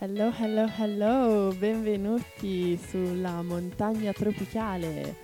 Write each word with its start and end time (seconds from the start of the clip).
Hello, 0.00 0.32
hello, 0.36 0.68
hello, 0.76 1.54
benvenuti 1.56 2.76
sulla 2.76 3.42
montagna 3.42 4.12
tropicale. 4.12 5.14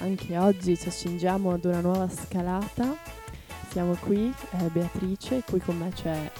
Anche 0.00 0.36
oggi 0.36 0.76
ci 0.76 0.88
accingiamo 0.88 1.52
ad 1.52 1.64
una 1.64 1.80
nuova 1.80 2.06
scalata. 2.06 2.94
Siamo 3.70 3.94
qui, 3.94 4.26
eh, 4.26 4.68
Beatrice, 4.70 5.42
qui 5.48 5.58
con 5.60 5.78
me 5.78 5.90
c'è... 5.94 6.30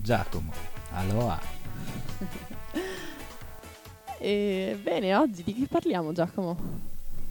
Giacomo, 0.00 0.52
aloha. 0.92 1.38
e 4.18 4.78
bene, 4.82 5.14
oggi 5.14 5.44
di 5.44 5.52
che 5.52 5.66
parliamo 5.66 6.12
Giacomo? 6.12 6.56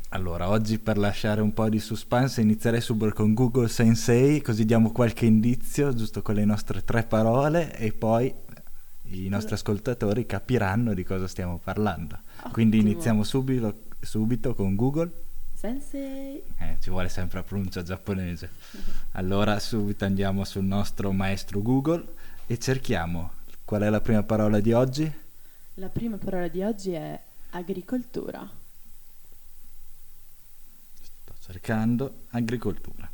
Allora, 0.10 0.48
oggi 0.48 0.78
per 0.78 1.00
lasciare 1.00 1.42
un 1.42 1.54
po' 1.54 1.70
di 1.70 1.80
suspense 1.80 2.42
inizierei 2.42 2.82
subito 2.82 3.14
con 3.14 3.34
Google 3.34 3.68
Sensei, 3.68 4.42
così 4.42 4.64
diamo 4.64 4.92
qualche 4.92 5.26
indizio, 5.26 5.92
giusto 5.96 6.22
con 6.22 6.36
le 6.36 6.46
nostre 6.46 6.84
tre 6.84 7.02
parole, 7.02 7.76
e 7.76 7.94
poi 7.94 8.46
i 9.10 9.30
nostri 9.30 9.54
ascoltatori 9.54 10.26
capiranno 10.26 10.94
di 10.94 11.04
cosa 11.04 11.28
stiamo 11.28 11.60
parlando. 11.64 12.20
Ottimo. 12.38 12.54
Quindi 12.54 12.80
iniziamo 12.80 13.24
subito, 13.24 13.86
subito 14.00 14.54
con 14.54 14.76
Google. 14.76 15.12
Sensei. 15.54 16.44
Eh, 16.58 16.78
ci 16.80 16.90
vuole 16.90 17.10
sempre 17.10 17.40
la 17.40 17.44
pronuncia 17.44 17.84
giapponese. 17.84 18.50
Allora 19.14 19.60
subito 19.60 20.06
andiamo 20.06 20.44
sul 20.44 20.64
nostro 20.64 21.12
maestro 21.12 21.62
Google 21.62 22.06
e 22.46 22.60
cerchiamo 22.60 23.32
qual 23.66 23.82
è 23.82 23.90
la 23.90 24.02
prima 24.02 24.24
parola 24.24 24.60
di 24.60 24.72
oggi? 24.72 25.12
La 25.76 25.90
prima 25.90 26.18
parola 26.18 26.48
di 26.48 26.62
oggi 26.62 26.92
è 26.92 27.20
agricoltura. 27.52 28.50
Sto 31.02 31.34
cercando 31.40 32.26
agricoltura. 32.30 33.10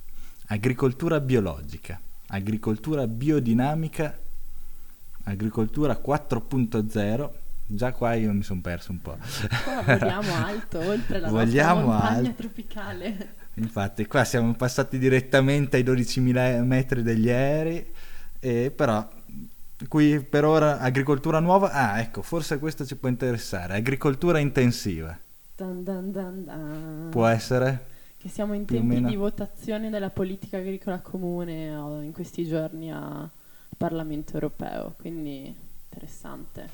Agricoltura 0.47 1.19
biologica, 1.19 1.99
agricoltura 2.27 3.07
biodinamica, 3.07 4.19
agricoltura 5.23 5.99
4.0. 6.03 7.29
Già 7.65 7.91
qua 7.93 8.13
io 8.13 8.31
mi 8.33 8.43
sono 8.43 8.61
perso 8.61 8.91
un 8.91 9.01
po'. 9.01 9.17
Qua 9.63 9.81
vogliamo 9.81 10.33
alto, 10.45 10.79
oltre 10.79 11.19
la 11.19 11.29
Vogliamo 11.29 11.87
montagna 11.87 12.17
alto. 12.17 12.33
tropicale. 12.33 13.33
Infatti 13.55 14.05
qua 14.07 14.23
siamo 14.25 14.53
passati 14.53 14.97
direttamente 14.97 15.77
ai 15.77 15.83
12.000 15.83 16.63
metri 16.63 17.03
degli 17.03 17.29
aerei, 17.29 17.85
e 18.39 18.71
però 18.75 19.07
qui 19.87 20.19
per 20.21 20.43
ora 20.45 20.79
agricoltura 20.79 21.39
nuova, 21.39 21.71
ah 21.71 21.99
ecco, 21.99 22.21
forse 22.21 22.57
questo 22.59 22.85
ci 22.85 22.95
può 22.95 23.09
interessare, 23.09 23.75
agricoltura 23.75 24.39
intensiva, 24.39 25.17
Dun 25.55 25.83
dun 25.83 26.11
dun 26.11 26.43
dun. 26.43 27.07
può 27.11 27.27
essere? 27.27 27.85
Che 28.17 28.27
siamo 28.29 28.53
in 28.53 28.65
tempi 28.65 29.01
di 29.03 29.15
votazione 29.15 29.89
della 29.89 30.09
politica 30.09 30.57
agricola 30.57 30.99
comune 30.99 31.75
o 31.75 32.01
in 32.01 32.11
questi 32.11 32.45
giorni 32.47 32.91
al 32.91 33.29
Parlamento 33.77 34.33
europeo, 34.33 34.93
quindi 34.97 35.53
interessante. 35.89 36.69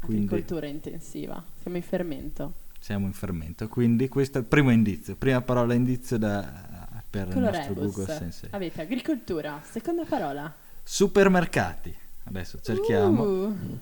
Quindi- 0.00 0.24
Agricoltura 0.24 0.66
intensiva, 0.66 1.42
siamo 1.60 1.76
in 1.76 1.82
fermento. 1.82 2.54
Siamo 2.80 3.06
in 3.06 3.12
fermento, 3.12 3.68
quindi 3.68 4.08
questo 4.08 4.38
è 4.38 4.40
il 4.40 4.46
primo 4.46 4.70
indizio, 4.70 5.14
prima 5.14 5.40
parola 5.40 5.72
indizio 5.74 6.18
da, 6.18 6.90
per 7.08 7.28
il 7.28 7.38
nostro 7.38 7.74
Colorebus. 7.74 7.94
Google 7.94 8.16
Sensei. 8.16 8.48
Avete 8.52 8.80
agricoltura, 8.80 9.60
seconda 9.62 10.04
parola. 10.04 10.52
Supermercati, 10.82 11.96
adesso 12.24 12.58
cerchiamo, 12.60 13.22
Uh, 13.22 13.78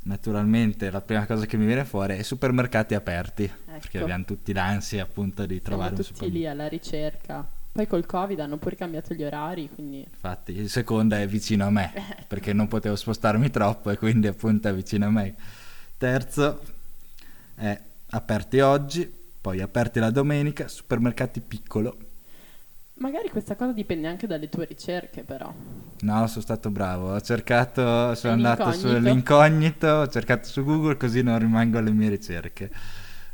naturalmente 0.00 0.90
la 0.90 1.00
prima 1.00 1.24
cosa 1.26 1.46
che 1.46 1.56
mi 1.56 1.66
viene 1.66 1.84
fuori 1.84 2.16
è 2.16 2.22
supermercati 2.22 2.94
aperti, 2.94 3.48
perché 3.64 3.88
ecco, 3.98 4.04
abbiamo 4.04 4.24
tutti 4.24 4.52
l'ansia 4.52 5.04
appunto 5.04 5.42
di 5.46 5.60
siamo 5.60 5.68
trovare 5.68 5.90
un 5.90 5.96
tutti 5.96 6.08
supermercato. 6.14 6.40
lì 6.40 6.46
alla 6.48 6.68
ricerca. 6.68 7.48
Poi 7.72 7.86
col 7.86 8.04
Covid 8.04 8.38
hanno 8.40 8.58
pure 8.58 8.76
cambiato 8.76 9.14
gli 9.14 9.24
orari, 9.24 9.68
quindi 9.74 10.06
Infatti, 10.08 10.52
il 10.52 10.68
secondo 10.68 11.14
è 11.16 11.26
vicino 11.26 11.64
a 11.66 11.70
me, 11.70 11.92
perché 12.28 12.52
non 12.52 12.68
potevo 12.68 12.96
spostarmi 12.96 13.50
troppo 13.50 13.90
e 13.90 13.96
quindi 13.96 14.26
appunto 14.26 14.68
è 14.68 14.74
vicino 14.74 15.06
a 15.06 15.10
me. 15.10 15.34
Terzo 15.96 16.60
è 17.54 17.80
aperti 18.10 18.60
oggi, 18.60 19.10
poi 19.40 19.60
aperti 19.60 20.00
la 20.00 20.10
domenica, 20.10 20.68
supermercati 20.68 21.40
piccolo. 21.40 21.96
magari 22.94 23.30
questa 23.30 23.56
cosa 23.56 23.72
dipende 23.72 24.06
anche 24.06 24.26
dalle 24.26 24.48
tue 24.48 24.66
ricerche, 24.66 25.22
però. 25.22 25.52
No, 26.00 26.26
sono 26.26 26.40
stato 26.42 26.70
bravo, 26.70 27.14
ho 27.14 27.20
cercato, 27.20 28.14
sono 28.14 28.34
andato 28.34 28.70
incognito. 28.70 28.88
sull'incognito, 28.88 29.86
ho 29.88 30.08
cercato 30.08 30.48
su 30.48 30.64
Google 30.64 30.96
così 30.96 31.22
non 31.22 31.38
rimango 31.38 31.78
alle 31.78 31.90
mie 31.92 32.08
ricerche. 32.10 32.70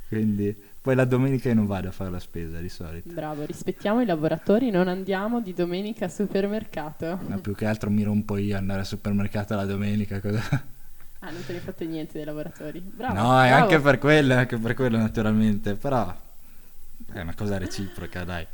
Quindi, 0.09 0.57
poi 0.81 0.95
la 0.95 1.05
domenica 1.05 1.49
io 1.49 1.55
non 1.55 1.67
vado 1.67 1.89
a 1.89 1.91
fare 1.91 2.11
la 2.11 2.21
spesa 2.21 2.59
di 2.59 2.69
solito. 2.69 3.13
Bravo, 3.13 3.45
rispettiamo 3.45 4.01
i 4.01 4.07
lavoratori, 4.07 4.71
non 4.71 4.89
andiamo 4.89 5.41
di 5.41 5.53
domenica 5.53 6.05
al 6.07 6.13
supermercato. 6.13 7.19
Ma 7.27 7.39
più 7.39 7.55
che 7.55 7.67
altro 7.67 7.91
mi 7.91 8.03
rompo 8.03 8.37
io 8.37 8.57
andare 8.57 8.81
al 8.81 8.87
supermercato 8.87 9.55
la 9.55 9.65
domenica. 9.65 10.21
Cosa... 10.21 10.41
Ah, 11.21 11.31
non 11.31 11.45
te 11.45 11.53
ne 11.53 11.59
fotte 11.59 11.85
niente 11.85 12.13
dei 12.15 12.25
lavoratori. 12.25 12.81
Bravo. 12.81 13.15
no, 13.15 13.43
è 13.43 13.49
anche 13.49 13.81
per 13.81 13.99
quello, 13.99 14.35
anche 14.35 14.57
per 14.57 14.75
quello 14.75 14.97
naturalmente, 14.99 15.75
però 15.75 16.15
è 17.13 17.21
una 17.21 17.35
cosa 17.35 17.59
reciproca, 17.59 18.25
dai. 18.25 18.47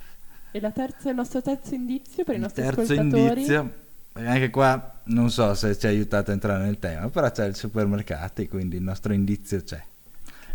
E 0.50 0.60
la 0.60 0.70
terza, 0.70 1.10
il 1.10 1.16
nostro 1.16 1.42
terzo 1.42 1.74
indizio 1.74 2.24
per 2.24 2.34
i 2.34 2.36
Il 2.36 2.42
nostri 2.42 2.62
terzo 2.62 2.80
ascoltatori. 2.80 3.40
indizio, 3.40 3.72
e 4.14 4.26
anche 4.26 4.50
qua 4.50 5.00
non 5.04 5.30
so 5.30 5.52
se 5.54 5.76
ci 5.76 5.86
ha 5.86 5.90
aiutato 5.90 6.30
a 6.30 6.32
entrare 6.34 6.64
nel 6.64 6.78
tema, 6.78 7.08
però 7.10 7.30
c'è 7.30 7.44
il 7.44 7.54
supermercati, 7.54 8.48
quindi 8.48 8.76
il 8.76 8.82
nostro 8.82 9.12
indizio 9.12 9.62
c'è. 9.62 9.82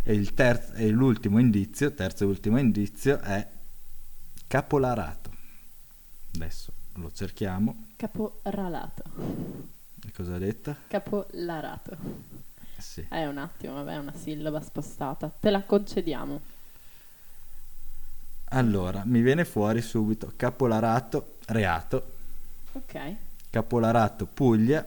E, 0.04 0.14
il 0.14 0.34
terzo, 0.34 0.74
e 0.74 0.90
l'ultimo 0.90 1.40
indizio, 1.40 1.94
terzo 1.94 2.24
e 2.24 2.28
ultimo 2.28 2.58
indizio 2.58 3.20
è 3.20 3.48
capolarato. 4.48 5.32
Adesso 6.36 6.74
lo 6.94 7.12
cerchiamo. 7.12 7.88
Caporalato. 7.96 9.04
E 10.06 10.12
cosa 10.12 10.36
ha 10.36 10.38
detto? 10.38 10.76
Capolarato. 10.88 11.98
Eh 12.78 12.82
Sì. 12.82 13.06
È 13.08 13.26
un 13.26 13.38
attimo, 13.38 13.74
vabbè, 13.76 13.94
è 13.94 13.98
una 13.98 14.14
sillaba 14.14 14.62
spostata. 14.62 15.32
Te 15.40 15.50
la 15.50 15.64
concediamo. 15.64 16.42
Allora, 18.52 19.04
mi 19.06 19.22
viene 19.22 19.46
fuori 19.46 19.82
subito 19.82 20.34
capolarato, 20.36 21.36
reato, 21.48 22.14
Ok. 22.72 23.16
capolarato 23.50 24.26
Puglia, 24.26 24.84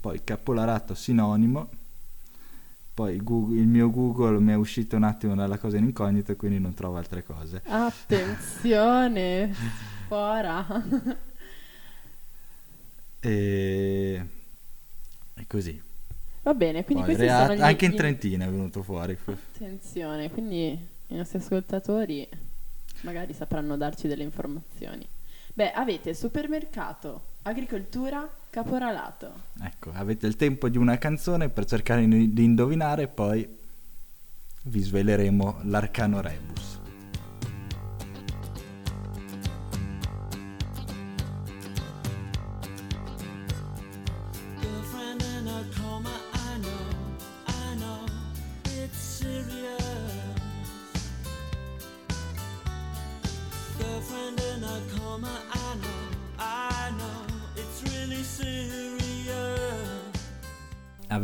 poi 0.00 0.22
capolarato 0.22 0.94
sinonimo, 0.94 1.68
poi 2.94 3.20
Google- 3.22 3.58
il 3.60 3.66
mio 3.66 3.90
Google 3.90 4.38
mi 4.38 4.52
è 4.52 4.54
uscito 4.54 4.94
un 4.96 5.02
attimo 5.02 5.34
dalla 5.34 5.58
cosa 5.58 5.76
in 5.76 5.84
incognito 5.84 6.34
quindi 6.36 6.60
non 6.60 6.74
trovo 6.74 6.96
altre 6.96 7.24
cose. 7.24 7.60
Attenzione. 7.66 9.52
Fora. 10.06 10.64
E, 13.20 14.26
e 15.34 15.46
così. 15.46 15.82
Va 16.42 16.54
bene, 16.54 16.84
quindi 16.84 17.04
Poi 17.04 17.14
questi 17.14 17.22
reato- 17.32 17.52
sono 17.52 17.58
gli 17.58 17.62
anche 17.62 17.84
in 17.86 17.94
Trentino 17.96 18.44
è 18.44 18.48
venuto 18.48 18.82
fuori. 18.82 19.18
Attenzione, 19.24 20.30
quindi 20.30 20.78
i 21.08 21.16
nostri 21.16 21.38
ascoltatori 21.38 22.28
magari 23.00 23.32
sapranno 23.32 23.76
darci 23.76 24.06
delle 24.06 24.22
informazioni. 24.24 25.06
Beh, 25.54 25.72
avete 25.72 26.14
supermercato, 26.14 27.22
agricoltura, 27.42 28.28
caporalato. 28.54 29.32
Ecco, 29.60 29.90
avete 29.92 30.28
il 30.28 30.36
tempo 30.36 30.68
di 30.68 30.78
una 30.78 30.96
canzone 30.96 31.48
per 31.48 31.64
cercare 31.64 32.06
di 32.06 32.44
indovinare 32.44 33.08
poi 33.08 33.44
vi 34.66 34.80
sveleremo 34.80 35.62
l'arcano 35.64 36.20
rebus. 36.20 36.82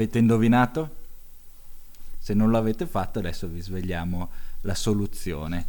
Avete 0.00 0.18
indovinato? 0.18 0.96
Se 2.18 2.32
non 2.32 2.48
lo 2.48 2.56
avete 2.56 2.86
fatto, 2.86 3.18
adesso 3.18 3.46
vi 3.46 3.60
svegliamo 3.60 4.30
la 4.62 4.74
soluzione. 4.74 5.66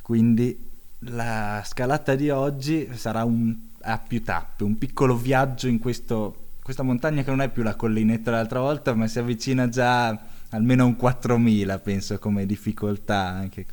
Quindi 0.00 0.70
la 1.00 1.62
scalata 1.66 2.14
di 2.14 2.30
oggi 2.30 2.88
sarà 2.94 3.24
un, 3.24 3.54
a 3.82 3.98
più 3.98 4.22
tappe, 4.22 4.64
un 4.64 4.78
piccolo 4.78 5.18
viaggio 5.18 5.68
in 5.68 5.78
questo, 5.80 6.52
questa 6.62 6.82
montagna 6.82 7.22
che 7.22 7.28
non 7.28 7.42
è 7.42 7.50
più 7.50 7.62
la 7.62 7.74
collinetta 7.74 8.30
dell'altra 8.30 8.60
volta, 8.60 8.94
ma 8.94 9.06
si 9.06 9.18
avvicina 9.18 9.68
già 9.68 10.18
almeno 10.48 10.84
a 10.84 10.86
un 10.86 10.96
4000, 10.96 11.78
penso, 11.80 12.18
come 12.18 12.46
difficoltà 12.46 13.18
anche. 13.18 13.66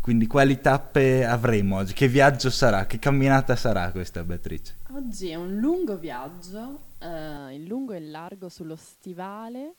Quindi 0.00 0.26
quali 0.26 0.58
tappe 0.62 1.26
avremo 1.26 1.76
oggi? 1.76 1.92
Che 1.92 2.08
viaggio 2.08 2.48
sarà? 2.48 2.86
Che 2.86 2.98
camminata 2.98 3.56
sarà 3.56 3.90
questa, 3.90 4.24
Beatrice? 4.24 4.76
Oggi 4.92 5.28
è 5.28 5.34
un 5.34 5.58
lungo 5.58 5.98
viaggio, 5.98 6.78
eh, 7.04 7.52
in 7.54 7.66
lungo 7.66 7.92
e 7.92 7.98
in 7.98 8.10
largo 8.10 8.48
sullo 8.48 8.76
stivale. 8.76 9.74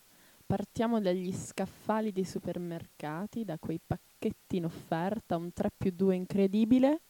Partiamo 0.45 1.01
dagli 1.01 1.33
scaffali 1.33 2.11
dei 2.11 2.23
supermercati, 2.23 3.43
da 3.43 3.57
quei 3.57 3.79
pacchetti 3.83 4.57
in 4.57 4.65
offerta, 4.65 5.37
un 5.37 5.51
3 5.51 5.71
più 5.75 5.91
2 5.91 6.15
incredibile. 6.15 7.01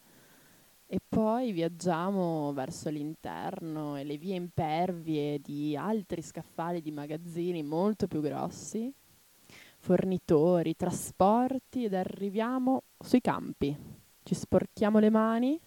e 0.87 0.99
poi 1.07 1.51
viaggiamo 1.51 2.53
verso 2.53 2.89
l'interno 2.89 3.95
e 3.97 4.03
le 4.03 4.17
vie 4.17 4.35
impervie 4.35 5.39
di 5.39 5.75
altri 5.75 6.21
scaffali 6.21 6.79
di 6.79 6.91
magazzini 6.91 7.63
molto 7.63 8.07
più 8.07 8.21
grossi, 8.21 8.93
fornitori, 9.79 10.75
trasporti 10.75 11.85
ed 11.85 11.95
arriviamo 11.95 12.83
sui 12.99 13.19
campi. 13.19 13.75
Ci 14.23 14.35
sporchiamo 14.35 14.99
le 14.99 15.09
mani 15.09 15.59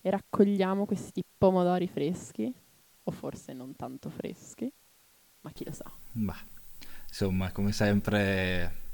e 0.00 0.10
raccogliamo 0.10 0.86
questi 0.86 1.24
pomodori 1.38 1.86
freschi, 1.86 2.52
o 3.08 3.10
forse 3.10 3.54
non 3.54 3.74
tanto 3.74 4.10
freschi, 4.10 4.70
ma 5.40 5.50
chi 5.50 5.64
lo 5.64 5.72
sa. 5.72 5.90
Ma, 6.12 6.36
insomma, 7.08 7.50
come 7.52 7.72
sempre 7.72 8.86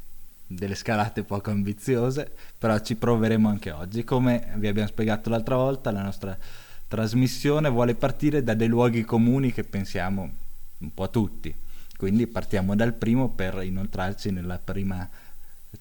delle 0.46 0.76
scalate 0.76 1.24
poco 1.24 1.50
ambiziose, 1.50 2.32
però 2.56 2.78
ci 2.78 2.94
proveremo 2.94 3.48
anche 3.48 3.72
oggi. 3.72 4.04
Come 4.04 4.52
vi 4.56 4.68
abbiamo 4.68 4.88
spiegato 4.88 5.30
l'altra 5.30 5.56
volta, 5.56 5.90
la 5.90 6.02
nostra 6.02 6.38
trasmissione 6.86 7.68
vuole 7.68 7.96
partire 7.96 8.44
da 8.44 8.54
dei 8.54 8.68
luoghi 8.68 9.02
comuni 9.02 9.52
che 9.52 9.64
pensiamo 9.64 10.32
un 10.78 10.94
po' 10.94 11.02
a 11.02 11.08
tutti. 11.08 11.52
Quindi 11.96 12.28
partiamo 12.28 12.76
dal 12.76 12.94
primo 12.94 13.30
per 13.30 13.62
inoltrarci 13.62 14.30
nella 14.30 14.58
prima 14.58 15.08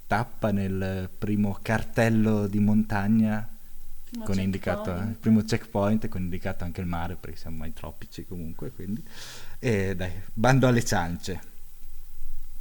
tappa, 0.07 0.51
nel 0.51 1.07
primo 1.15 1.59
cartello 1.61 2.47
di 2.47 2.59
montagna 2.59 3.47
Primo 4.13 4.25
con 4.25 4.39
indicato 4.39 4.91
il 4.91 5.17
primo 5.19 5.41
checkpoint 5.43 6.07
con 6.07 6.21
indicato 6.21 6.63
anche 6.63 6.81
il 6.81 6.87
mare 6.87 7.15
perché 7.15 7.37
siamo 7.37 7.63
ai 7.63 7.73
tropici 7.73 8.25
comunque 8.25 8.71
quindi. 8.71 9.03
E 9.59 9.95
dai 9.95 10.11
bando 10.33 10.67
alle 10.67 10.83
ciance. 10.83 11.51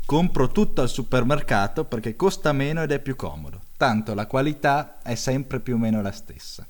Compro 0.04 0.50
tutto 0.50 0.80
al 0.80 0.88
supermercato 0.88 1.84
perché 1.84 2.16
costa 2.16 2.52
meno 2.52 2.82
ed 2.82 2.90
è 2.90 2.98
più 2.98 3.16
comodo 3.16 3.70
tanto 3.82 4.14
la 4.14 4.28
qualità 4.28 5.02
è 5.02 5.16
sempre 5.16 5.58
più 5.58 5.74
o 5.74 5.76
meno 5.76 6.00
la 6.02 6.12
stessa. 6.12 6.64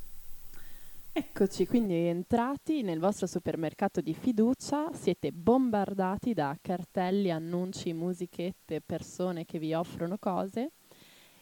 Eccoci 1.12 1.66
quindi 1.66 1.92
entrati 1.92 2.80
nel 2.80 3.00
vostro 3.00 3.26
supermercato 3.26 4.00
di 4.00 4.14
fiducia, 4.14 4.90
siete 4.94 5.30
bombardati 5.30 6.32
da 6.32 6.56
cartelli, 6.58 7.30
annunci, 7.30 7.92
musichette, 7.92 8.80
persone 8.80 9.44
che 9.44 9.58
vi 9.58 9.74
offrono 9.74 10.16
cose 10.16 10.70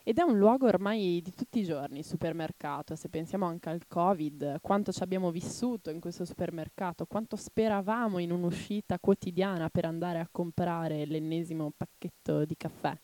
ed 0.03 0.19
è 0.19 0.23
un 0.23 0.39
luogo 0.39 0.67
ormai 0.67 1.21
di 1.23 1.33
tutti 1.33 1.59
i 1.59 1.65
giorni, 1.65 1.99
il 1.99 2.05
supermercato, 2.05 2.97
se 2.97 3.09
pensiamo 3.09 3.47
anche 3.47 3.69
al 3.69 3.87
Covid, 3.87 4.61
quanto 4.61 4.93
ci 4.93 5.03
abbiamo 5.03 5.31
vissuto 5.31 5.91
in 5.91 6.01
questo 6.01 6.25
supermercato, 6.25 7.07
quanto 7.07 7.37
speravamo 7.37 8.19
in 8.19 8.33
un'uscita 8.33 8.99
quotidiana 8.99 9.69
per 9.69 9.85
andare 9.85 10.19
a 10.19 10.29
comprare 10.31 11.05
l'ennesimo 11.05 11.73
pacchetto 11.77 12.45
di 12.45 12.57
caffè. 12.57 12.99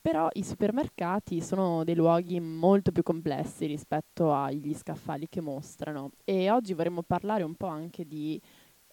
Però 0.00 0.28
i 0.34 0.44
supermercati 0.44 1.40
sono 1.40 1.82
dei 1.82 1.94
luoghi 1.94 2.38
molto 2.38 2.92
più 2.92 3.02
complessi 3.02 3.64
rispetto 3.64 4.34
agli 4.34 4.74
scaffali 4.74 5.30
che 5.30 5.40
mostrano 5.40 6.10
e 6.24 6.50
oggi 6.50 6.74
vorremmo 6.74 7.02
parlare 7.02 7.42
un 7.42 7.54
po' 7.54 7.68
anche 7.68 8.06
di 8.06 8.38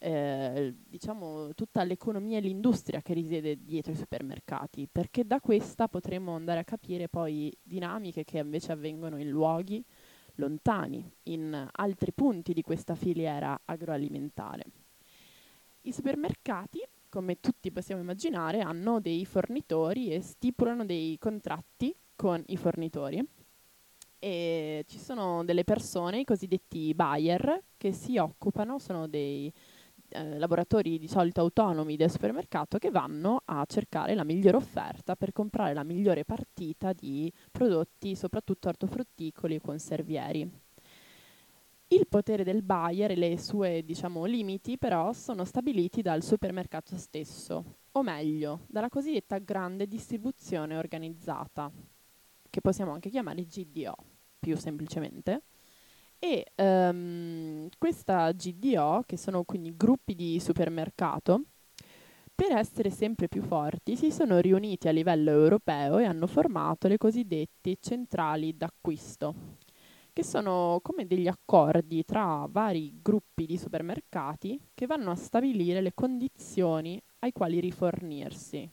eh, 0.04 0.74
diciamo 0.88 1.54
tutta 1.54 1.84
l'economia 1.84 2.40
e 2.40 2.42
l'industria 2.42 3.02
che 3.02 3.14
risiede 3.14 3.64
dietro 3.64 3.92
i 3.92 3.96
supermercati, 3.96 4.88
perché 4.92 5.26
da 5.26 5.40
questa 5.40 5.88
potremo 5.88 6.34
andare 6.34 6.60
a 6.60 6.64
capire 6.64 7.08
poi 7.08 7.56
dinamiche 7.62 8.24
che 8.24 8.40
invece 8.40 8.72
avvengono 8.72 9.18
in 9.18 9.30
luoghi 9.30 9.84
lontani, 10.36 11.08
in 11.24 11.70
altri 11.72 12.12
punti 12.14 12.54
di 12.54 12.64
questa 12.64 12.96
filiera 12.96 13.62
agroalimentare. 13.64 14.64
I 15.82 15.92
supermercati 15.92 16.80
come 17.10 17.42
tutti 17.42 17.72
possiamo 17.72 18.02
immaginare, 18.02 18.62
hanno 18.62 19.02
dei 19.02 19.26
fornitori 19.26 20.14
e 20.14 20.22
stipulano 20.22 20.86
dei 20.86 21.18
contratti 21.20 21.94
con 22.16 22.42
i 22.48 22.56
fornitori. 22.56 23.22
E 24.18 24.86
ci 24.88 24.98
sono 24.98 25.44
delle 25.44 25.66
persone, 25.66 26.22
i 26.22 26.24
cosiddetti 26.24 26.94
buyer, 26.96 27.64
che 27.76 27.92
si 27.92 28.18
occupano, 28.18 28.80
sono 28.80 29.08
dei 29.08 29.52
eh, 30.12 30.38
lavoratori 30.38 31.00
di 31.00 31.08
solito 31.08 31.42
autonomi 31.42 31.96
del 31.96 32.12
supermercato 32.12 32.78
che 32.78 32.92
vanno 32.92 33.42
a 33.46 33.66
cercare 33.66 34.14
la 34.14 34.24
migliore 34.24 34.58
offerta 34.58 35.16
per 35.16 35.32
comprare 35.32 35.74
la 35.74 35.84
migliore 35.84 36.26
partita 36.26 36.94
di 36.94 37.32
prodotti, 37.52 38.16
soprattutto 38.16 38.68
ortofrutticoli 38.68 39.56
e 39.56 39.62
conservieri. 39.62 40.52
Il 41.88 42.08
potere 42.08 42.44
del 42.44 42.62
buyer 42.62 43.12
e 43.12 43.16
le 43.16 43.38
sue, 43.38 43.84
diciamo, 43.84 44.24
limiti 44.26 44.78
però 44.78 45.12
sono 45.12 45.44
stabiliti 45.44 46.02
dal 46.02 46.24
supermercato 46.24 46.98
stesso, 46.98 47.64
o 47.92 48.02
meglio, 48.02 48.62
dalla 48.68 48.88
cosiddetta 48.88 49.38
grande 49.40 49.88
distribuzione 49.88 50.78
organizzata, 50.78 51.70
che 52.50 52.62
possiamo 52.62 52.92
anche 52.92 53.10
chiamare 53.10 53.44
GDO, 53.44 53.96
più 54.40 54.56
semplicemente. 54.56 55.42
E 56.24 56.52
ehm, 56.54 57.68
questa 57.80 58.32
GDO, 58.32 59.02
che 59.08 59.18
sono 59.18 59.44
quindi 59.44 59.76
gruppi 59.76 60.14
di 60.14 60.40
supermercato, 60.40 61.46
per 62.36 62.52
essere 62.52 62.92
sempre 62.92 63.28
più 63.28 63.42
forti 63.42 63.96
si 63.96 64.12
sono 64.12 64.38
riuniti 64.38 64.88
a 64.88 64.92
livello 64.92 65.32
europeo 65.32 65.98
e 65.98 66.06
hanno 66.06 66.28
formato 66.28 66.88
le 66.88 66.98
cosiddette 66.98 67.78
centrali 67.80 68.56
d'acquisto, 68.56 69.34
che 70.14 70.24
sono 70.24 70.80
come 70.84 71.08
degli 71.08 71.28
accordi 71.28 72.06
tra 72.06 72.46
vari 72.48 73.00
gruppi 73.02 73.48
di 73.48 73.58
supermercati 73.58 74.60
che 74.76 74.86
vanno 74.86 75.10
a 75.10 75.16
stabilire 75.16 75.82
le 75.82 75.96
condizioni 75.96 77.02
ai 77.20 77.32
quali 77.32 77.60
rifornirsi. 77.60 78.70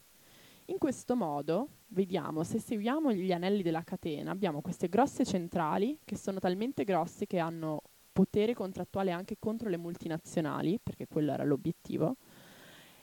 In 0.66 0.76
questo 0.76 1.16
modo, 1.16 1.68
vediamo, 1.88 2.44
se 2.44 2.58
seguiamo 2.58 3.12
gli 3.12 3.32
anelli 3.32 3.62
della 3.62 3.82
catena, 3.82 4.31
abbiamo 4.31 4.61
queste 4.61 4.88
grosse 4.88 5.25
centrali 5.25 5.99
che 6.05 6.17
sono 6.17 6.38
talmente 6.38 6.85
grosse 6.85 7.26
che 7.26 7.38
hanno 7.38 7.82
potere 8.12 8.55
contrattuale 8.55 9.12
anche 9.12 9.37
contro 9.38 9.69
le 9.69 9.76
multinazionali, 9.76 10.79
perché 10.82 11.06
quello 11.06 11.32
era 11.32 11.44
l'obiettivo, 11.44 12.17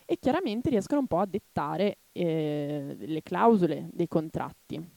e 0.04 0.18
chiaramente 0.18 0.70
riescono 0.70 1.00
un 1.00 1.06
po' 1.06 1.18
a 1.18 1.26
dettare 1.26 1.98
eh, 2.12 2.96
le 2.98 3.22
clausole 3.22 3.88
dei 3.92 4.06
contratti. 4.06 4.88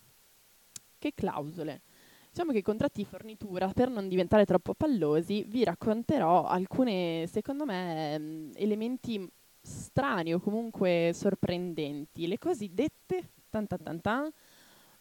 Che 0.97 1.13
clausole? 1.15 1.81
Diciamo 2.29 2.51
che 2.51 2.59
i 2.59 2.63
contratti 2.63 3.01
di 3.01 3.07
fornitura, 3.07 3.69
per 3.69 3.89
non 3.89 4.07
diventare 4.07 4.45
troppo 4.45 4.75
pallosi, 4.75 5.45
vi 5.47 5.63
racconterò 5.63 6.45
alcune, 6.45 7.25
secondo 7.27 7.65
me, 7.65 8.19
mh, 8.19 8.51
elementi 8.55 9.27
strani 9.61 10.33
o 10.33 10.39
comunque 10.39 11.11
sorprendenti, 11.13 12.27
le 12.27 12.37
cosiddette 12.37 13.31
tan 13.49 13.65
tan 13.67 14.01
tan 14.01 14.29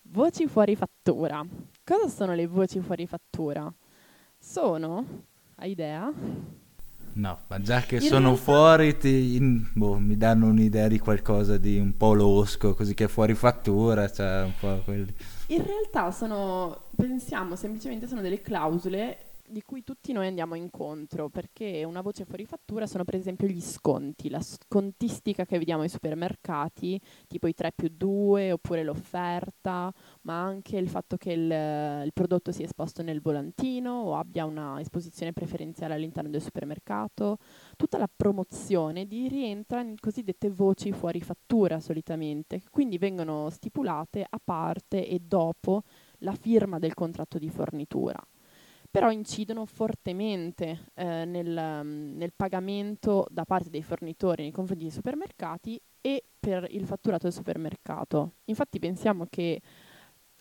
voci 0.03 0.47
fuori 0.47 0.75
fattura. 0.77 1.45
Cosa 1.85 2.09
sono 2.09 2.35
le 2.35 2.47
voci 2.47 2.81
fuori 2.81 3.07
fattura? 3.07 3.73
Sono, 4.39 5.05
hai 5.57 5.71
idea? 5.71 6.13
no 7.11 7.41
ma 7.49 7.61
già 7.61 7.81
che 7.81 7.97
In 7.97 8.03
sono 8.03 8.27
realtà- 8.29 8.43
fuori 8.43 8.97
ti, 8.97 9.41
boh, 9.75 9.99
mi 9.99 10.17
danno 10.17 10.47
un'idea 10.47 10.87
di 10.87 11.01
qualcosa 11.01 11.57
di 11.57 11.77
un 11.77 11.97
po' 11.97 12.13
losco 12.15 12.75
così 12.75 12.95
che 12.95 13.09
fuori 13.09 13.35
fattura 13.35 14.09
cioè 14.09 14.43
un 14.45 14.53
po' 14.61 14.81
quelli 14.85 15.13
In 15.49 15.65
realtà 15.65 16.13
sono, 16.13 16.85
pensiamo 16.95 17.57
semplicemente 17.57 18.07
sono 18.07 18.21
delle 18.21 18.41
clausole 18.41 19.28
di 19.49 19.63
cui 19.63 19.83
tutti 19.83 20.13
noi 20.13 20.27
andiamo 20.27 20.55
incontro, 20.55 21.29
perché 21.29 21.85
una 21.85 22.01
voce 22.01 22.25
fuori 22.25 22.45
fattura 22.45 22.87
sono 22.87 23.05
per 23.05 23.15
esempio 23.15 23.47
gli 23.47 23.61
sconti, 23.61 24.29
la 24.29 24.41
scontistica 24.41 25.45
che 25.45 25.59
vediamo 25.59 25.83
ai 25.83 25.89
supermercati, 25.89 27.01
tipo 27.27 27.47
i 27.47 27.55
3 27.55 27.73
più 27.75 27.91
2 27.91 28.53
oppure 28.53 28.83
l'offerta, 28.83 29.93
ma 30.23 30.43
anche 30.43 30.77
il 30.77 30.89
fatto 30.89 31.17
che 31.17 31.33
il, 31.33 32.05
il 32.05 32.13
prodotto 32.13 32.53
sia 32.53 32.65
esposto 32.65 33.03
nel 33.03 33.21
volantino 33.21 33.93
o 33.93 34.17
abbia 34.17 34.45
una 34.45 34.81
esposizione 34.81 35.33
preferenziale 35.33 35.95
all'interno 35.95 36.31
del 36.31 36.43
supermercato. 36.43 37.39
Tutta 37.77 37.99
la 37.99 38.09
promozione 38.15 39.07
di 39.07 39.29
rientra 39.29 39.81
in 39.81 39.97
cosiddette 39.99 40.51
voci 40.51 40.93
fuori 40.93 41.21
fattura 41.21 41.81
solitamente, 41.81 42.59
che 42.59 42.69
quindi 42.71 42.99
vengono 42.99 43.51
stipulate 43.51 44.27
a 44.29 44.41
parte 44.43 45.07
e 45.07 45.21
dopo 45.21 45.83
la 46.19 46.35
firma 46.35 46.79
del 46.79 46.95
contratto 46.95 47.39
di 47.39 47.49
fornitura. 47.49 48.21
Però 48.99 49.13
incidono 49.13 49.65
fortemente 49.65 50.87
eh, 50.95 51.25
nel, 51.25 51.83
mm, 51.85 52.17
nel 52.17 52.33
pagamento 52.35 53.27
da 53.31 53.45
parte 53.45 53.71
dei 53.71 53.83
fornitori 53.83 54.43
nei 54.43 54.51
confronti 54.51 54.85
dei 54.85 54.93
supermercati 54.93 55.81
e 56.01 56.23
per 56.39 56.67
il 56.71 56.85
fatturato 56.85 57.25
del 57.25 57.33
supermercato. 57.33 58.33
Infatti 58.47 58.79
pensiamo 58.79 59.27
che 59.31 59.61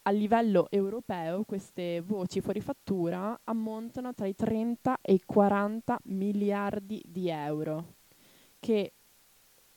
a 0.04 0.12
livello 0.12 0.68
europeo 0.70 1.44
queste 1.44 2.02
voci 2.02 2.40
fuori 2.40 2.62
fattura 2.62 3.38
ammontano 3.44 4.14
tra 4.14 4.26
i 4.26 4.34
30 4.34 5.00
e 5.02 5.14
i 5.14 5.22
40 5.26 6.00
miliardi 6.06 7.04
di 7.06 7.30
euro, 7.30 7.96
che 8.60 8.94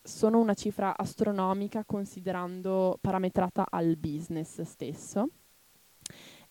sono 0.02 0.38
una 0.38 0.54
cifra 0.54 0.96
astronomica 0.96 1.84
considerando 1.84 2.96
parametrata 3.00 3.66
al 3.68 3.96
business 3.96 4.62
stesso. 4.62 5.28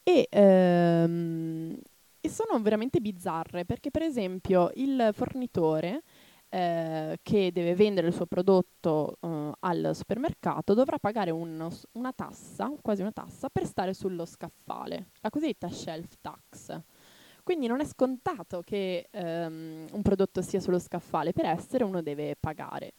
E, 0.03 0.27
ehm, 0.29 1.77
e 2.21 2.29
sono 2.29 2.61
veramente 2.61 2.99
bizzarre 2.99 3.65
perché, 3.65 3.91
per 3.91 4.01
esempio, 4.03 4.71
il 4.75 5.09
fornitore 5.13 6.03
eh, 6.49 7.19
che 7.21 7.51
deve 7.51 7.75
vendere 7.75 8.07
il 8.07 8.13
suo 8.13 8.25
prodotto 8.25 9.17
eh, 9.21 9.51
al 9.59 9.91
supermercato 9.93 10.73
dovrà 10.73 10.97
pagare 10.97 11.31
uno 11.31 11.69
s- 11.69 11.85
una 11.93 12.11
tassa, 12.11 12.71
quasi 12.81 13.01
una 13.01 13.11
tassa, 13.11 13.49
per 13.49 13.65
stare 13.65 13.93
sullo 13.93 14.25
scaffale, 14.25 15.09
la 15.21 15.29
cosiddetta 15.29 15.69
shelf 15.69 16.15
tax. 16.21 16.81
Quindi 17.43 17.67
non 17.67 17.79
è 17.79 17.85
scontato 17.85 18.61
che 18.63 19.07
ehm, 19.09 19.87
un 19.91 20.01
prodotto 20.01 20.41
sia 20.41 20.59
sullo 20.59 20.79
scaffale, 20.79 21.33
per 21.33 21.45
essere 21.45 21.83
uno 21.83 22.01
deve 22.01 22.35
pagare. 22.39 22.93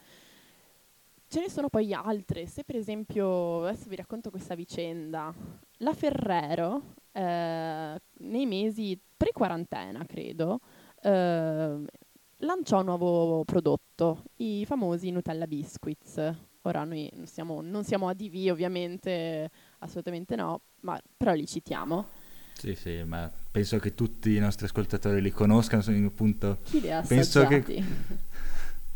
Ce 1.29 1.39
ne 1.39 1.49
sono 1.49 1.69
poi 1.69 1.93
altre, 1.95 2.47
se 2.47 2.65
per 2.65 2.75
esempio, 2.75 3.65
adesso 3.65 3.89
vi 3.89 3.95
racconto 3.95 4.31
questa 4.31 4.57
vicenda, 4.57 5.33
la 5.79 5.95
Ferrero 5.95 6.95
eh, 7.13 8.01
nei 8.19 8.47
mesi 8.47 8.99
pre-quarantena, 9.17 10.05
credo, 10.07 10.61
eh, 11.03 11.79
lanciò 12.39 12.79
un 12.79 12.85
nuovo 12.85 13.45
prodotto, 13.45 14.25
i 14.37 14.65
famosi 14.67 15.11
Nutella 15.11 15.47
Biscuits. 15.47 16.35
Ora 16.63 16.85
noi 16.85 17.11
non 17.15 17.27
siamo, 17.27 17.61
non 17.63 17.85
siamo 17.85 18.09
ADV 18.09 18.49
ovviamente, 18.51 19.51
assolutamente 19.79 20.37
no, 20.37 20.61
ma 20.81 21.01
però 21.17 21.33
li 21.33 21.47
citiamo. 21.47 22.07
Sì, 22.53 22.75
sì, 22.75 23.03
ma 23.05 23.31
penso 23.51 23.79
che 23.79 23.95
tutti 23.95 24.35
i 24.35 24.39
nostri 24.39 24.67
ascoltatori 24.67 25.23
li 25.23 25.31
conoscano, 25.31 25.81
sono 25.81 26.07
appunto... 26.07 26.59
Chi 26.65 26.81
li 26.83 26.91
ha 26.93 27.01
Penso 27.01 27.47
che- 27.47 27.57
assaggiati? 27.57 27.85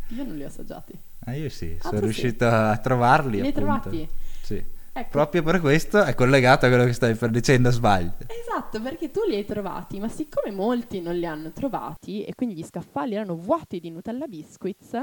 Io 0.08 0.24
non 0.24 0.36
li 0.36 0.44
ho 0.44 0.46
assaggiati. 0.48 0.92
Ah, 1.20 1.34
io 1.34 1.48
sì, 1.48 1.74
Ah, 1.78 1.84
sono 1.84 1.96
sì? 1.96 2.02
riuscito 2.02 2.46
a 2.46 2.76
trovarli. 2.76 3.40
Li 3.40 3.46
hai 3.46 3.52
trovati? 3.54 4.08
Sì. 4.42 4.62
Ecco, 4.96 5.08
Proprio 5.10 5.42
per 5.42 5.60
questo 5.60 6.04
è 6.04 6.14
collegato 6.14 6.66
a 6.66 6.68
quello 6.68 6.84
che 6.84 6.92
stavi 6.92 7.14
per 7.14 7.28
dicendo, 7.28 7.72
sbaglio. 7.72 8.14
Esatto, 8.28 8.80
perché 8.80 9.10
tu 9.10 9.22
li 9.26 9.34
hai 9.34 9.44
trovati, 9.44 9.98
ma 9.98 10.06
siccome 10.06 10.54
molti 10.54 11.00
non 11.00 11.16
li 11.16 11.26
hanno 11.26 11.50
trovati 11.50 12.22
e 12.22 12.32
quindi 12.36 12.54
gli 12.54 12.62
scaffali 12.62 13.14
erano 13.14 13.34
vuoti 13.34 13.80
di 13.80 13.90
Nutella 13.90 14.28
Biscuits, 14.28 15.02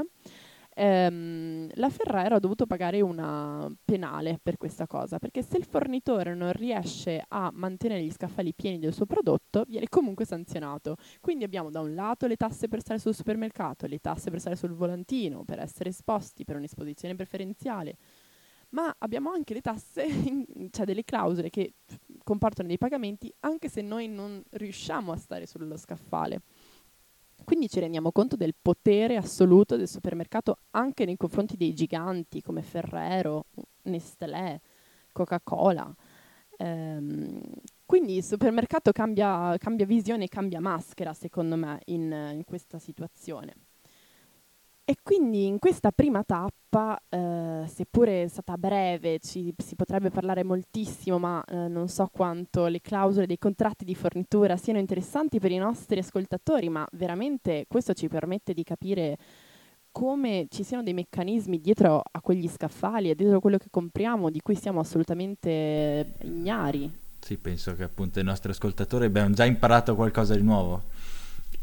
ehm, 0.74 1.68
la 1.74 1.90
Ferrero 1.90 2.36
ha 2.36 2.38
dovuto 2.38 2.64
pagare 2.64 3.02
una 3.02 3.70
penale 3.84 4.38
per 4.42 4.56
questa 4.56 4.86
cosa, 4.86 5.18
perché 5.18 5.42
se 5.42 5.58
il 5.58 5.64
fornitore 5.64 6.34
non 6.34 6.52
riesce 6.52 7.22
a 7.28 7.50
mantenere 7.52 8.02
gli 8.02 8.10
scaffali 8.10 8.54
pieni 8.54 8.78
del 8.78 8.94
suo 8.94 9.04
prodotto, 9.04 9.64
viene 9.68 9.88
comunque 9.90 10.24
sanzionato. 10.24 10.96
Quindi 11.20 11.44
abbiamo 11.44 11.68
da 11.70 11.80
un 11.80 11.94
lato 11.94 12.26
le 12.26 12.36
tasse 12.36 12.66
per 12.66 12.80
stare 12.80 12.98
sul 12.98 13.14
supermercato, 13.14 13.86
le 13.86 13.98
tasse 13.98 14.30
per 14.30 14.40
stare 14.40 14.56
sul 14.56 14.72
volantino, 14.72 15.44
per 15.44 15.60
essere 15.60 15.90
esposti, 15.90 16.44
per 16.44 16.56
un'esposizione 16.56 17.14
preferenziale, 17.14 17.96
ma 18.72 18.94
abbiamo 18.98 19.30
anche 19.30 19.54
le 19.54 19.60
tasse, 19.60 20.06
cioè 20.70 20.84
delle 20.84 21.04
clausole 21.04 21.50
che 21.50 21.74
comportano 22.24 22.68
dei 22.68 22.78
pagamenti 22.78 23.32
anche 23.40 23.68
se 23.68 23.82
noi 23.82 24.08
non 24.08 24.42
riusciamo 24.50 25.12
a 25.12 25.16
stare 25.16 25.46
sullo 25.46 25.76
scaffale. 25.76 26.42
Quindi 27.44 27.68
ci 27.68 27.80
rendiamo 27.80 28.12
conto 28.12 28.36
del 28.36 28.54
potere 28.60 29.16
assoluto 29.16 29.76
del 29.76 29.88
supermercato 29.88 30.58
anche 30.70 31.04
nei 31.04 31.16
confronti 31.16 31.56
dei 31.56 31.74
giganti 31.74 32.40
come 32.40 32.62
Ferrero, 32.62 33.46
Nestlé, 33.82 34.60
Coca-Cola. 35.10 35.92
Ehm, 36.58 37.40
quindi 37.84 38.16
il 38.16 38.22
supermercato 38.22 38.92
cambia, 38.92 39.56
cambia 39.58 39.86
visione 39.86 40.24
e 40.24 40.28
cambia 40.28 40.60
maschera, 40.60 41.12
secondo 41.14 41.56
me, 41.56 41.80
in, 41.86 42.12
in 42.32 42.44
questa 42.44 42.78
situazione. 42.78 43.54
E 44.84 44.96
quindi 45.00 45.46
in 45.46 45.60
questa 45.60 45.92
prima 45.92 46.24
tappa, 46.24 47.00
eh, 47.08 47.64
seppure 47.68 48.24
è 48.24 48.28
stata 48.28 48.56
breve, 48.56 49.20
ci, 49.20 49.54
si 49.56 49.76
potrebbe 49.76 50.10
parlare 50.10 50.42
moltissimo, 50.42 51.18
ma 51.18 51.42
eh, 51.44 51.68
non 51.68 51.86
so 51.88 52.08
quanto 52.12 52.66
le 52.66 52.80
clausole 52.80 53.26
dei 53.26 53.38
contratti 53.38 53.84
di 53.84 53.94
fornitura 53.94 54.56
siano 54.56 54.80
interessanti 54.80 55.38
per 55.38 55.52
i 55.52 55.56
nostri 55.58 56.00
ascoltatori, 56.00 56.68
ma 56.68 56.84
veramente 56.92 57.66
questo 57.68 57.92
ci 57.92 58.08
permette 58.08 58.54
di 58.54 58.64
capire 58.64 59.16
come 59.92 60.46
ci 60.48 60.64
siano 60.64 60.82
dei 60.82 60.94
meccanismi 60.94 61.60
dietro 61.60 62.02
a 62.10 62.20
quegli 62.20 62.48
scaffali 62.48 63.10
e 63.10 63.14
dietro 63.14 63.36
a 63.36 63.40
quello 63.40 63.58
che 63.58 63.68
compriamo 63.70 64.30
di 64.30 64.40
cui 64.40 64.56
siamo 64.56 64.80
assolutamente 64.80 66.14
ignari. 66.22 66.90
Sì, 67.20 67.36
penso 67.36 67.76
che 67.76 67.84
appunto 67.84 68.18
i 68.18 68.24
nostri 68.24 68.50
ascoltatori 68.50 69.04
abbiano 69.04 69.32
già 69.32 69.44
imparato 69.44 69.94
qualcosa 69.94 70.34
di 70.34 70.42
nuovo. 70.42 70.82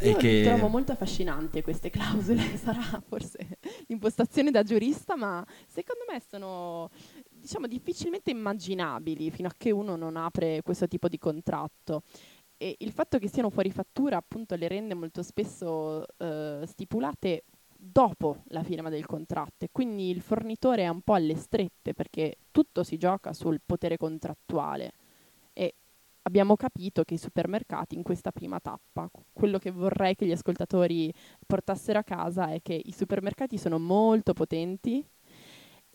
Io 0.01 0.15
che... 0.15 0.43
trovo 0.45 0.67
molto 0.67 0.93
affascinante 0.93 1.61
queste 1.61 1.89
clausole, 1.89 2.41
sarà 2.57 2.81
forse 3.05 3.59
l'impostazione 3.87 4.51
da 4.51 4.63
giurista, 4.63 5.15
ma 5.15 5.45
secondo 5.67 6.03
me 6.09 6.21
sono 6.21 6.89
diciamo 7.29 7.67
difficilmente 7.67 8.31
immaginabili 8.31 9.29
fino 9.31 9.47
a 9.47 9.53
che 9.57 9.71
uno 9.71 9.95
non 9.95 10.15
apre 10.15 10.61
questo 10.61 10.87
tipo 10.87 11.07
di 11.07 11.17
contratto. 11.17 12.03
E 12.57 12.75
il 12.79 12.91
fatto 12.91 13.19
che 13.19 13.29
siano 13.29 13.49
fuori 13.49 13.71
fattura 13.71 14.17
appunto 14.17 14.55
le 14.55 14.67
rende 14.67 14.93
molto 14.93 15.23
spesso 15.23 16.05
eh, 16.17 16.63
stipulate 16.65 17.43
dopo 17.81 18.43
la 18.47 18.63
firma 18.63 18.89
del 18.89 19.05
contratto 19.05 19.63
e 19.63 19.69
quindi 19.71 20.09
il 20.09 20.19
fornitore 20.19 20.83
è 20.83 20.89
un 20.89 21.01
po' 21.01 21.13
alle 21.13 21.35
strette 21.35 21.93
perché 21.93 22.35
tutto 22.51 22.83
si 22.83 22.97
gioca 22.97 23.31
sul 23.31 23.61
potere 23.65 23.95
contrattuale 23.95 24.91
abbiamo 26.29 26.55
capito 26.55 27.03
che 27.03 27.15
i 27.15 27.17
supermercati 27.17 27.95
in 27.95 28.03
questa 28.03 28.31
prima 28.31 28.59
tappa, 28.59 29.09
quello 29.33 29.57
che 29.57 29.71
vorrei 29.71 30.15
che 30.15 30.25
gli 30.27 30.31
ascoltatori 30.31 31.11
portassero 31.45 31.99
a 31.99 32.03
casa 32.03 32.51
è 32.51 32.61
che 32.61 32.79
i 32.81 32.91
supermercati 32.93 33.57
sono 33.57 33.79
molto 33.79 34.33
potenti 34.33 35.03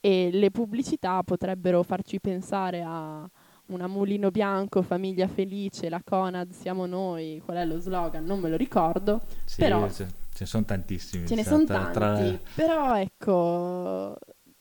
e 0.01 0.31
le 0.33 0.51
pubblicità 0.51 1.23
potrebbero 1.23 1.83
farci 1.83 2.21
pensare 2.21 2.83
a 2.85 3.29
una 3.69 3.87
mulino 3.87 4.31
bianco, 4.31 4.83
famiglia 4.83 5.27
felice, 5.29 5.89
la 5.89 6.03
Conad 6.05 6.51
siamo 6.51 6.85
noi, 6.85 7.41
qual 7.45 7.57
è 7.59 7.65
lo 7.65 7.79
slogan? 7.79 8.23
Non 8.25 8.41
me 8.41 8.51
lo 8.51 8.57
ricordo, 8.57 9.23
Sì, 9.45 9.61
però- 9.63 9.89
ce, 9.89 10.05
ce 10.05 10.41
ne 10.41 10.47
sono 10.47 10.65
tantissimi. 10.65 11.27
ce 11.27 11.35
ne 11.35 11.45
sono 11.45 11.65
tra- 11.65 11.91
tanti, 11.91 12.39
tra- 12.43 12.51
però 12.55 12.97
ecco, 12.99 14.17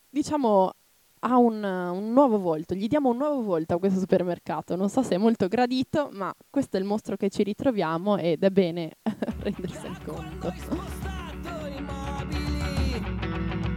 diciamo 0.09 0.71
ha 1.25 1.37
un, 1.37 1.63
un 1.63 2.11
nuovo 2.11 2.37
volto, 2.37 2.75
gli 2.75 2.87
diamo 2.87 3.09
un 3.09 3.17
nuovo 3.17 3.41
volto 3.43 3.75
a 3.75 3.79
questo 3.79 3.99
supermercato, 3.99 4.75
non 4.75 4.89
so 4.89 5.03
se 5.03 5.15
è 5.15 5.17
molto 5.17 5.47
gradito, 5.47 6.09
ma 6.11 6.33
questo 6.49 6.77
è 6.77 6.79
il 6.79 6.85
mostro 6.85 7.15
che 7.15 7.29
ci 7.29 7.43
ritroviamo 7.43 8.17
ed 8.17 8.43
è 8.43 8.49
bene 8.49 8.97
rendersene 9.39 9.97
conto. 10.05 10.53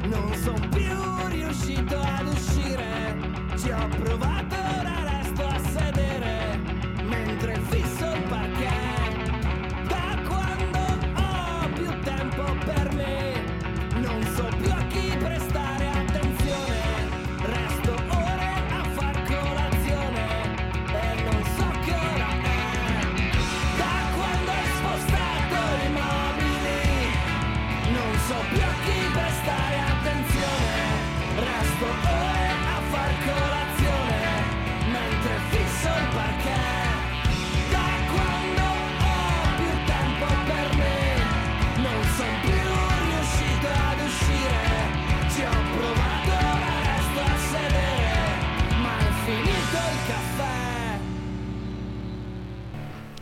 Non 0.02 0.34
sono 0.34 0.68
più 0.70 1.28
riuscito 1.28 1.96
ad 1.98 2.26
uscire 2.26 2.84
Ci 3.56 3.70
ho 3.70 3.88
provato, 3.88 4.65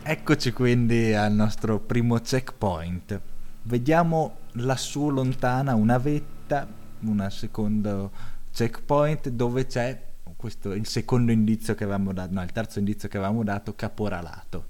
Eccoci 0.07 0.51
quindi 0.51 1.15
al 1.15 1.33
nostro 1.33 1.79
primo 1.79 2.19
checkpoint. 2.19 3.19
Vediamo 3.63 4.37
lassù 4.51 5.09
lontana 5.09 5.73
una 5.73 5.97
vetta, 5.97 6.67
un 6.99 7.27
secondo 7.31 8.11
checkpoint 8.51 9.29
dove 9.29 9.65
c'è 9.65 9.99
questo 10.37 10.73
il 10.73 10.85
secondo 10.85 11.31
indizio 11.31 11.73
che 11.73 11.85
avevamo 11.85 12.13
dato, 12.13 12.35
no, 12.35 12.43
il 12.43 12.51
terzo 12.51 12.77
indizio 12.77 13.09
che 13.09 13.17
avevamo 13.17 13.43
dato, 13.43 13.73
caporalato. 13.73 14.67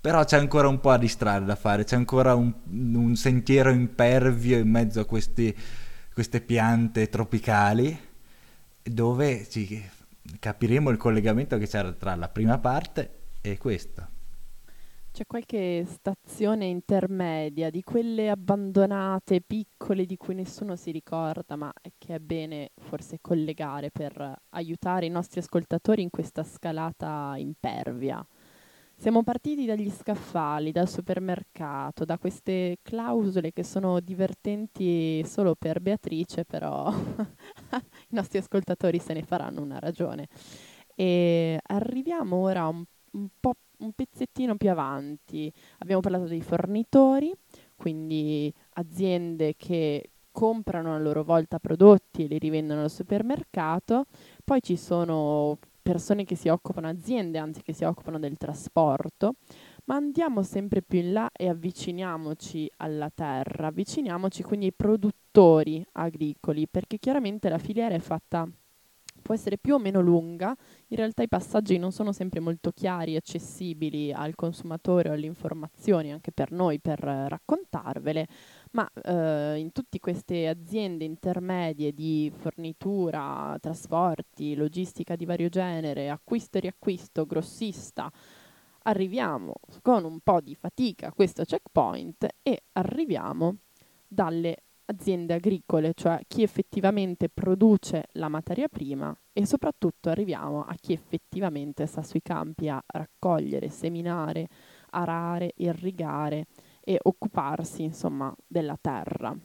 Però 0.00 0.24
c'è 0.24 0.38
ancora 0.38 0.66
un 0.66 0.80
po' 0.80 0.96
di 0.96 1.06
strada 1.06 1.44
da 1.44 1.54
fare, 1.54 1.84
c'è 1.84 1.94
ancora 1.94 2.34
un, 2.34 2.52
un 2.68 3.14
sentiero 3.14 3.70
impervio 3.70 4.58
in 4.58 4.68
mezzo 4.68 4.98
a 4.98 5.04
questi- 5.04 5.56
queste 6.12 6.40
piante 6.40 7.08
tropicali 7.08 7.96
dove 8.82 9.48
ci 9.48 9.88
capiremo 10.40 10.90
il 10.90 10.96
collegamento 10.96 11.56
che 11.58 11.68
c'era 11.68 11.92
tra 11.92 12.16
la 12.16 12.28
prima 12.28 12.58
parte 12.58 13.20
e 13.40 13.56
questa. 13.56 14.11
C'è 15.12 15.26
qualche 15.26 15.84
stazione 15.84 16.64
intermedia 16.64 17.68
di 17.68 17.82
quelle 17.82 18.30
abbandonate, 18.30 19.42
piccole, 19.42 20.06
di 20.06 20.16
cui 20.16 20.34
nessuno 20.34 20.74
si 20.74 20.90
ricorda, 20.90 21.54
ma 21.54 21.70
che 21.98 22.14
è 22.14 22.18
bene 22.18 22.70
forse 22.80 23.18
collegare 23.20 23.90
per 23.90 24.34
aiutare 24.48 25.04
i 25.04 25.10
nostri 25.10 25.40
ascoltatori 25.40 26.00
in 26.00 26.08
questa 26.08 26.42
scalata 26.42 27.34
impervia. 27.36 28.26
Siamo 28.96 29.22
partiti 29.22 29.66
dagli 29.66 29.90
scaffali, 29.90 30.72
dal 30.72 30.88
supermercato, 30.88 32.06
da 32.06 32.16
queste 32.16 32.78
clausole 32.80 33.52
che 33.52 33.64
sono 33.64 34.00
divertenti 34.00 35.22
solo 35.26 35.54
per 35.56 35.82
Beatrice, 35.82 36.46
però 36.46 36.90
i 38.08 38.14
nostri 38.14 38.38
ascoltatori 38.38 38.98
se 38.98 39.12
ne 39.12 39.22
faranno 39.24 39.60
una 39.60 39.78
ragione. 39.78 40.28
E 40.94 41.60
arriviamo 41.62 42.36
ora 42.36 42.66
un 42.66 42.84
un 43.12 43.28
po' 43.40 43.54
un 43.82 43.92
pezzettino 43.92 44.56
più 44.56 44.70
avanti. 44.70 45.52
Abbiamo 45.78 46.00
parlato 46.00 46.24
dei 46.24 46.40
fornitori, 46.40 47.32
quindi 47.76 48.52
aziende 48.74 49.54
che 49.56 50.10
comprano 50.30 50.94
a 50.94 50.98
loro 50.98 51.22
volta 51.24 51.58
prodotti 51.58 52.24
e 52.24 52.26
li 52.26 52.38
rivendono 52.38 52.82
al 52.82 52.90
supermercato. 52.90 54.06
Poi 54.44 54.60
ci 54.62 54.76
sono 54.76 55.58
persone 55.82 56.24
che 56.24 56.36
si 56.36 56.48
occupano, 56.48 56.88
aziende 56.88 57.38
anzi 57.38 57.62
che 57.62 57.72
si 57.72 57.84
occupano 57.84 58.18
del 58.18 58.36
trasporto, 58.36 59.34
ma 59.84 59.96
andiamo 59.96 60.42
sempre 60.42 60.80
più 60.80 61.00
in 61.00 61.12
là 61.12 61.28
e 61.32 61.48
avviciniamoci 61.48 62.70
alla 62.76 63.10
terra, 63.12 63.66
avviciniamoci 63.66 64.44
quindi 64.44 64.66
ai 64.66 64.72
produttori 64.72 65.84
agricoli, 65.92 66.68
perché 66.68 66.98
chiaramente 66.98 67.48
la 67.48 67.58
filiera 67.58 67.94
è 67.94 67.98
fatta 67.98 68.48
può 69.22 69.34
essere 69.34 69.56
più 69.56 69.74
o 69.74 69.78
meno 69.78 70.00
lunga, 70.00 70.54
in 70.88 70.96
realtà 70.96 71.22
i 71.22 71.28
passaggi 71.28 71.78
non 71.78 71.92
sono 71.92 72.12
sempre 72.12 72.40
molto 72.40 72.72
chiari 72.72 73.14
e 73.14 73.16
accessibili 73.16 74.12
al 74.12 74.34
consumatore 74.34 75.08
o 75.08 75.12
alle 75.12 75.26
informazioni, 75.26 76.12
anche 76.12 76.32
per 76.32 76.52
noi, 76.52 76.80
per 76.80 77.02
eh, 77.02 77.28
raccontarvele, 77.28 78.26
ma 78.72 78.88
eh, 79.02 79.56
in 79.58 79.72
tutte 79.72 79.98
queste 80.00 80.48
aziende 80.48 81.04
intermedie 81.04 81.92
di 81.92 82.30
fornitura, 82.34 83.56
trasporti, 83.60 84.54
logistica 84.54 85.16
di 85.16 85.24
vario 85.24 85.48
genere, 85.48 86.10
acquisto 86.10 86.58
e 86.58 86.60
riacquisto, 86.60 87.24
grossista, 87.24 88.10
arriviamo 88.82 89.54
con 89.80 90.04
un 90.04 90.20
po' 90.20 90.40
di 90.40 90.54
fatica 90.54 91.08
a 91.08 91.12
questo 91.12 91.44
checkpoint 91.44 92.26
e 92.42 92.64
arriviamo 92.72 93.58
dalle 94.06 94.64
aziende 94.92 95.34
agricole, 95.34 95.92
cioè 95.94 96.20
chi 96.26 96.42
effettivamente 96.42 97.28
produce 97.28 98.06
la 98.12 98.28
materia 98.28 98.68
prima 98.68 99.14
e 99.32 99.46
soprattutto 99.46 100.10
arriviamo 100.10 100.64
a 100.64 100.74
chi 100.80 100.92
effettivamente 100.92 101.86
sta 101.86 102.02
sui 102.02 102.22
campi 102.22 102.68
a 102.68 102.82
raccogliere, 102.86 103.68
seminare, 103.70 104.48
arare, 104.90 105.52
irrigare 105.56 106.46
e 106.80 106.98
occuparsi 107.02 107.82
insomma 107.82 108.34
della 108.46 108.78
terra. 108.80 109.36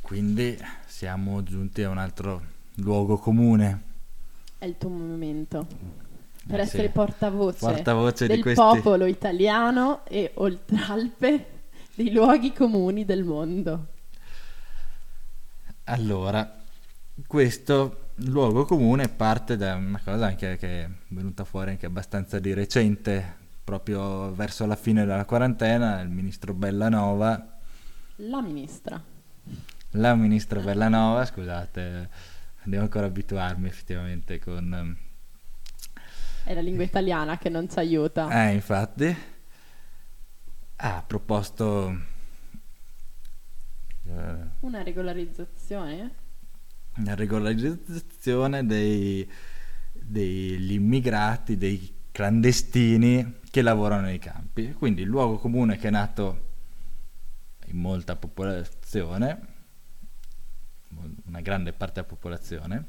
Quindi 0.00 0.56
siamo 0.86 1.42
giunti 1.42 1.82
a 1.82 1.88
un 1.88 1.98
altro 1.98 2.42
luogo 2.76 3.16
comune. 3.18 3.82
È 4.58 4.64
il 4.64 4.78
tuo 4.78 4.88
momento 4.88 5.66
per 6.46 6.60
Eh 6.60 6.62
essere 6.62 6.88
sì. 6.88 6.92
portavoce, 6.92 7.58
Portavoce 7.58 8.26
di 8.28 8.32
del 8.32 8.42
questi- 8.42 8.62
popolo 8.62 9.06
italiano 9.06 10.04
e 10.06 10.32
oltralpe 10.34 11.53
dei 11.94 12.12
luoghi 12.12 12.52
comuni 12.52 13.04
del 13.04 13.24
mondo. 13.24 13.86
Allora, 15.84 16.56
questo 17.26 18.10
luogo 18.16 18.64
comune 18.64 19.08
parte 19.08 19.56
da 19.56 19.74
una 19.74 20.00
cosa 20.02 20.26
anche 20.26 20.56
che 20.56 20.84
è 20.84 20.88
venuta 21.08 21.44
fuori 21.44 21.70
anche 21.70 21.86
abbastanza 21.86 22.38
di 22.38 22.54
recente, 22.54 23.42
proprio 23.62 24.32
verso 24.34 24.66
la 24.66 24.76
fine 24.76 25.04
della 25.04 25.24
quarantena, 25.24 26.00
il 26.00 26.08
ministro 26.08 26.54
Bellanova, 26.54 27.58
La 28.16 28.40
ministra. 28.40 29.02
la 29.90 30.14
ministra 30.14 30.60
Bellanova, 30.60 31.24
scusate, 31.24 32.08
devo 32.64 32.82
ancora 32.82 33.06
abituarmi 33.06 33.68
effettivamente 33.68 34.38
con... 34.38 34.96
È 36.44 36.52
la 36.54 36.60
lingua 36.60 36.84
italiana 36.84 37.38
che 37.38 37.48
non 37.48 37.68
ci 37.70 37.78
aiuta. 37.78 38.46
Eh, 38.48 38.52
infatti, 38.54 39.16
ha 40.86 41.02
proposto... 41.06 41.98
eh, 44.06 44.36
Una 44.60 44.82
regolarizzazione? 44.82 46.22
la 46.98 47.16
regolarizzazione 47.16 48.64
dei, 48.64 49.28
degli 49.92 50.72
immigrati, 50.74 51.56
dei 51.56 51.92
clandestini 52.12 53.40
che 53.50 53.62
lavorano 53.62 54.02
nei 54.02 54.20
campi. 54.20 54.72
Quindi 54.74 55.02
il 55.02 55.08
luogo 55.08 55.38
comune 55.38 55.76
che 55.76 55.88
è 55.88 55.90
nato 55.90 56.52
in 57.66 57.78
molta 57.78 58.14
popolazione, 58.14 59.46
una 61.26 61.40
grande 61.40 61.72
parte 61.72 61.94
della 61.94 62.06
popolazione, 62.06 62.86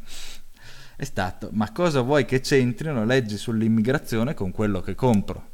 è 0.97 1.03
stato 1.03 1.49
ma 1.51 1.71
cosa 1.71 2.01
vuoi 2.01 2.25
che 2.25 2.41
c'entrino 2.41 3.05
leggi 3.05 3.38
sull'immigrazione 3.38 4.36
con 4.36 4.51
quello 4.51 4.81
che 4.81 4.93
compro? 4.93 5.53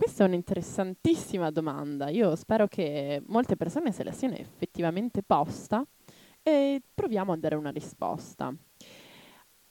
Questa 0.00 0.24
è 0.24 0.26
un'interessantissima 0.26 1.50
domanda. 1.50 2.08
Io 2.08 2.34
spero 2.34 2.66
che 2.68 3.22
molte 3.26 3.54
persone 3.56 3.92
se 3.92 4.02
la 4.02 4.12
siano 4.12 4.34
effettivamente 4.36 5.22
posta 5.22 5.84
e 6.42 6.80
proviamo 6.94 7.32
a 7.32 7.36
dare 7.36 7.54
una 7.54 7.68
risposta. 7.68 8.50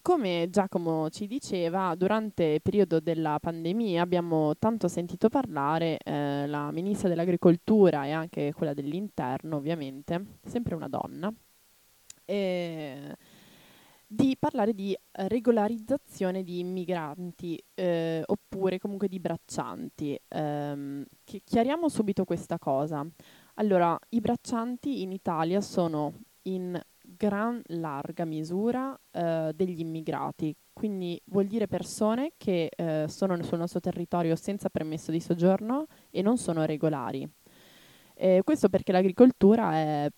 Come 0.04 0.48
Giacomo 0.52 1.10
ci 1.10 1.26
diceva, 1.26 1.96
durante 1.96 2.44
il 2.44 2.62
periodo 2.62 3.00
della 3.00 3.40
pandemia 3.42 4.04
abbiamo 4.04 4.56
tanto 4.60 4.88
sentito 4.88 5.30
parlare 5.30 5.98
eh, 5.98 6.46
la 6.46 6.70
ministra 6.72 7.10
dell'agricoltura 7.10 8.06
e 8.06 8.12
anche 8.12 8.54
quella 8.54 8.76
dell'interno, 8.76 9.56
ovviamente, 9.56 10.38
sempre 10.46 10.76
una 10.76 10.88
donna, 10.88 11.34
eh, 12.26 13.16
di 14.12 14.36
parlare 14.40 14.74
di 14.74 14.98
regolarizzazione 15.12 16.44
di 16.44 16.58
immigranti 16.58 17.64
eh, 17.76 18.24
oppure 18.26 18.80
comunque 18.80 19.08
di 19.08 19.20
braccianti. 19.20 20.20
Ehm, 20.30 21.06
chi- 21.24 21.44
chiariamo 21.46 21.88
subito 21.90 22.24
questa 22.26 22.58
cosa. 22.58 23.06
Allora, 23.56 23.96
i 24.10 24.20
braccianti 24.20 25.04
in 25.04 25.12
Italia 25.12 25.62
sono 25.62 26.22
in 26.44 26.80
gran 27.04 27.62
larga 27.68 28.26
misura 28.26 29.00
eh, 29.12 29.52
degli 29.54 29.80
immigrati, 29.80 30.56
quindi 30.74 31.22
vuol 31.26 31.46
dire 31.46 31.68
persone 31.68 32.32
che 32.38 32.72
eh, 32.76 33.06
sono 33.08 33.40
sul 33.44 33.60
nostro 33.60 33.80
territorio 33.80 34.36
senza 34.36 34.70
permesso 34.70 35.12
di 35.12 35.20
soggiorno 35.20 35.86
e 36.10 36.24
non 36.24 36.40
sono 36.40 36.66
regolari. 36.66 37.30
Eh, 38.16 38.42
questo 38.44 38.70
perché 38.70 38.92
l'agricoltura 38.92 39.74
è 39.74 40.10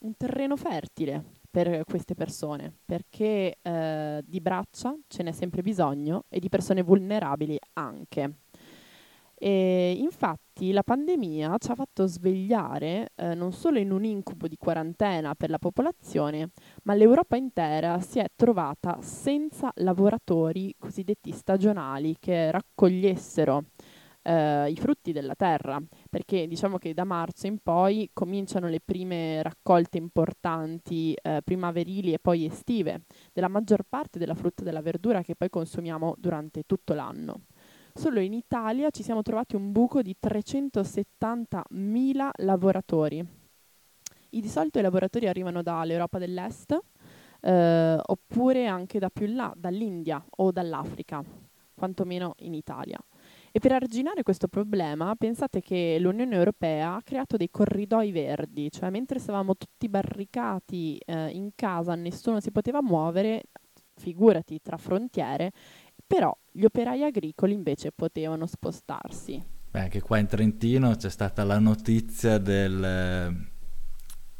un 0.00 0.16
terreno 0.16 0.56
fertile 0.56 1.38
per 1.50 1.84
queste 1.84 2.14
persone, 2.14 2.72
perché 2.84 3.58
eh, 3.60 4.22
di 4.24 4.40
braccia 4.40 4.96
ce 5.08 5.22
n'è 5.22 5.32
sempre 5.32 5.62
bisogno 5.62 6.24
e 6.28 6.38
di 6.38 6.48
persone 6.48 6.82
vulnerabili 6.82 7.58
anche. 7.74 8.36
E 9.42 9.92
infatti 9.92 10.70
la 10.70 10.82
pandemia 10.82 11.56
ci 11.56 11.70
ha 11.70 11.74
fatto 11.74 12.06
svegliare 12.06 13.12
eh, 13.14 13.34
non 13.34 13.52
solo 13.52 13.78
in 13.78 13.90
un 13.90 14.04
incubo 14.04 14.46
di 14.46 14.58
quarantena 14.58 15.34
per 15.34 15.48
la 15.48 15.58
popolazione, 15.58 16.50
ma 16.82 16.92
l'Europa 16.92 17.36
intera 17.36 18.00
si 18.00 18.18
è 18.18 18.26
trovata 18.36 18.98
senza 19.00 19.72
lavoratori 19.76 20.74
cosiddetti 20.78 21.32
stagionali 21.32 22.16
che 22.20 22.50
raccogliessero 22.50 23.64
eh, 24.22 24.70
i 24.70 24.76
frutti 24.76 25.12
della 25.12 25.34
terra, 25.34 25.80
perché 26.08 26.46
diciamo 26.46 26.78
che 26.78 26.94
da 26.94 27.04
marzo 27.04 27.46
in 27.46 27.58
poi 27.58 28.10
cominciano 28.12 28.68
le 28.68 28.80
prime 28.80 29.42
raccolte 29.42 29.98
importanti 29.98 31.14
eh, 31.14 31.40
primaverili 31.42 32.12
e 32.12 32.18
poi 32.18 32.44
estive 32.44 33.02
della 33.32 33.48
maggior 33.48 33.84
parte 33.88 34.18
della 34.18 34.34
frutta 34.34 34.62
e 34.62 34.64
della 34.64 34.82
verdura 34.82 35.22
che 35.22 35.36
poi 35.36 35.48
consumiamo 35.48 36.14
durante 36.18 36.64
tutto 36.64 36.94
l'anno. 36.94 37.42
Solo 37.92 38.20
in 38.20 38.32
Italia 38.32 38.90
ci 38.90 39.02
siamo 39.02 39.22
trovati 39.22 39.56
un 39.56 39.72
buco 39.72 40.00
di 40.00 40.16
370.000 40.20 42.30
lavoratori. 42.36 43.26
I, 44.32 44.40
di 44.40 44.48
solito 44.48 44.78
i 44.78 44.82
lavoratori 44.82 45.26
arrivano 45.26 45.60
dall'Europa 45.60 46.18
dell'Est 46.18 46.78
eh, 47.40 47.98
oppure 48.00 48.66
anche 48.66 49.00
da 49.00 49.10
più 49.10 49.26
in 49.26 49.34
là, 49.34 49.52
dall'India 49.56 50.24
o 50.36 50.52
dall'Africa, 50.52 51.20
quantomeno 51.74 52.34
in 52.38 52.54
Italia. 52.54 52.98
E 53.52 53.58
per 53.58 53.72
arginare 53.72 54.22
questo 54.22 54.46
problema, 54.46 55.14
pensate 55.16 55.60
che 55.60 55.96
l'Unione 55.98 56.36
Europea 56.36 56.94
ha 56.94 57.02
creato 57.02 57.36
dei 57.36 57.50
corridoi 57.50 58.12
verdi, 58.12 58.70
cioè 58.70 58.90
mentre 58.90 59.18
stavamo 59.18 59.56
tutti 59.56 59.88
barricati 59.88 60.96
eh, 61.04 61.30
in 61.30 61.50
casa, 61.56 61.96
nessuno 61.96 62.38
si 62.38 62.52
poteva 62.52 62.80
muovere, 62.80 63.42
figurati 63.96 64.60
tra 64.62 64.76
frontiere, 64.76 65.50
però 66.06 66.36
gli 66.52 66.64
operai 66.64 67.02
agricoli 67.02 67.52
invece 67.52 67.90
potevano 67.90 68.46
spostarsi. 68.46 69.42
Beh, 69.70 69.80
anche 69.80 70.00
qua 70.00 70.18
in 70.18 70.26
Trentino 70.26 70.94
c'è 70.94 71.10
stata 71.10 71.42
la 71.42 71.58
notizia 71.58 72.38
del, 72.38 73.50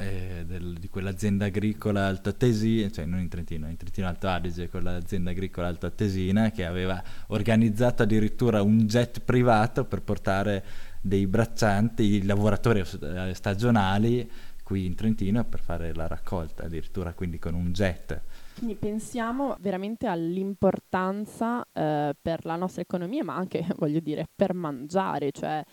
eh, 0.00 0.44
del- 0.46 0.76
di 0.78 0.88
quell'azienda 0.88 1.46
agricola 1.46 2.06
altoatesina, 2.06 2.90
cioè 2.90 3.04
non 3.04 3.20
in 3.20 3.28
Trentino, 3.28 3.68
in 3.68 3.76
Trentino 3.76 4.06
Alto 4.06 4.28
Adige, 4.28 4.68
quell'azienda 4.68 5.30
agricola 5.30 5.68
altoatesina 5.68 6.50
che 6.50 6.64
aveva 6.64 7.02
organizzato 7.28 8.02
addirittura 8.02 8.62
un 8.62 8.86
jet 8.86 9.20
privato 9.20 9.84
per 9.84 10.02
portare 10.02 10.64
dei 11.00 11.26
braccianti, 11.26 12.02
i 12.02 12.24
lavoratori 12.24 12.80
eh, 12.80 13.32
stagionali 13.34 14.30
qui 14.70 14.86
in 14.86 14.94
Trentino 14.94 15.42
per 15.44 15.58
fare 15.58 15.92
la 15.94 16.06
raccolta, 16.06 16.64
addirittura 16.64 17.12
quindi 17.12 17.40
con 17.40 17.54
un 17.54 17.72
jet. 17.72 18.20
Quindi 18.56 18.76
pensiamo 18.76 19.56
veramente 19.58 20.06
all'importanza 20.06 21.66
eh, 21.72 22.14
per 22.20 22.44
la 22.44 22.54
nostra 22.54 22.82
economia, 22.82 23.24
ma 23.24 23.34
anche, 23.34 23.66
voglio 23.78 23.98
dire, 23.98 24.28
per 24.32 24.54
mangiare, 24.54 25.32
cioè 25.32 25.64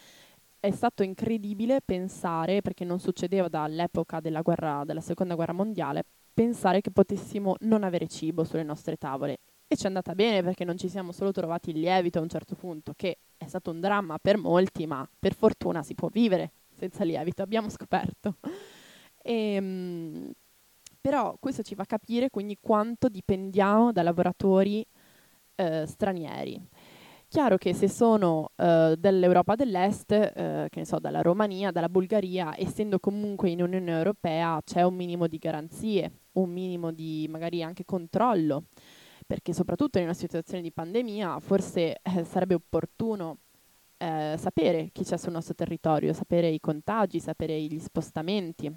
è 0.67 0.71
stato 0.71 1.03
incredibile 1.03 1.82
pensare, 1.84 2.62
perché 2.62 2.84
non 2.84 2.99
succedeva 2.99 3.47
dall'epoca 3.47 4.19
della, 4.19 4.41
guerra, 4.41 4.84
della 4.86 5.01
seconda 5.01 5.36
guerra 5.36 5.53
mondiale, 5.53 6.03
pensare 6.34 6.82
che 6.82 6.91
potessimo 6.91 7.56
non 7.62 7.84
avere 7.84 8.08
cibo 8.08 8.43
sulle 8.43 8.63
nostre 8.63 8.97
tavole. 8.97 9.39
E 9.67 9.75
ci 9.75 9.84
è 9.84 9.88
andata 9.88 10.13
bene 10.13 10.43
perché 10.43 10.63
non 10.63 10.77
ci 10.77 10.89
siamo 10.89 11.12
solo 11.12 11.32
trovati 11.32 11.71
il 11.71 11.80
lievito 11.80 12.19
a 12.19 12.21
un 12.21 12.30
certo 12.30 12.56
punto, 12.56 12.93
che 12.95 13.17
è 13.38 13.47
stato 13.47 13.71
un 13.71 13.80
dramma 13.80 14.17
per 14.19 14.38
molti, 14.38 14.86
ma 14.86 15.08
per 15.19 15.34
fortuna 15.34 15.84
si 15.84 15.95
può 15.95 16.10
vivere 16.10 16.51
senza 16.69 17.03
lievito, 17.03 17.41
abbiamo 17.41 17.69
scoperto. 17.69 18.36
E, 19.27 19.60
mh, 19.60 20.32
però 21.01 21.36
questo 21.38 21.62
ci 21.62 21.75
fa 21.75 21.84
capire 21.84 22.30
quindi 22.30 22.58
quanto 22.62 23.10
dipendiamo 23.10 23.91
da 23.91 24.01
lavoratori 24.01 24.86
eh, 25.56 25.86
stranieri. 25.86 26.65
Chiaro 27.38 27.58
che 27.58 27.76
se 27.76 27.88
sono 27.88 28.50
eh, 28.56 28.95
dell'Europa 28.97 29.54
dell'Est, 29.54 30.12
eh, 30.12 30.65
che 30.71 30.80
ne 30.80 30.86
so, 30.86 30.97
dalla 30.97 31.21
Romania, 31.21 31.69
dalla 31.69 31.88
Bulgaria, 31.88 32.60
essendo 32.60 33.00
comunque 33.00 33.52
in 33.52 33.62
Unione 33.62 33.91
Europea 33.91 34.60
c'è 34.65 34.82
un 34.82 34.95
minimo 34.95 35.28
di 35.28 35.38
garanzie, 35.38 36.12
un 36.32 36.50
minimo 36.50 36.91
di 36.91 37.28
magari 37.30 37.62
anche 37.62 37.86
controllo, 37.86 38.63
perché 39.28 39.54
soprattutto 39.54 40.00
in 40.00 40.06
una 40.06 40.15
situazione 40.15 40.63
di 40.63 40.71
pandemia 40.71 41.39
forse 41.39 42.00
eh, 42.02 42.23
sarebbe 42.23 42.56
opportuno 42.56 43.38
eh, 43.97 44.34
sapere 44.39 44.89
chi 44.91 45.04
c'è 45.04 45.17
sul 45.17 45.34
nostro 45.34 45.54
territorio, 45.54 46.13
sapere 46.13 46.47
i 46.47 46.60
contagi, 46.60 47.19
sapere 47.19 47.62
gli 47.62 47.78
spostamenti 47.78 48.76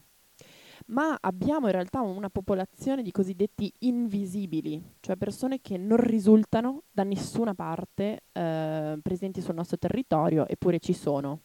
ma 0.90 1.16
abbiamo 1.20 1.66
in 1.66 1.72
realtà 1.72 2.00
una 2.00 2.30
popolazione 2.30 3.02
di 3.02 3.10
cosiddetti 3.10 3.72
invisibili, 3.80 4.82
cioè 5.00 5.16
persone 5.16 5.60
che 5.60 5.76
non 5.76 5.98
risultano 5.98 6.84
da 6.90 7.04
nessuna 7.04 7.54
parte 7.54 8.24
eh, 8.32 8.98
presenti 9.02 9.40
sul 9.40 9.54
nostro 9.54 9.78
territorio, 9.78 10.46
eppure 10.46 10.78
ci 10.78 10.92
sono. 10.92 11.40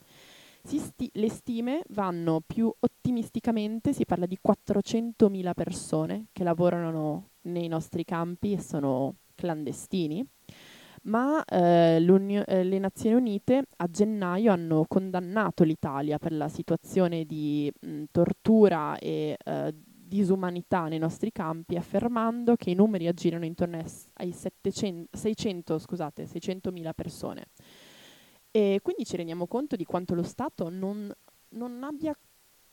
Sti- 0.63 1.11
le 1.13 1.29
stime 1.29 1.83
vanno 1.89 2.41
più 2.45 2.73
ottimisticamente, 2.79 3.93
si 3.93 4.05
parla 4.05 4.25
di 4.25 4.39
400.000 4.45 5.53
persone 5.53 6.27
che 6.31 6.43
lavorano 6.43 7.29
nei 7.41 7.67
nostri 7.67 8.03
campi 8.03 8.53
e 8.53 8.59
sono 8.59 9.17
clandestini 9.35 10.27
ma 11.05 11.43
eh, 11.45 11.97
eh, 11.97 12.63
le 12.63 12.79
Nazioni 12.79 13.15
Unite 13.15 13.63
a 13.77 13.87
gennaio 13.87 14.51
hanno 14.51 14.85
condannato 14.87 15.63
l'Italia 15.63 16.17
per 16.17 16.31
la 16.31 16.47
situazione 16.47 17.25
di 17.25 17.71
mh, 17.79 18.03
tortura 18.11 18.97
e 18.97 19.37
eh, 19.43 19.73
disumanità 20.07 20.87
nei 20.87 20.99
nostri 20.99 21.31
campi, 21.31 21.75
affermando 21.75 22.55
che 22.55 22.69
i 22.69 22.75
numeri 22.75 23.07
aggirano 23.07 23.45
intorno 23.45 23.83
ai 24.13 24.31
700, 24.31 25.17
600, 25.17 25.79
scusate, 25.79 26.25
600.000 26.25 26.93
persone. 26.93 27.47
E 28.51 28.79
quindi 28.81 29.05
ci 29.05 29.17
rendiamo 29.17 29.47
conto 29.47 29.75
di 29.75 29.83
quanto 29.83 30.15
lo 30.15 30.23
Stato 30.23 30.69
non, 30.69 31.11
non 31.49 31.83
abbia 31.83 32.17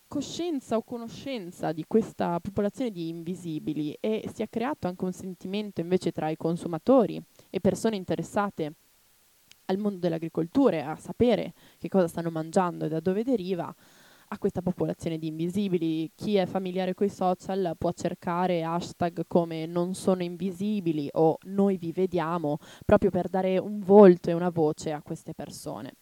coscienza 0.07 0.77
o 0.77 0.83
conoscenza 0.83 1.73
di 1.73 1.85
questa 1.89 2.39
popolazione 2.39 2.91
di 2.91 3.09
invisibili 3.09 3.97
e 3.99 4.29
si 4.33 4.43
è 4.43 4.49
creato 4.49 4.87
anche 4.87 5.05
un 5.05 5.13
sentimento 5.13 5.81
invece 5.81 6.13
tra 6.13 6.29
i 6.29 6.37
consumatori 6.37 7.21
e 7.55 7.61
persone 7.61 7.97
interessate 7.97 8.73
al 9.67 9.77
mondo 9.77 9.99
dell'agricoltura, 9.99 10.91
a 10.91 10.97
sapere 10.97 11.53
che 11.77 11.89
cosa 11.89 12.09
stanno 12.09 12.31
mangiando 12.31 12.87
e 12.87 12.89
da 12.89 12.99
dove 12.99 13.23
deriva, 13.23 13.73
a 14.29 14.39
questa 14.39 14.63
popolazione 14.63 15.19
di 15.19 15.27
invisibili. 15.27 16.11
Chi 16.15 16.37
è 16.37 16.47
familiare 16.47 16.95
con 16.95 17.07
i 17.07 17.11
social 17.11 17.75
può 17.77 17.93
cercare 17.93 18.65
hashtag 18.65 19.25
come 19.29 19.67
non 19.67 19.95
sono 19.95 20.23
invisibili 20.23 21.11
o 21.13 21.37
noi 21.43 21.77
vi 21.77 21.93
vediamo, 21.93 22.57
proprio 22.87 23.11
per 23.11 23.29
dare 23.29 23.59
un 23.59 23.81
volto 23.81 24.31
e 24.31 24.33
una 24.33 24.49
voce 24.49 24.93
a 24.93 25.03
queste 25.03 25.35
persone. 25.35 25.97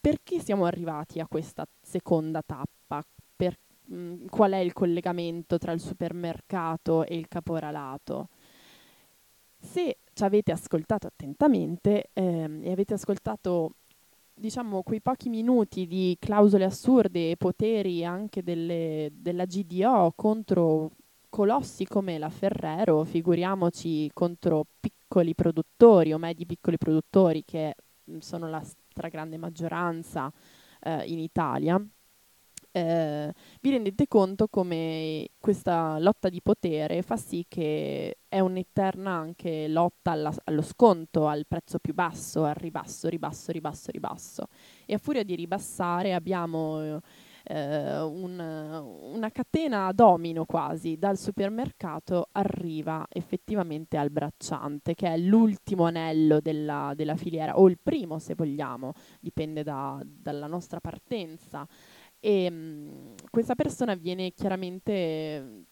Perché 0.00 0.40
siamo 0.40 0.64
arrivati 0.64 1.20
a 1.20 1.28
questa 1.28 1.64
seconda 1.80 2.42
tappa? 2.44 3.04
Per, 3.36 3.56
mh, 3.84 3.96
mm, 3.96 4.26
qual 4.26 4.52
è 4.52 4.58
il 4.58 4.72
collegamento 4.72 5.58
tra 5.58 5.70
il 5.70 5.80
supermercato 5.80 7.04
e 7.04 7.16
il 7.16 7.28
caporalato? 7.28 8.30
Se 9.58 9.98
ci 10.12 10.24
avete 10.24 10.52
ascoltato 10.52 11.06
attentamente 11.06 12.10
ehm, 12.12 12.62
e 12.64 12.70
avete 12.70 12.94
ascoltato 12.94 13.74
diciamo 14.38 14.82
quei 14.82 15.00
pochi 15.00 15.28
minuti 15.28 15.86
di 15.86 16.16
clausole 16.18 16.64
assurde 16.64 17.30
e 17.30 17.36
poteri 17.36 18.04
anche 18.04 18.42
delle, 18.42 19.10
della 19.12 19.44
GDO 19.44 20.12
contro 20.14 20.92
colossi 21.28 21.84
come 21.84 22.18
la 22.18 22.30
Ferrero, 22.30 23.04
figuriamoci 23.04 24.10
contro 24.14 24.64
piccoli 24.80 25.34
produttori 25.34 26.12
o 26.12 26.18
medi 26.18 26.46
piccoli 26.46 26.78
produttori 26.78 27.44
che 27.44 27.74
sono 28.20 28.48
la 28.48 28.62
stragrande 28.62 29.36
maggioranza 29.36 30.32
eh, 30.80 31.04
in 31.06 31.18
Italia, 31.18 31.84
eh, 32.78 33.34
vi 33.60 33.70
rendete 33.70 34.06
conto 34.06 34.48
come 34.48 35.30
questa 35.38 35.98
lotta 35.98 36.28
di 36.28 36.40
potere 36.42 37.02
fa 37.02 37.16
sì 37.16 37.44
che 37.48 38.18
è 38.28 38.40
un'eterna 38.40 39.10
anche 39.10 39.68
lotta 39.68 40.12
alla, 40.12 40.32
allo 40.44 40.62
sconto, 40.62 41.26
al 41.26 41.46
prezzo 41.46 41.78
più 41.78 41.94
basso, 41.94 42.44
al 42.44 42.54
ribasso, 42.54 43.08
ribasso, 43.08 43.52
ribasso, 43.52 43.90
ribasso. 43.90 44.46
E 44.86 44.94
a 44.94 44.98
furia 44.98 45.22
di 45.22 45.34
ribassare 45.34 46.14
abbiamo 46.14 47.00
eh, 47.48 48.00
un, 48.00 48.38
una 48.38 49.30
catena 49.30 49.86
a 49.86 49.92
domino 49.92 50.44
quasi, 50.44 50.98
dal 50.98 51.16
supermercato 51.16 52.28
arriva 52.32 53.06
effettivamente 53.08 53.96
al 53.96 54.10
bracciante, 54.10 54.94
che 54.94 55.08
è 55.08 55.16
l'ultimo 55.16 55.84
anello 55.84 56.40
della, 56.40 56.92
della 56.94 57.16
filiera, 57.16 57.58
o 57.58 57.68
il 57.68 57.78
primo 57.82 58.18
se 58.18 58.34
vogliamo, 58.34 58.92
dipende 59.20 59.62
da, 59.62 60.00
dalla 60.04 60.46
nostra 60.46 60.80
partenza. 60.80 61.66
E 62.20 62.50
mh, 62.50 62.54
mhmm, 62.54 63.14
questa 63.30 63.54
persona 63.54 63.94
viene 63.94 64.32
chiaramente 64.32 65.66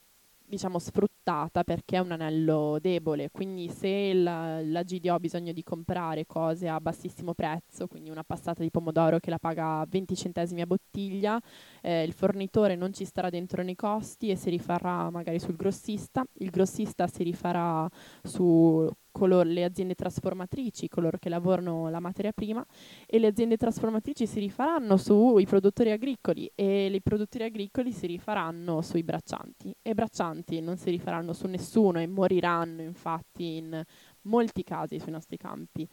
diciamo 0.49 0.79
sfruttata 0.79 1.65
perché 1.65 1.97
è 1.97 2.01
un 2.01 2.13
anello 2.13 2.79
debole, 2.81 3.31
quindi 3.31 3.69
se 3.69 4.15
la, 4.15 4.63
la, 4.63 4.83
GDO 4.83 5.15
ha 5.15 5.19
bisogno 5.19 5.53
di 5.53 5.63
comprare 5.63 6.25
cose 6.27 6.69
a 6.69 6.81
bassissimo 6.81 7.35
prezzo, 7.35 7.87
quindi 7.89 8.11
una 8.11 8.23
passata 8.23 8.63
di 8.63 8.71
pomodoro 8.71 9.19
che 9.19 9.31
la 9.31 9.39
paga 9.39 9.85
20 9.89 10.15
centesimi 10.15 10.61
a 10.61 10.67
bottiglia, 10.67 11.41
eh, 11.83 12.05
il 12.05 12.13
fornitore 12.13 12.77
non 12.77 12.93
ci 12.93 13.05
starà 13.05 13.29
dentro 13.29 13.63
nei 13.63 13.75
costi 13.75 14.31
e 14.31 14.37
si 14.37 14.51
rifarà 14.51 15.11
magari 15.11 15.39
sul 15.41 15.57
grossista, 15.57 16.25
il 16.35 16.51
grossista 16.51 17.07
si 17.09 17.25
rifarà 17.25 17.89
su 18.23 18.89
coloro, 19.17 19.49
le 19.49 19.65
aziende 19.65 19.95
trasformatrici, 19.95 20.89
coloro 20.89 21.17
che 21.17 21.31
lavorano 21.31 21.89
la 21.89 22.01
materia 22.01 22.33
prima, 22.33 22.65
e 23.07 23.19
le 23.19 23.29
aziende 23.29 23.57
trasformatrici 23.57 24.27
si 24.27 24.41
rifaranno 24.41 24.99
sui 24.99 25.47
produttori 25.47 25.91
agricoli 25.91 26.51
e 26.55 26.87
i 26.87 27.01
produttori 27.01 27.45
agricoli 27.45 27.93
si 27.93 28.07
rifaranno 28.07 28.83
sui 28.83 29.03
braccianti 29.03 29.75
e 29.81 29.91
i 29.91 29.95
braccianti 29.95 30.61
non 30.61 30.77
si 30.77 30.91
rifaranno 30.91 31.33
su 31.33 31.47
nessuno 31.47 31.99
e 31.99 32.07
moriranno 32.07 32.83
infatti 32.83 33.57
in 33.57 33.83
molti 34.23 34.63
casi 34.63 34.99
sui 34.99 35.13
nostri 35.13 35.39
campi. 35.39 35.89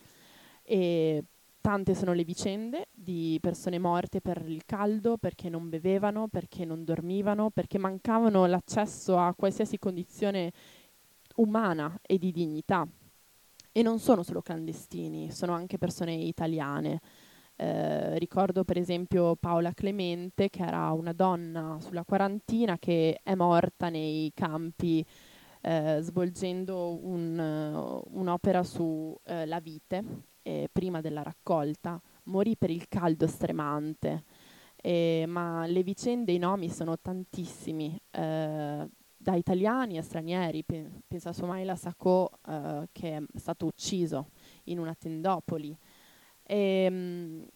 E 0.61 1.23
tante 1.61 1.95
sono 1.95 2.11
le 2.11 2.25
vicende 2.25 2.87
di 2.91 3.37
persone 3.41 3.79
morte 3.79 4.19
per 4.19 4.43
il 4.45 4.65
caldo, 4.65 5.17
perché 5.17 5.47
non 5.47 5.69
bevevano, 5.69 6.27
perché 6.27 6.65
non 6.65 6.83
dormivano, 6.83 7.51
perché 7.51 7.77
mancavano 7.77 8.45
l'accesso 8.47 9.17
a 9.17 9.33
qualsiasi 9.33 9.79
condizione 9.79 10.51
umana 11.35 11.97
e 12.01 12.17
di 12.17 12.31
dignità 12.31 12.85
e 13.73 13.81
non 13.81 13.99
sono 13.99 14.23
solo 14.23 14.41
clandestini, 14.41 15.31
sono 15.31 15.53
anche 15.53 15.77
persone 15.77 16.13
italiane. 16.13 17.01
Eh, 17.55 18.17
ricordo 18.19 18.63
per 18.63 18.77
esempio 18.77 19.35
Paola 19.35 19.73
Clemente, 19.73 20.49
che 20.49 20.63
era 20.63 20.91
una 20.91 21.11
donna 21.11 21.77
sulla 21.81 22.05
quarantina 22.05 22.77
che 22.77 23.19
è 23.21 23.35
morta 23.35 23.89
nei 23.89 24.31
campi 24.33 25.05
eh, 25.61 25.99
svolgendo 26.01 26.99
un, 27.05 27.37
uh, 27.39 28.19
un'opera 28.19 28.63
sulla 28.63 29.57
uh, 29.57 29.61
vite 29.61 30.03
eh, 30.43 30.69
prima 30.71 31.01
della 31.01 31.23
raccolta. 31.23 31.99
Morì 32.25 32.55
per 32.57 32.69
il 32.69 32.87
caldo 32.87 33.27
stremante. 33.27 34.23
Eh, 34.75 35.23
ma 35.27 35.65
le 35.65 35.81
vicende, 35.81 36.33
i 36.33 36.37
nomi 36.37 36.69
sono 36.69 36.99
tantissimi. 36.99 37.97
Da 39.23 39.35
italiani 39.35 39.97
a 39.97 40.01
stranieri, 40.01 40.65
penso 40.65 41.29
a 41.29 41.31
Somaila 41.31 41.77
Sacco 41.77 42.29
eh, 42.45 42.89
che 42.91 43.15
è 43.15 43.21
stato 43.35 43.67
ucciso 43.67 44.31
in 44.65 44.79
una 44.79 44.93
tendopoli. 44.93 45.73
E, 46.43 46.57
ehm, 46.57 46.93
mh, 46.93 47.47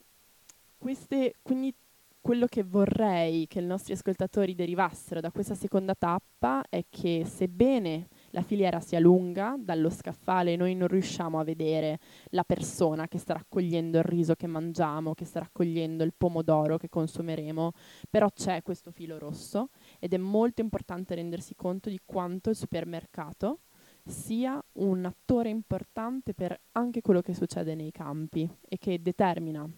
queste, 0.78 1.36
quindi 1.42 1.76
quello 2.22 2.46
che 2.46 2.64
vorrei 2.64 3.48
che 3.48 3.60
i 3.60 3.66
nostri 3.66 3.94
ascoltatori 3.94 4.54
derivassero 4.54 5.22
da 5.22 5.32
questa 5.32 5.56
seconda 5.56 5.94
tappa 5.94 6.64
è 6.70 6.84
che 6.90 7.24
sebbene 7.26 8.08
la 8.32 8.42
filiera 8.42 8.82
sia 8.82 9.00
lunga, 9.00 9.56
dallo 9.58 9.90
scaffale 9.90 10.58
noi 10.58 10.76
non 10.76 10.90
riusciamo 10.90 11.40
a 11.40 11.46
vedere 11.46 12.00
la 12.32 12.44
persona 12.44 13.08
che 13.08 13.18
sta 13.18 13.34
raccogliendo 13.34 13.98
il 13.98 14.04
riso 14.04 14.36
che 14.36 14.46
mangiamo, 14.46 15.14
che 15.14 15.24
sta 15.24 15.40
raccogliendo 15.40 16.04
il 16.04 16.14
pomodoro 16.18 16.78
che 16.78 16.90
consumeremo, 16.90 17.72
però 18.10 18.30
c'è 18.30 18.62
questo 18.62 18.92
filo 18.92 19.18
rosso 19.18 19.70
ed 20.00 20.14
è 20.14 20.18
molto 20.18 20.62
importante 20.62 21.16
rendersi 21.16 21.56
conto 21.56 21.90
di 21.90 22.00
quanto 22.06 22.50
il 22.50 22.56
supermercato 22.56 23.60
sia 24.06 24.64
un 24.74 25.06
attore 25.06 25.50
importante 25.50 26.34
per 26.34 26.58
anche 26.74 27.02
quello 27.02 27.22
che 27.22 27.34
succede 27.34 27.76
nei 27.76 27.92
campi 27.92 28.50
e 28.68 28.78
che 28.78 29.02
determina 29.02 29.70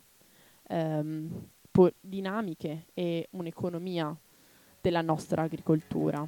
ehm, 0.68 1.50
po- 1.72 1.94
dinamiche 2.00 2.88
e 2.94 3.28
un'economia 3.32 4.16
della 4.82 5.02
nostra 5.02 5.44
agricoltura. 5.44 6.28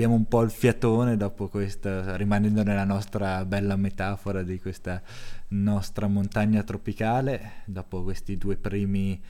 Abbiamo 0.00 0.16
un 0.16 0.28
po' 0.28 0.40
il 0.40 0.50
fiatone 0.50 1.18
dopo 1.18 1.48
questa, 1.48 2.16
rimanendo 2.16 2.62
nella 2.62 2.84
nostra 2.84 3.44
bella 3.44 3.76
metafora 3.76 4.42
di 4.42 4.58
questa 4.58 5.02
nostra 5.48 6.06
montagna 6.06 6.62
tropicale, 6.62 7.64
dopo 7.66 8.02
questi 8.02 8.38
due 8.38 8.56
primi 8.56 9.22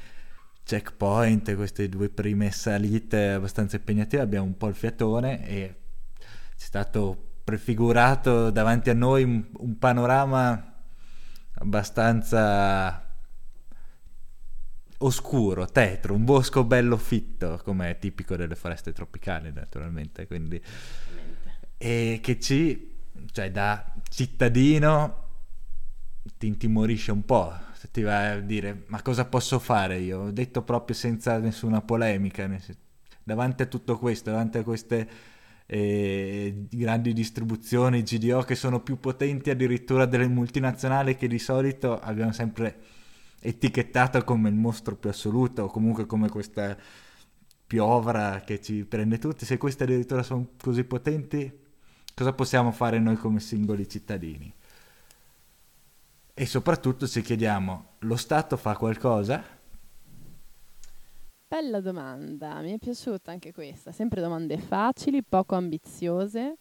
checkpoint, 0.62 1.56
queste 1.56 1.88
due 1.88 2.08
prime 2.08 2.52
salite 2.52 3.30
abbastanza 3.30 3.78
impegnative, 3.78 4.22
abbiamo 4.22 4.46
un 4.46 4.56
po' 4.56 4.68
il 4.68 4.76
fiatone 4.76 5.44
e 5.44 5.74
c'è 6.20 6.64
stato 6.64 7.20
prefigurato 7.42 8.50
davanti 8.50 8.90
a 8.90 8.94
noi 8.94 9.24
un, 9.24 9.44
un 9.52 9.76
panorama 9.76 10.72
abbastanza 11.54 13.09
oscuro, 15.02 15.66
tetro, 15.66 16.14
un 16.14 16.24
bosco 16.24 16.64
bello 16.64 16.96
fitto, 16.96 17.60
come 17.64 17.90
è 17.90 17.98
tipico 17.98 18.36
delle 18.36 18.54
foreste 18.54 18.92
tropicali 18.92 19.52
naturalmente, 19.52 20.26
quindi 20.26 20.60
e 21.76 22.18
che 22.22 22.38
ci, 22.38 22.94
cioè 23.32 23.50
da 23.50 23.94
cittadino 24.08 25.28
ti 26.36 26.46
intimorisce 26.46 27.12
un 27.12 27.24
po', 27.24 27.52
ti 27.92 28.02
vai 28.02 28.32
a 28.32 28.40
dire 28.40 28.84
ma 28.88 29.00
cosa 29.02 29.24
posso 29.24 29.58
fare 29.58 29.98
io? 29.98 30.20
Ho 30.20 30.30
detto 30.30 30.62
proprio 30.62 30.94
senza 30.94 31.38
nessuna 31.38 31.80
polemica, 31.80 32.48
davanti 33.22 33.62
a 33.62 33.66
tutto 33.66 33.98
questo, 33.98 34.30
davanti 34.30 34.58
a 34.58 34.62
queste 34.62 35.08
eh, 35.64 36.66
grandi 36.68 37.12
distribuzioni 37.14 38.02
GDO 38.02 38.42
che 38.42 38.54
sono 38.54 38.80
più 38.80 39.00
potenti 39.00 39.50
addirittura 39.50 40.04
delle 40.04 40.28
multinazionali 40.28 41.16
che 41.16 41.28
di 41.28 41.38
solito 41.38 41.98
abbiamo 41.98 42.32
sempre 42.32 42.98
etichettato 43.40 44.22
come 44.24 44.48
il 44.48 44.54
mostro 44.54 44.96
più 44.96 45.10
assoluto 45.10 45.64
o 45.64 45.68
comunque 45.68 46.06
come 46.06 46.28
questa 46.28 46.76
piovra 47.66 48.40
che 48.40 48.60
ci 48.60 48.84
prende 48.84 49.18
tutti, 49.18 49.44
se 49.44 49.56
queste 49.56 49.84
addirittura 49.84 50.22
sono 50.22 50.50
così 50.60 50.84
potenti, 50.84 51.50
cosa 52.14 52.32
possiamo 52.32 52.72
fare 52.72 52.98
noi 52.98 53.16
come 53.16 53.40
singoli 53.40 53.88
cittadini? 53.88 54.52
E 56.34 56.46
soprattutto 56.46 57.06
ci 57.06 57.20
chiediamo, 57.22 57.92
lo 57.98 58.16
Stato 58.16 58.56
fa 58.56 58.76
qualcosa? 58.76 59.42
Bella 61.46 61.80
domanda, 61.80 62.60
mi 62.60 62.72
è 62.72 62.78
piaciuta 62.78 63.30
anche 63.30 63.52
questa. 63.52 63.92
Sempre 63.92 64.20
domande 64.20 64.56
facili, 64.58 65.22
poco 65.22 65.56
ambiziose. 65.56 66.56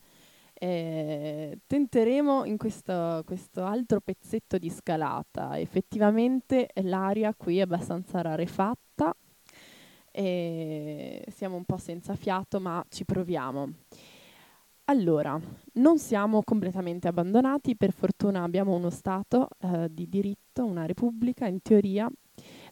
Eh, 0.62 1.60
tenteremo 1.66 2.44
in 2.44 2.58
questo, 2.58 3.24
questo 3.26 3.64
altro 3.64 4.02
pezzetto 4.02 4.58
di 4.58 4.70
scalata. 4.70 5.58
Effettivamente 5.58 6.70
l'aria 6.82 7.34
qui 7.34 7.60
è 7.60 7.62
abbastanza 7.62 8.22
rarefatta 8.22 9.16
e 10.12 11.26
siamo 11.34 11.56
un 11.56 11.64
po' 11.64 11.78
senza 11.78 12.16
fiato, 12.16 12.60
ma 12.60 12.84
ci 12.90 13.06
proviamo. 13.06 13.74
Allora, 14.86 15.40
non 15.74 15.98
siamo 15.98 16.44
completamente 16.44 17.08
abbandonati, 17.08 17.78
per 17.78 17.94
fortuna 17.94 18.44
abbiamo 18.44 18.76
uno 18.76 18.90
Stato 18.90 19.48
eh, 19.60 19.88
di 19.90 20.10
diritto, 20.10 20.66
una 20.66 20.86
Repubblica 20.86 21.46
in 21.46 21.62
teoria. 21.62 22.10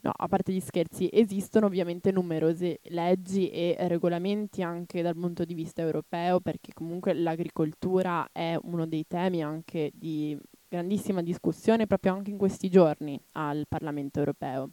No, 0.02 0.12
a 0.14 0.28
parte 0.28 0.52
gli 0.52 0.60
scherzi, 0.60 1.08
esistono 1.12 1.66
ovviamente 1.66 2.12
numerose 2.12 2.80
leggi 2.84 3.50
e 3.50 3.76
regolamenti 3.88 4.62
anche 4.62 5.02
dal 5.02 5.16
punto 5.16 5.44
di 5.44 5.54
vista 5.54 5.82
europeo, 5.82 6.40
perché 6.40 6.72
comunque 6.72 7.14
l'agricoltura 7.14 8.28
è 8.32 8.56
uno 8.62 8.86
dei 8.86 9.06
temi 9.06 9.42
anche 9.42 9.90
di 9.94 10.38
grandissima 10.68 11.22
discussione 11.22 11.86
proprio 11.86 12.12
anche 12.12 12.30
in 12.30 12.38
questi 12.38 12.68
giorni 12.68 13.20
al 13.32 13.64
Parlamento 13.66 14.18
europeo. 14.18 14.70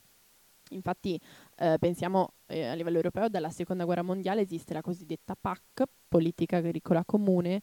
Infatti 0.71 1.19
eh, 1.57 1.77
pensiamo 1.79 2.33
eh, 2.47 2.65
a 2.65 2.73
livello 2.73 2.97
europeo, 2.97 3.29
dalla 3.29 3.49
seconda 3.49 3.85
guerra 3.85 4.01
mondiale 4.01 4.41
esiste 4.41 4.73
la 4.73 4.81
cosiddetta 4.81 5.35
PAC, 5.39 5.83
politica 6.07 6.57
agricola 6.57 7.05
comune, 7.05 7.61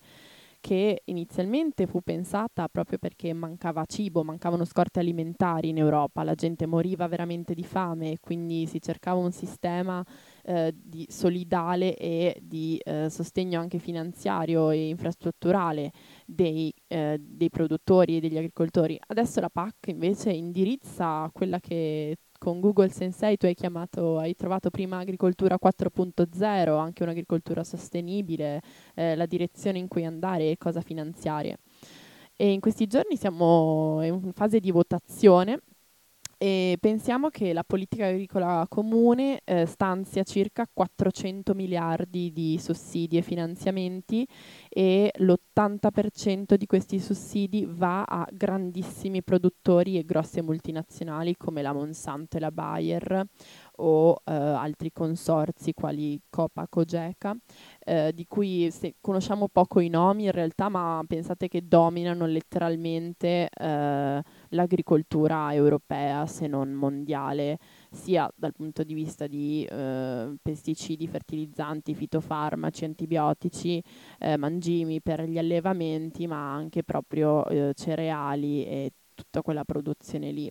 che 0.63 1.03
inizialmente 1.07 1.89
fu 1.89 2.03
pensata 2.03 2.69
proprio 2.69 2.97
perché 2.97 3.33
mancava 3.33 3.85
cibo, 3.85 4.23
mancavano 4.23 4.65
scorte 4.65 5.01
alimentari 5.01 5.71
in 5.71 5.77
Europa, 5.77 6.23
la 6.23 6.37
gente 6.37 6.67
moriva 6.67 7.09
veramente 7.09 7.53
di 7.53 7.65
fame 7.65 8.13
e 8.13 8.19
quindi 8.21 8.67
si 8.67 8.81
cercava 8.81 9.19
un 9.19 9.33
sistema 9.33 10.07
eh, 10.45 10.73
di 10.73 11.05
solidale 11.11 11.97
e 11.97 12.39
di 12.41 12.79
eh, 12.79 13.11
sostegno 13.11 13.59
anche 13.59 13.79
finanziario 13.81 14.71
e 14.71 14.89
infrastrutturale 14.89 15.91
dei, 16.25 16.73
eh, 16.87 17.19
dei 17.21 17.51
produttori 17.51 18.17
e 18.17 18.21
degli 18.21 18.37
agricoltori. 18.37 18.99
Adesso 19.05 19.41
la 19.41 19.51
PAC 19.51 19.89
invece 19.89 20.31
indirizza 20.31 21.29
quella 21.33 21.59
che 21.59 22.17
con 22.43 22.59
Google 22.59 22.89
Sensei 22.89 23.37
tu 23.37 23.47
hai 23.47 23.55
chiamato, 23.55 24.19
hai 24.19 24.35
trovato 24.35 24.69
prima 24.69 24.99
agricoltura 24.99 25.59
4.0, 25.63 26.77
anche 26.77 27.05
un'agricoltura 27.05 27.63
sostenibile, 27.63 28.61
eh, 28.97 29.15
la 29.15 29.27
direzione 29.27 29.79
in 29.79 29.87
cui 29.87 30.05
andare 30.05 30.51
e 30.51 30.57
cosa 30.59 30.81
finanziare. 30.81 31.59
E 32.35 32.51
in 32.51 32.59
questi 32.59 32.89
giorni 32.89 33.17
siamo 33.17 34.03
in 34.03 34.33
fase 34.33 34.59
di 34.59 34.73
votazione 34.73 35.61
e 36.43 36.77
pensiamo 36.81 37.29
che 37.29 37.53
la 37.53 37.63
politica 37.63 38.07
agricola 38.07 38.67
comune 38.69 39.43
eh, 39.45 39.65
stanzia 39.65 40.25
circa 40.25 40.67
400 40.67 41.55
miliardi 41.55 42.33
di 42.33 42.59
sussidi 42.59 43.17
e 43.17 43.23
finanziamenti 43.23 44.27
e 44.69 45.13
l'80% 45.19 46.55
di 46.55 46.67
questi 46.67 46.99
sussidi 46.99 47.65
va 47.71 48.03
a 48.03 48.27
grandissimi 48.33 49.23
produttori 49.23 49.97
e 49.97 50.05
grosse 50.05 50.43
multinazionali 50.43 51.37
come 51.37 51.63
la 51.63 51.73
Monsanto 51.73 52.39
e 52.39 52.41
la 52.41 52.51
Bayer 52.51 53.25
o 53.77 54.21
eh, 54.25 54.33
altri 54.33 54.93
consorzi 54.93 55.73
quali 55.73 56.21
Copa, 56.29 56.67
Cogeca, 56.69 57.37
eh, 57.79 58.13
di 58.13 58.27
cui 58.27 58.71
se, 58.71 58.97
conosciamo 59.01 59.49
poco 59.49 59.81
i 59.81 59.89
nomi 59.89 60.25
in 60.25 60.33
realtà, 60.33 60.69
ma 60.69 61.03
pensate 61.07 61.49
che 61.49 61.67
dominano 61.67 62.27
letteralmente 62.27 63.49
eh, 63.49 64.23
l'agricoltura 64.53 65.53
europea, 65.55 66.27
se 66.27 66.47
non 66.47 66.73
mondiale, 66.73 67.59
sia 67.91 68.31
dal 68.35 68.53
punto 68.53 68.83
di 68.83 68.95
vista 68.95 69.27
di 69.27 69.65
eh, 69.65 70.35
pesticidi, 70.41 71.07
fertilizzanti, 71.07 71.95
fitofarmaci, 71.95 72.85
antibiotici, 72.85 73.83
eh, 74.19 74.37
mangimi 74.37 75.01
per 75.01 75.23
gli 75.25 75.39
allevamenti, 75.39 76.27
ma 76.27 76.53
anche 76.55 76.83
proprio 76.83 77.45
eh, 77.47 77.73
cereali 77.75 78.65
e 78.65 78.93
tutta 79.15 79.43
quella 79.43 79.65
produzione 79.65 80.31
lì 80.33 80.51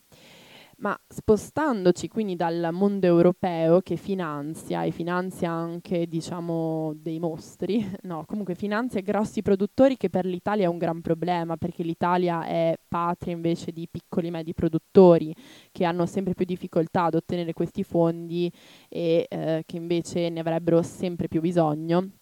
ma 0.82 1.00
spostandoci 1.08 2.08
quindi 2.08 2.36
dal 2.36 2.70
mondo 2.72 3.06
europeo 3.06 3.82
che 3.82 3.96
finanzia 3.96 4.84
e 4.84 4.92
finanzia 4.92 5.52
anche, 5.52 6.08
diciamo, 6.08 6.94
dei 6.96 7.20
mostri, 7.20 7.88
no, 8.04 8.26
comunque 8.26 8.56
finanzia 8.56 9.02
grossi 9.02 9.42
produttori 9.42 9.96
che 9.96 10.10
per 10.10 10.26
l'Italia 10.26 10.66
è 10.66 10.68
un 10.68 10.80
gran 10.80 11.02
problema 11.02 11.56
perché 11.56 11.84
l'Italia 11.84 12.46
è 12.46 12.76
patria 12.88 13.34
invece 13.34 13.72
di 13.72 13.88
piccoli 13.90 14.28
e 14.28 14.32
medi 14.32 14.54
produttori 14.54 15.34
che 15.72 15.86
hanno 15.86 16.06
sempre 16.06 16.34
più 16.34 16.46
difficoltà 16.46 17.06
ad 17.06 17.16
ottenere 17.16 17.54
questi 17.54 17.84
fondi 17.84 18.52
e 18.90 19.26
eh, 19.30 19.64
che 19.66 19.78
invece 19.78 20.30
ne 20.30 20.40
avrebbero 20.40 20.82
sempre 20.82 21.28
più 21.28 21.42
bisogno 21.42 22.21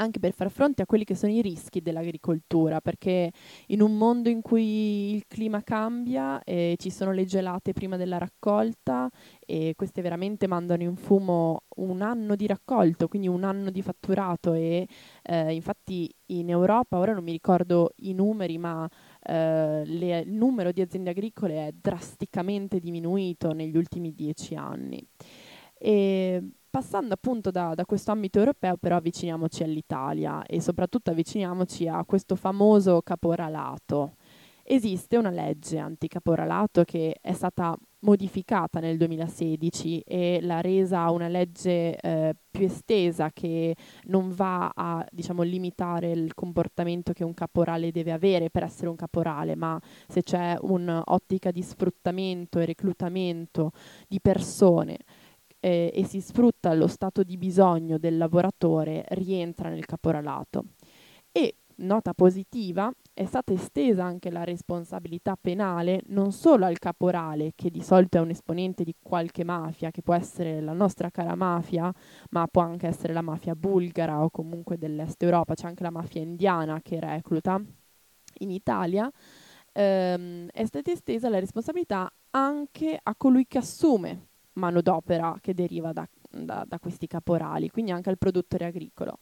anche 0.00 0.18
per 0.18 0.32
far 0.32 0.50
fronte 0.50 0.82
a 0.82 0.86
quelli 0.86 1.04
che 1.04 1.14
sono 1.14 1.32
i 1.32 1.42
rischi 1.42 1.82
dell'agricoltura, 1.82 2.80
perché 2.80 3.30
in 3.66 3.82
un 3.82 3.96
mondo 3.96 4.28
in 4.28 4.40
cui 4.40 5.14
il 5.14 5.26
clima 5.28 5.62
cambia 5.62 6.42
e 6.42 6.76
ci 6.78 6.90
sono 6.90 7.12
le 7.12 7.26
gelate 7.26 7.72
prima 7.72 7.96
della 7.96 8.18
raccolta 8.18 9.10
e 9.40 9.74
queste 9.76 10.00
veramente 10.00 10.46
mandano 10.46 10.82
in 10.82 10.96
fumo 10.96 11.64
un 11.76 12.00
anno 12.00 12.34
di 12.34 12.46
raccolto, 12.46 13.08
quindi 13.08 13.28
un 13.28 13.44
anno 13.44 13.70
di 13.70 13.82
fatturato 13.82 14.54
e 14.54 14.88
eh, 15.22 15.52
infatti 15.54 16.12
in 16.26 16.48
Europa, 16.48 16.98
ora 16.98 17.12
non 17.12 17.24
mi 17.24 17.32
ricordo 17.32 17.92
i 17.96 18.14
numeri, 18.14 18.56
ma 18.56 18.88
eh, 19.22 19.82
le, 19.84 20.20
il 20.20 20.32
numero 20.32 20.72
di 20.72 20.80
aziende 20.80 21.10
agricole 21.10 21.66
è 21.66 21.72
drasticamente 21.78 22.80
diminuito 22.80 23.52
negli 23.52 23.76
ultimi 23.76 24.14
dieci 24.14 24.54
anni. 24.54 25.06
E 25.76 26.42
Passando 26.70 27.14
appunto 27.14 27.50
da, 27.50 27.74
da 27.74 27.84
questo 27.84 28.12
ambito 28.12 28.38
europeo, 28.38 28.76
però 28.76 28.94
avviciniamoci 28.94 29.64
all'Italia 29.64 30.46
e 30.46 30.60
soprattutto 30.60 31.10
avviciniamoci 31.10 31.88
a 31.88 32.04
questo 32.04 32.36
famoso 32.36 33.02
caporalato. 33.02 34.14
Esiste 34.62 35.16
una 35.16 35.30
legge 35.30 35.78
anticaporalato 35.78 36.84
che 36.84 37.16
è 37.20 37.32
stata 37.32 37.76
modificata 38.02 38.78
nel 38.78 38.96
2016 38.98 40.00
e 40.06 40.38
l'ha 40.42 40.60
resa 40.60 41.10
una 41.10 41.26
legge 41.26 41.96
eh, 41.96 42.36
più 42.48 42.66
estesa 42.66 43.30
che 43.32 43.74
non 44.04 44.32
va 44.32 44.70
a 44.72 45.04
diciamo, 45.10 45.42
limitare 45.42 46.12
il 46.12 46.34
comportamento 46.34 47.12
che 47.12 47.24
un 47.24 47.34
caporale 47.34 47.90
deve 47.90 48.12
avere 48.12 48.48
per 48.48 48.62
essere 48.62 48.88
un 48.88 48.96
caporale, 48.96 49.56
ma 49.56 49.76
se 50.06 50.22
c'è 50.22 50.56
un'ottica 50.60 51.50
di 51.50 51.62
sfruttamento 51.62 52.60
e 52.60 52.64
reclutamento 52.64 53.72
di 54.06 54.20
persone 54.20 54.98
eh, 55.60 55.92
e 55.94 56.04
si 56.04 56.20
sfrutta 56.20 56.72
lo 56.74 56.86
stato 56.86 57.22
di 57.22 57.36
bisogno 57.36 57.98
del 57.98 58.16
lavoratore, 58.16 59.04
rientra 59.10 59.68
nel 59.68 59.84
caporalato. 59.86 60.64
E 61.30 61.56
nota 61.76 62.12
positiva, 62.14 62.92
è 63.12 63.24
stata 63.24 63.52
estesa 63.52 64.04
anche 64.04 64.30
la 64.30 64.44
responsabilità 64.44 65.36
penale 65.40 66.02
non 66.06 66.32
solo 66.32 66.64
al 66.64 66.78
caporale, 66.78 67.52
che 67.54 67.70
di 67.70 67.82
solito 67.82 68.16
è 68.16 68.20
un 68.20 68.30
esponente 68.30 68.84
di 68.84 68.94
qualche 69.00 69.44
mafia, 69.44 69.90
che 69.90 70.02
può 70.02 70.14
essere 70.14 70.60
la 70.60 70.72
nostra 70.72 71.10
cara 71.10 71.34
mafia, 71.34 71.92
ma 72.30 72.46
può 72.46 72.62
anche 72.62 72.86
essere 72.86 73.12
la 73.12 73.22
mafia 73.22 73.54
bulgara 73.54 74.22
o 74.22 74.30
comunque 74.30 74.78
dell'est 74.78 75.22
Europa, 75.22 75.54
c'è 75.54 75.66
anche 75.66 75.82
la 75.82 75.90
mafia 75.90 76.22
indiana 76.22 76.80
che 76.82 76.98
recluta 76.98 77.60
in 78.38 78.50
Italia. 78.50 79.10
Ehm, 79.72 80.48
è 80.50 80.64
stata 80.64 80.90
estesa 80.90 81.28
la 81.28 81.38
responsabilità 81.38 82.10
anche 82.30 82.98
a 83.00 83.14
colui 83.14 83.46
che 83.46 83.58
assume 83.58 84.28
manodopera 84.54 85.36
che 85.40 85.54
deriva 85.54 85.92
da, 85.92 86.08
da, 86.30 86.64
da 86.66 86.78
questi 86.78 87.06
caporali, 87.06 87.70
quindi 87.70 87.90
anche 87.90 88.10
al 88.10 88.18
produttore 88.18 88.66
agricolo 88.66 89.20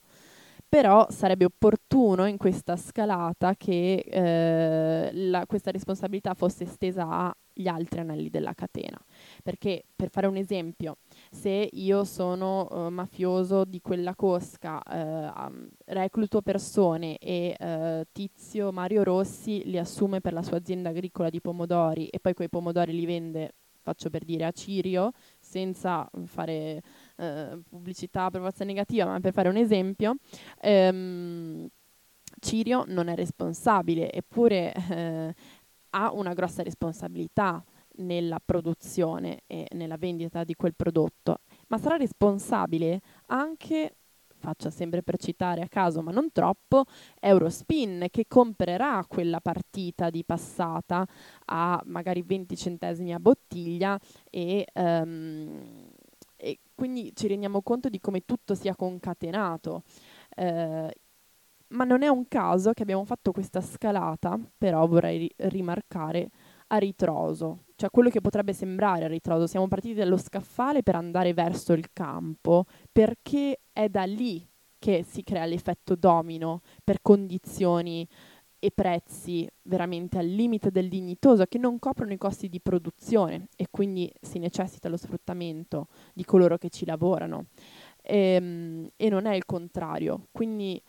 però 0.68 1.06
sarebbe 1.08 1.46
opportuno 1.46 2.26
in 2.26 2.36
questa 2.36 2.76
scalata 2.76 3.54
che 3.56 4.04
eh, 4.06 5.10
la, 5.12 5.46
questa 5.46 5.70
responsabilità 5.70 6.34
fosse 6.34 6.64
estesa 6.64 7.34
agli 7.58 7.66
altri 7.66 8.00
anelli 8.00 8.28
della 8.28 8.52
catena. 8.52 9.02
Perché, 9.42 9.84
per 9.96 10.10
fare 10.10 10.26
un 10.26 10.36
esempio, 10.36 10.98
se 11.30 11.70
io 11.72 12.04
sono 12.04 12.68
uh, 12.70 12.90
mafioso 12.90 13.64
di 13.64 13.80
quella 13.80 14.14
cosca, 14.14 14.82
uh, 14.84 15.68
recluto 15.86 16.42
persone 16.42 17.16
e 17.16 17.56
uh, 17.58 18.06
Tizio 18.12 18.70
Mario 18.70 19.02
Rossi 19.04 19.62
li 19.64 19.78
assume 19.78 20.20
per 20.20 20.34
la 20.34 20.42
sua 20.42 20.58
azienda 20.58 20.90
agricola 20.90 21.30
di 21.30 21.40
pomodori 21.40 22.08
e 22.08 22.20
poi 22.20 22.34
quei 22.34 22.50
pomodori 22.50 22.92
li 22.92 23.06
vende 23.06 23.54
faccio 23.88 24.10
per 24.10 24.24
dire 24.24 24.44
a 24.44 24.52
Cirio, 24.52 25.12
senza 25.38 26.08
fare 26.26 26.82
eh, 27.16 27.58
pubblicità 27.68 28.28
forza 28.30 28.64
negativa, 28.64 29.06
ma 29.06 29.20
per 29.20 29.32
fare 29.32 29.48
un 29.48 29.56
esempio, 29.56 30.16
ehm, 30.60 31.66
Cirio 32.40 32.84
non 32.86 33.08
è 33.08 33.14
responsabile, 33.14 34.12
eppure 34.12 34.72
eh, 34.90 35.34
ha 35.90 36.12
una 36.12 36.34
grossa 36.34 36.62
responsabilità 36.62 37.64
nella 37.96 38.40
produzione 38.44 39.40
e 39.46 39.66
nella 39.72 39.96
vendita 39.96 40.44
di 40.44 40.54
quel 40.54 40.74
prodotto, 40.74 41.40
ma 41.68 41.78
sarà 41.78 41.96
responsabile 41.96 43.00
anche 43.26 43.94
faccia 44.38 44.70
sempre 44.70 45.02
per 45.02 45.18
citare 45.18 45.60
a 45.60 45.68
caso, 45.68 46.02
ma 46.02 46.10
non 46.10 46.32
troppo, 46.32 46.84
Eurospin 47.20 48.06
che 48.10 48.26
comprerà 48.26 49.04
quella 49.06 49.40
partita 49.40 50.10
di 50.10 50.24
passata 50.24 51.06
a 51.46 51.80
magari 51.86 52.22
20 52.22 52.56
centesimi 52.56 53.12
a 53.12 53.20
bottiglia 53.20 53.98
e, 54.30 54.66
um, 54.74 55.90
e 56.36 56.58
quindi 56.74 57.12
ci 57.14 57.26
rendiamo 57.26 57.62
conto 57.62 57.88
di 57.88 58.00
come 58.00 58.24
tutto 58.24 58.54
sia 58.54 58.74
concatenato. 58.74 59.82
Uh, 60.36 60.88
ma 61.68 61.84
non 61.84 62.02
è 62.02 62.08
un 62.08 62.26
caso 62.28 62.72
che 62.72 62.82
abbiamo 62.82 63.04
fatto 63.04 63.32
questa 63.32 63.60
scalata, 63.60 64.38
però 64.56 64.86
vorrei 64.86 65.18
ri- 65.18 65.34
rimarcare 65.48 66.30
a 66.68 66.76
ritroso, 66.78 67.64
cioè 67.78 67.90
quello 67.90 68.10
che 68.10 68.20
potrebbe 68.20 68.52
sembrare 68.52 69.04
a 69.04 69.08
ritroso. 69.08 69.46
Siamo 69.46 69.68
partiti 69.68 69.94
dallo 69.94 70.16
scaffale 70.16 70.82
per 70.82 70.96
andare 70.96 71.32
verso 71.32 71.74
il 71.74 71.92
campo, 71.92 72.64
perché 72.90 73.60
è 73.72 73.88
da 73.88 74.02
lì 74.02 74.44
che 74.80 75.04
si 75.04 75.22
crea 75.22 75.44
l'effetto 75.44 75.94
domino 75.94 76.62
per 76.82 76.98
condizioni 77.00 78.06
e 78.58 78.72
prezzi 78.74 79.48
veramente 79.62 80.18
al 80.18 80.26
limite 80.26 80.72
del 80.72 80.88
dignitoso 80.88 81.44
che 81.44 81.58
non 81.58 81.78
coprono 81.78 82.12
i 82.12 82.18
costi 82.18 82.48
di 82.48 82.60
produzione 82.60 83.46
e 83.54 83.68
quindi 83.70 84.12
si 84.20 84.40
necessita 84.40 84.88
lo 84.88 84.96
sfruttamento 84.96 85.86
di 86.12 86.24
coloro 86.24 86.58
che 86.58 86.70
ci 86.70 86.84
lavorano 86.84 87.46
e, 88.02 88.18
ehm, 88.18 88.90
e 88.96 89.08
non 89.08 89.26
è 89.26 89.36
il 89.36 89.46
contrario. 89.46 90.26
Quindi 90.32 90.82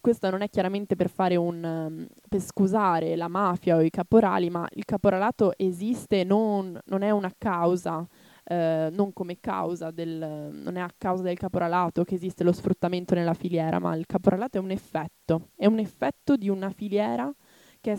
questo 0.00 0.30
non 0.30 0.42
è 0.42 0.48
chiaramente 0.48 0.96
per 0.96 1.10
un 1.38 1.64
um, 1.64 2.06
per 2.28 2.40
scusare 2.40 3.16
la 3.16 3.28
mafia 3.28 3.76
o 3.76 3.80
i 3.80 3.90
caporali, 3.90 4.50
ma 4.50 4.66
il 4.74 4.84
caporalato 4.84 5.52
esiste, 5.56 6.24
non, 6.24 6.78
non 6.86 7.02
è 7.02 7.10
una 7.10 7.32
causa, 7.36 8.06
eh, 8.44 8.88
non 8.92 9.12
come 9.12 9.40
causa 9.40 9.90
del, 9.90 10.50
non 10.52 10.76
è 10.76 10.80
a 10.80 10.92
causa 10.96 11.22
del 11.22 11.36
caporalato 11.36 12.04
che 12.04 12.14
esiste 12.14 12.44
lo 12.44 12.52
sfruttamento 12.52 13.14
nella 13.14 13.34
filiera, 13.34 13.78
ma 13.78 13.96
il 13.96 14.06
caporalato 14.06 14.58
è 14.58 14.60
un 14.60 14.70
effetto, 14.70 15.50
è 15.56 15.66
un 15.66 15.78
effetto 15.78 16.36
di 16.36 16.48
una 16.48 16.70
filiera 16.70 17.32
che 17.80 17.92
è 17.92 17.98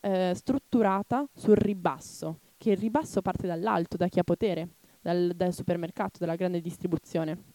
eh, 0.00 0.32
strutturata 0.34 1.26
sul 1.34 1.56
ribasso, 1.56 2.40
che 2.56 2.70
il 2.72 2.76
ribasso 2.76 3.22
parte 3.22 3.46
dall'alto, 3.46 3.96
da 3.96 4.08
chi 4.08 4.18
ha 4.18 4.24
potere, 4.24 4.76
dal, 5.00 5.32
dal 5.34 5.52
supermercato, 5.52 6.18
dalla 6.18 6.36
grande 6.36 6.60
distribuzione. 6.60 7.51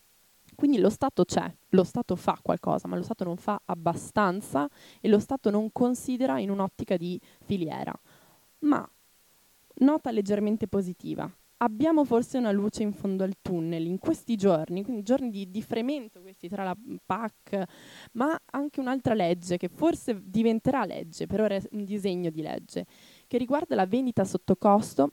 Quindi 0.57 0.79
lo 0.79 0.89
Stato 0.89 1.23
c'è, 1.23 1.55
lo 1.69 1.83
Stato 1.83 2.15
fa 2.15 2.39
qualcosa, 2.41 2.87
ma 2.87 2.95
lo 2.95 3.03
Stato 3.03 3.23
non 3.23 3.37
fa 3.37 3.61
abbastanza 3.65 4.67
e 4.99 5.07
lo 5.07 5.19
Stato 5.19 5.51
non 5.51 5.71
considera 5.71 6.39
in 6.39 6.49
un'ottica 6.49 6.97
di 6.97 7.21
filiera. 7.43 7.93
Ma 8.61 8.89
nota 9.75 10.09
leggermente 10.09 10.67
positiva. 10.67 11.31
Abbiamo 11.57 12.03
forse 12.05 12.39
una 12.39 12.49
luce 12.49 12.81
in 12.81 12.91
fondo 12.91 13.23
al 13.23 13.35
tunnel 13.39 13.85
in 13.85 13.99
questi 13.99 14.35
giorni, 14.35 14.83
quindi 14.83 15.03
giorni 15.03 15.29
di, 15.29 15.51
di 15.51 15.61
fremento 15.61 16.21
questi 16.21 16.49
tra 16.49 16.63
la 16.63 16.75
PAC, 17.05 17.63
ma 18.13 18.35
anche 18.45 18.79
un'altra 18.79 19.13
legge 19.13 19.57
che 19.57 19.67
forse 19.67 20.19
diventerà 20.23 20.85
legge, 20.85 21.27
per 21.27 21.41
ora 21.41 21.53
è 21.53 21.61
un 21.73 21.83
disegno 21.83 22.31
di 22.31 22.41
legge, 22.41 22.87
che 23.27 23.37
riguarda 23.37 23.75
la 23.75 23.85
vendita 23.85 24.25
sotto 24.25 24.55
costo 24.55 25.11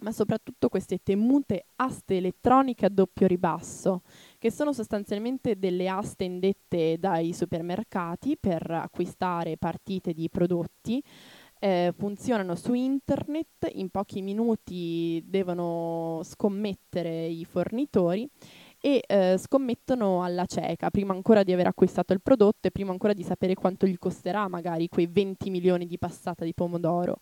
ma 0.00 0.12
soprattutto 0.12 0.68
queste 0.68 0.98
temute 1.02 1.66
aste 1.76 2.16
elettroniche 2.16 2.86
a 2.86 2.88
doppio 2.88 3.26
ribasso, 3.26 4.02
che 4.44 4.50
sono 4.50 4.74
sostanzialmente 4.74 5.58
delle 5.58 5.88
aste 5.88 6.24
indette 6.24 6.98
dai 6.98 7.32
supermercati 7.32 8.36
per 8.38 8.70
acquistare 8.70 9.56
partite 9.56 10.12
di 10.12 10.28
prodotti. 10.28 11.02
Eh, 11.58 11.94
funzionano 11.96 12.54
su 12.54 12.74
internet, 12.74 13.70
in 13.72 13.88
pochi 13.88 14.20
minuti 14.20 15.24
devono 15.24 16.20
scommettere 16.24 17.24
i 17.24 17.46
fornitori 17.46 18.28
e 18.78 19.02
eh, 19.06 19.36
scommettono 19.38 20.22
alla 20.22 20.44
cieca, 20.44 20.90
prima 20.90 21.14
ancora 21.14 21.42
di 21.42 21.54
aver 21.54 21.68
acquistato 21.68 22.12
il 22.12 22.20
prodotto 22.20 22.68
e 22.68 22.70
prima 22.70 22.90
ancora 22.90 23.14
di 23.14 23.22
sapere 23.22 23.54
quanto 23.54 23.86
gli 23.86 23.96
costerà 23.96 24.46
magari 24.46 24.88
quei 24.88 25.06
20 25.06 25.48
milioni 25.48 25.86
di 25.86 25.96
passata 25.96 26.44
di 26.44 26.52
pomodoro. 26.52 27.16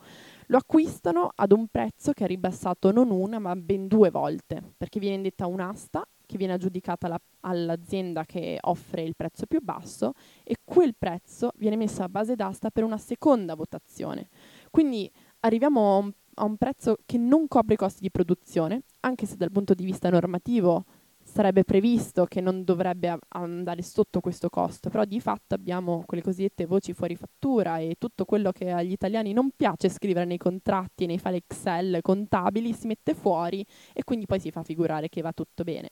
Lo 0.46 0.56
acquistano 0.56 1.30
ad 1.32 1.52
un 1.52 1.68
prezzo 1.68 2.10
che 2.10 2.24
è 2.24 2.26
ribassato 2.26 2.90
non 2.90 3.12
una 3.12 3.38
ma 3.38 3.54
ben 3.54 3.86
due 3.86 4.10
volte, 4.10 4.60
perché 4.76 4.98
viene 4.98 5.14
indetta 5.14 5.46
un'asta 5.46 6.04
che 6.32 6.38
viene 6.38 6.54
aggiudicata 6.54 7.06
alla, 7.06 7.20
all'azienda 7.40 8.24
che 8.24 8.58
offre 8.62 9.02
il 9.02 9.14
prezzo 9.14 9.44
più 9.46 9.60
basso 9.60 10.14
e 10.42 10.56
quel 10.64 10.94
prezzo 10.98 11.52
viene 11.56 11.76
messo 11.76 12.02
a 12.02 12.08
base 12.08 12.34
d'asta 12.34 12.70
per 12.70 12.84
una 12.84 12.96
seconda 12.96 13.54
votazione. 13.54 14.28
Quindi 14.70 15.10
arriviamo 15.40 15.94
a 15.94 15.98
un, 15.98 16.12
a 16.34 16.44
un 16.44 16.56
prezzo 16.56 16.96
che 17.04 17.18
non 17.18 17.46
copre 17.48 17.74
i 17.74 17.76
costi 17.76 18.00
di 18.00 18.10
produzione, 18.10 18.84
anche 19.00 19.26
se 19.26 19.36
dal 19.36 19.52
punto 19.52 19.74
di 19.74 19.84
vista 19.84 20.08
normativo 20.08 20.84
sarebbe 21.24 21.64
previsto 21.64 22.24
che 22.24 22.40
non 22.40 22.64
dovrebbe 22.64 23.16
andare 23.28 23.82
sotto 23.82 24.20
questo 24.20 24.48
costo, 24.48 24.90
però 24.90 25.04
di 25.04 25.20
fatto 25.20 25.54
abbiamo 25.54 26.02
quelle 26.06 26.22
cosiddette 26.22 26.66
voci 26.66 26.92
fuori 26.92 27.16
fattura 27.16 27.78
e 27.78 27.96
tutto 27.98 28.24
quello 28.24 28.52
che 28.52 28.70
agli 28.70 28.92
italiani 28.92 29.32
non 29.32 29.50
piace 29.54 29.88
scrivere 29.88 30.26
nei 30.26 30.38
contratti, 30.38 31.06
nei 31.06 31.18
file 31.18 31.36
Excel 31.36 31.98
contabili, 32.02 32.72
si 32.72 32.86
mette 32.86 33.14
fuori 33.14 33.64
e 33.92 34.02
quindi 34.04 34.26
poi 34.26 34.40
si 34.40 34.50
fa 34.50 34.62
figurare 34.62 35.08
che 35.08 35.22
va 35.22 35.32
tutto 35.32 35.62
bene. 35.64 35.90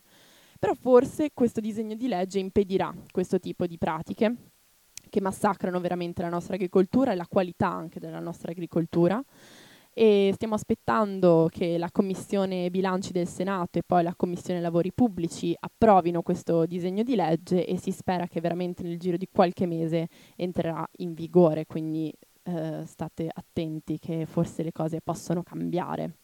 Però 0.60 0.74
forse 0.74 1.30
questo 1.32 1.58
disegno 1.58 1.94
di 1.94 2.06
legge 2.06 2.38
impedirà 2.38 2.94
questo 3.10 3.40
tipo 3.40 3.66
di 3.66 3.78
pratiche 3.78 4.34
che 5.08 5.20
massacrano 5.20 5.80
veramente 5.80 6.20
la 6.22 6.28
nostra 6.28 6.54
agricoltura 6.54 7.12
e 7.12 7.16
la 7.16 7.26
qualità 7.26 7.68
anche 7.72 7.98
della 7.98 8.20
nostra 8.20 8.52
agricoltura 8.52 9.24
e 9.92 10.30
stiamo 10.34 10.54
aspettando 10.54 11.48
che 11.50 11.76
la 11.76 11.90
Commissione 11.90 12.70
Bilanci 12.70 13.10
del 13.10 13.26
Senato 13.26 13.78
e 13.78 13.82
poi 13.84 14.02
la 14.02 14.14
Commissione 14.14 14.60
Lavori 14.60 14.92
Pubblici 14.92 15.54
approvino 15.58 16.22
questo 16.22 16.64
disegno 16.66 17.02
di 17.02 17.16
legge 17.16 17.66
e 17.66 17.76
si 17.76 17.90
spera 17.90 18.26
che 18.26 18.40
veramente 18.40 18.82
nel 18.82 18.98
giro 18.98 19.16
di 19.16 19.28
qualche 19.32 19.66
mese 19.66 20.08
entrerà 20.36 20.86
in 20.98 21.14
vigore, 21.14 21.66
quindi 21.66 22.12
eh, 22.44 22.82
state 22.86 23.28
attenti 23.32 23.98
che 23.98 24.26
forse 24.26 24.62
le 24.62 24.72
cose 24.72 25.00
possono 25.00 25.42
cambiare. 25.42 26.18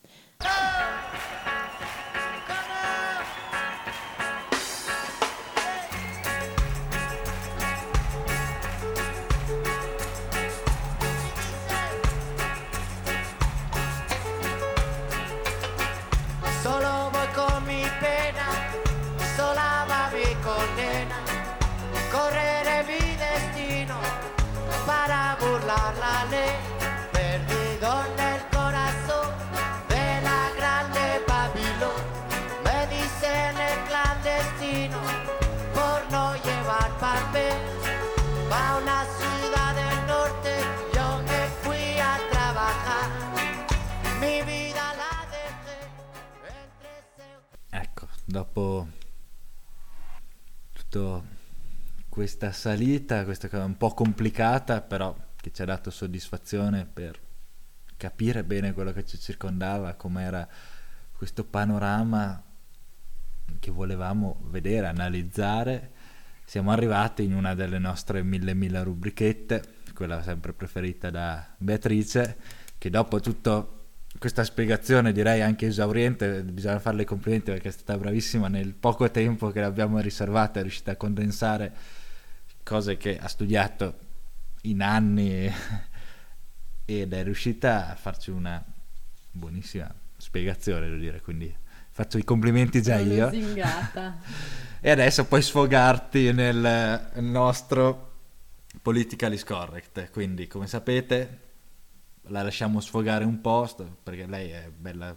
Dopo 48.27 48.89
tutta 50.72 51.22
questa 52.09 52.51
salita, 52.51 53.24
questa 53.24 53.49
cosa 53.49 53.64
un 53.64 53.77
po' 53.77 53.95
complicata, 53.95 54.81
però 54.81 55.16
che 55.37 55.53
ci 55.53 55.62
ha 55.62 55.64
dato 55.64 55.91
soddisfazione 55.91 56.85
per 56.93 57.18
capire 57.97 58.43
bene 58.43 58.72
quello 58.72 58.93
che 58.93 59.05
ci 59.07 59.18
circondava, 59.18 59.95
com'era 59.95 60.47
questo 61.16 61.45
panorama 61.45 62.43
che 63.61 63.70
volevamo 63.70 64.41
vedere, 64.47 64.89
analizzare, 64.89 65.93
siamo 66.45 66.72
arrivati 66.72 67.22
in 67.22 67.35
una 67.35 67.55
delle 67.55 67.79
nostre 67.79 68.22
mille 68.22 68.55
mille 68.55 68.83
rubrichette, 68.83 69.74
quella 69.95 70.22
sempre 70.22 70.53
preferita 70.53 71.11
da 71.11 71.55
Beatrice, 71.57 72.37
che 72.77 72.91
dopo 72.91 73.20
tutta 73.20 73.66
questa 74.18 74.44
spiegazione 74.44 75.12
direi 75.12 75.42
anche 75.42 75.66
esauriente, 75.66 76.42
bisogna 76.42 76.78
farle 76.78 77.02
i 77.02 77.04
complimenti 77.06 77.50
perché 77.50 77.68
è 77.68 77.72
stata 77.72 77.98
bravissima 77.98 78.48
nel 78.48 78.72
poco 78.72 79.10
tempo 79.10 79.50
che 79.50 79.60
l'abbiamo 79.60 79.98
riservata, 80.00 80.58
è 80.58 80.62
riuscita 80.62 80.92
a 80.92 80.96
condensare 80.96 81.72
cose 82.62 82.96
che 82.96 83.18
ha 83.18 83.28
studiato 83.28 83.98
in 84.62 84.82
anni 84.82 85.52
ed 86.84 87.12
è 87.12 87.22
riuscita 87.22 87.90
a 87.90 87.94
farci 87.94 88.30
una 88.30 88.62
buonissima 89.30 89.92
spiegazione, 90.16 90.86
devo 90.86 90.98
dire, 91.00 91.20
quindi 91.20 91.54
faccio 91.90 92.18
i 92.18 92.24
complimenti 92.24 92.82
già 92.82 92.98
Sono 92.98 93.12
io. 93.12 93.30
E 94.78 94.90
adesso 94.90 95.24
puoi 95.24 95.42
sfogarti 95.42 96.32
nel 96.32 97.10
nostro 97.14 98.12
politically 98.82 99.36
correct. 99.42 100.10
Quindi, 100.10 100.46
come 100.46 100.68
sapete, 100.68 101.45
la 102.29 102.43
lasciamo 102.43 102.81
sfogare 102.81 103.24
un 103.24 103.41
po' 103.41 103.68
perché 104.03 104.27
lei 104.27 104.51
è 104.51 104.70
bella 104.70 105.16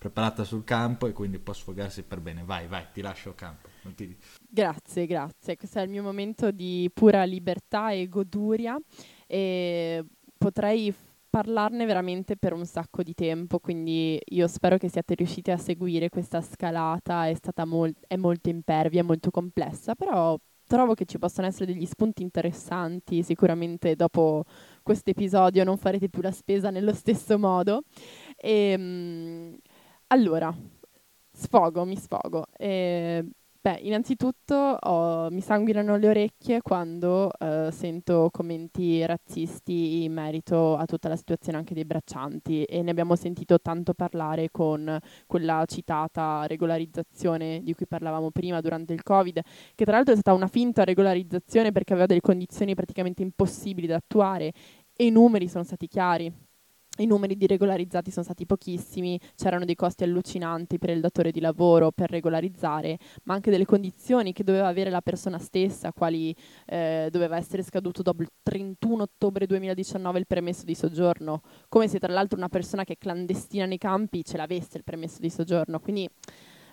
preparata 0.00 0.44
sul 0.44 0.64
campo 0.64 1.06
e 1.06 1.12
quindi 1.12 1.38
può 1.38 1.52
sfogarsi 1.52 2.02
per 2.02 2.20
bene. 2.20 2.42
Vai, 2.42 2.66
vai, 2.66 2.86
ti 2.92 3.02
lascio 3.02 3.34
campo. 3.34 3.68
Ti- 3.94 4.16
Grazie, 4.48 5.06
grazie. 5.06 5.56
Questo 5.56 5.78
è 5.78 5.82
il 5.82 5.90
mio 5.90 6.02
momento 6.02 6.50
di 6.50 6.90
pura 6.92 7.24
libertà 7.24 7.90
e 7.90 8.08
goduria 8.08 8.78
e 9.26 10.04
potrei 10.38 10.92
parlarne 11.28 11.84
veramente 11.84 12.36
per 12.36 12.52
un 12.52 12.64
sacco 12.64 13.02
di 13.02 13.14
tempo, 13.14 13.60
quindi 13.60 14.20
io 14.24 14.48
spero 14.48 14.78
che 14.78 14.88
siate 14.88 15.14
riusciti 15.14 15.50
a 15.52 15.56
seguire 15.56 16.08
questa 16.08 16.40
scalata, 16.40 17.28
è 17.28 17.34
stata 17.34 17.64
mol- 17.64 17.94
è 18.08 18.16
molto 18.16 18.48
impervia, 18.48 19.04
molto 19.04 19.30
complessa, 19.30 19.94
però 19.94 20.36
trovo 20.66 20.94
che 20.94 21.04
ci 21.04 21.18
possano 21.18 21.46
essere 21.46 21.72
degli 21.72 21.86
spunti 21.86 22.22
interessanti, 22.22 23.22
sicuramente 23.22 23.94
dopo 23.94 24.44
questo 24.90 25.10
episodio 25.10 25.62
non 25.62 25.76
farete 25.76 26.08
più 26.08 26.20
la 26.20 26.32
spesa 26.32 26.70
nello 26.70 26.92
stesso 26.92 27.38
modo. 27.38 27.82
E, 28.36 29.56
allora, 30.08 30.52
sfogo, 31.30 31.84
mi 31.84 31.96
sfogo. 31.96 32.46
E, 32.56 33.24
Beh, 33.62 33.78
innanzitutto 33.82 34.54
ho- 34.54 35.28
mi 35.30 35.42
sanguinano 35.42 35.98
le 35.98 36.08
orecchie 36.08 36.62
quando 36.62 37.30
eh, 37.38 37.68
sento 37.70 38.30
commenti 38.32 39.04
razzisti 39.04 40.02
in 40.04 40.14
merito 40.14 40.76
a 40.78 40.86
tutta 40.86 41.10
la 41.10 41.16
situazione 41.16 41.58
anche 41.58 41.74
dei 41.74 41.84
braccianti 41.84 42.64
e 42.64 42.80
ne 42.80 42.90
abbiamo 42.90 43.16
sentito 43.16 43.60
tanto 43.60 43.92
parlare 43.92 44.48
con 44.50 44.98
quella 45.26 45.62
citata 45.66 46.46
regolarizzazione 46.46 47.60
di 47.62 47.74
cui 47.74 47.86
parlavamo 47.86 48.30
prima 48.30 48.62
durante 48.62 48.94
il 48.94 49.02
Covid, 49.02 49.42
che 49.74 49.84
tra 49.84 49.96
l'altro 49.96 50.14
è 50.14 50.16
stata 50.16 50.34
una 50.34 50.48
finta 50.48 50.82
regolarizzazione 50.82 51.70
perché 51.70 51.92
aveva 51.92 52.06
delle 52.06 52.22
condizioni 52.22 52.74
praticamente 52.74 53.20
impossibili 53.20 53.86
da 53.86 53.96
attuare 53.96 54.54
e 55.00 55.06
i 55.06 55.10
numeri 55.10 55.48
sono 55.48 55.64
stati 55.64 55.86
chiari. 55.86 56.30
I 56.98 57.06
numeri 57.06 57.34
di 57.34 57.46
regolarizzati 57.46 58.10
sono 58.10 58.22
stati 58.22 58.44
pochissimi, 58.44 59.18
c'erano 59.34 59.64
dei 59.64 59.74
costi 59.74 60.04
allucinanti 60.04 60.78
per 60.78 60.90
il 60.90 61.00
datore 61.00 61.30
di 61.30 61.40
lavoro 61.40 61.90
per 61.90 62.10
regolarizzare, 62.10 62.98
ma 63.22 63.32
anche 63.32 63.50
delle 63.50 63.64
condizioni 63.64 64.34
che 64.34 64.44
doveva 64.44 64.66
avere 64.66 64.90
la 64.90 65.00
persona 65.00 65.38
stessa, 65.38 65.94
quali 65.94 66.36
eh, 66.66 67.08
doveva 67.10 67.38
essere 67.38 67.62
scaduto 67.62 68.02
dopo 68.02 68.20
il 68.20 68.28
31 68.42 69.04
ottobre 69.04 69.46
2019 69.46 70.18
il 70.18 70.26
permesso 70.26 70.66
di 70.66 70.74
soggiorno, 70.74 71.40
come 71.70 71.88
se 71.88 71.98
tra 71.98 72.12
l'altro 72.12 72.36
una 72.36 72.50
persona 72.50 72.84
che 72.84 72.92
è 72.92 72.98
clandestina 72.98 73.64
nei 73.64 73.78
campi 73.78 74.22
ce 74.22 74.36
l'avesse 74.36 74.76
il 74.76 74.84
permesso 74.84 75.20
di 75.20 75.30
soggiorno, 75.30 75.80
quindi 75.80 76.06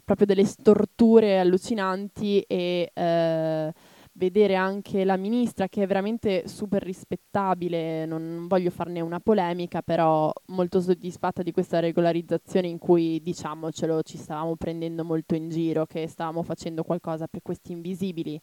proprio 0.04 0.26
delle 0.28 0.46
storture 0.46 1.40
allucinanti 1.40 2.42
e 2.42 2.92
eh, 2.94 3.74
vedere 4.18 4.56
anche 4.56 5.06
la 5.06 5.16
ministra 5.16 5.68
che 5.68 5.84
è 5.84 5.88
veramente 5.88 6.48
super 6.48 6.84
rispettabile, 6.84 8.06
non, 8.06 8.48
voglio 8.48 8.72
farne 8.72 9.00
una 9.00 9.20
polemica, 9.20 9.82
però 9.82 10.32
molto 10.48 10.82
soddisfatta 10.82 11.44
di 11.44 11.52
questa 11.52 11.80
regolarizzazione 11.80 12.68
in 12.68 12.80
cui 12.80 13.22
diciamocelo 13.22 14.02
ci 14.02 14.18
stavamo 14.18 14.56
prendendo 14.56 15.04
molto 15.06 15.36
in 15.36 15.50
giro, 15.50 15.86
che 15.86 16.08
stavamo 16.08 16.44
facendo 16.44 16.84
qualcosa 16.84 17.28
per 17.28 17.42
questi 17.42 17.72
invisibili. 17.72 18.42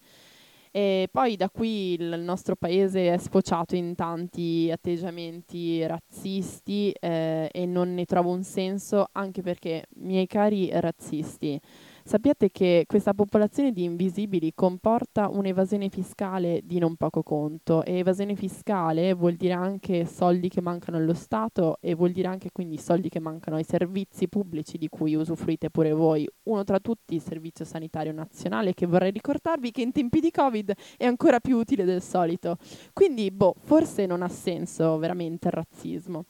E 0.76 1.08
poi 1.08 1.36
da 1.36 1.48
qui 1.50 1.92
il 1.92 2.18
nostro 2.18 2.56
paese 2.56 3.12
è 3.12 3.16
sfociato 3.16 3.76
in 3.76 3.94
tanti 3.94 4.68
atteggiamenti 4.72 5.86
razzisti 5.86 6.90
eh, 6.98 7.48
e 7.52 7.64
non 7.66 7.94
ne 7.94 8.04
trovo 8.06 8.30
un 8.30 8.42
senso, 8.42 9.06
anche 9.12 9.40
perché, 9.40 9.86
miei 9.98 10.26
cari 10.26 10.70
razzisti, 10.72 11.60
sappiate 12.04 12.50
che 12.50 12.84
questa 12.86 13.14
popolazione 13.14 13.72
di 13.72 13.82
invisibili 13.84 14.52
comporta 14.54 15.28
un'evasione 15.28 15.88
fiscale 15.88 16.60
di 16.62 16.78
non 16.78 16.96
poco 16.96 17.22
conto 17.22 17.82
e 17.82 17.98
evasione 17.98 18.34
fiscale 18.36 19.14
vuol 19.14 19.34
dire 19.34 19.54
anche 19.54 20.04
soldi 20.04 20.50
che 20.50 20.60
mancano 20.60 20.98
allo 20.98 21.14
Stato 21.14 21.78
e 21.80 21.94
vuol 21.94 22.12
dire 22.12 22.28
anche 22.28 22.50
quindi 22.52 22.76
soldi 22.76 23.08
che 23.08 23.20
mancano 23.20 23.56
ai 23.56 23.64
servizi 23.64 24.28
pubblici 24.28 24.76
di 24.76 24.88
cui 24.88 25.14
usufruite 25.14 25.70
pure 25.70 25.92
voi. 25.92 26.28
Uno 26.44 26.62
tra 26.62 26.78
tutti 26.78 27.14
il 27.14 27.22
Servizio 27.22 27.64
Sanitario 27.64 28.12
Nazionale 28.12 28.74
che 28.74 28.84
vorrei 28.84 29.10
ricordarvi 29.10 29.70
che 29.70 29.80
in 29.80 29.92
tempi 29.92 30.20
di 30.20 30.30
Covid 30.30 30.74
è 30.98 31.06
ancora 31.06 31.40
più 31.40 31.56
utile 31.56 31.84
del 31.84 32.02
solito. 32.02 32.58
Quindi, 32.92 33.30
boh, 33.30 33.54
forse 33.58 34.04
non 34.04 34.20
ha 34.20 34.28
senso 34.28 34.98
veramente 34.98 35.48
il 35.48 35.54
razzismo. 35.54 36.26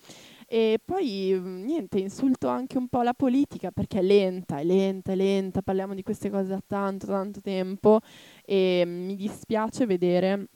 E 0.55 0.78
poi 0.84 1.32
mm, 1.36 1.64
niente, 1.64 1.98
insulto 1.98 2.46
anche 2.46 2.78
un 2.78 2.86
po' 2.86 3.02
la 3.02 3.12
politica 3.12 3.72
perché 3.72 3.98
è 3.98 4.02
lenta, 4.02 4.59
è 4.59 4.62
lenta, 4.62 5.11
è 5.11 5.16
lenta, 5.16 5.62
parliamo 5.62 5.94
di 5.94 6.05
queste 6.05 6.30
cose 6.30 6.50
da 6.50 6.62
tanto, 6.64 7.07
tanto 7.07 7.40
tempo 7.40 7.98
e 8.44 8.84
mm, 8.86 9.05
mi 9.05 9.16
dispiace 9.16 9.84
vedere 9.84 10.46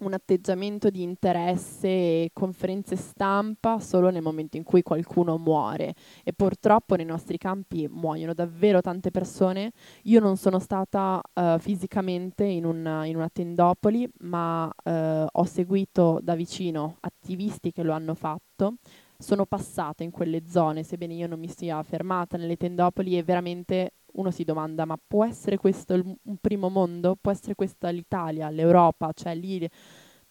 un 0.00 0.14
atteggiamento 0.14 0.88
di 0.88 1.02
interesse 1.02 1.88
e 1.88 2.30
conferenze 2.32 2.96
stampa 2.96 3.80
solo 3.80 4.08
nel 4.08 4.22
momento 4.22 4.56
in 4.56 4.62
cui 4.62 4.82
qualcuno 4.82 5.36
muore 5.36 5.94
e 6.24 6.32
purtroppo 6.32 6.96
nei 6.96 7.04
nostri 7.04 7.36
campi 7.36 7.86
muoiono 7.86 8.32
davvero 8.32 8.80
tante 8.80 9.10
persone. 9.10 9.72
Io 10.04 10.20
non 10.20 10.38
sono 10.38 10.58
stata 10.58 11.20
eh, 11.34 11.58
fisicamente 11.60 12.44
in 12.44 12.64
una, 12.64 13.04
in 13.04 13.16
una 13.16 13.28
tendopoli, 13.28 14.10
ma 14.20 14.72
eh, 14.82 15.26
ho 15.30 15.44
seguito 15.44 16.18
da 16.22 16.34
vicino 16.34 16.96
attivisti 17.00 17.72
che 17.72 17.82
lo 17.82 17.92
hanno 17.92 18.14
fatto 18.14 18.76
sono 19.24 19.46
passata 19.46 20.02
in 20.02 20.10
quelle 20.10 20.42
zone, 20.46 20.82
sebbene 20.82 21.14
io 21.14 21.26
non 21.26 21.38
mi 21.40 21.48
sia 21.48 21.82
fermata 21.82 22.36
nelle 22.36 22.56
tendopoli 22.56 23.16
e 23.16 23.22
veramente 23.22 23.92
uno 24.14 24.30
si 24.30 24.44
domanda 24.44 24.84
ma 24.84 24.98
può 25.04 25.24
essere 25.24 25.56
questo 25.56 25.94
il- 25.94 26.04
un 26.04 26.36
primo 26.40 26.68
mondo? 26.68 27.16
Può 27.20 27.32
essere 27.32 27.54
questa 27.54 27.88
l'Italia, 27.88 28.50
l'Europa? 28.50 29.10
Cioè 29.12 29.34
lì 29.34 29.68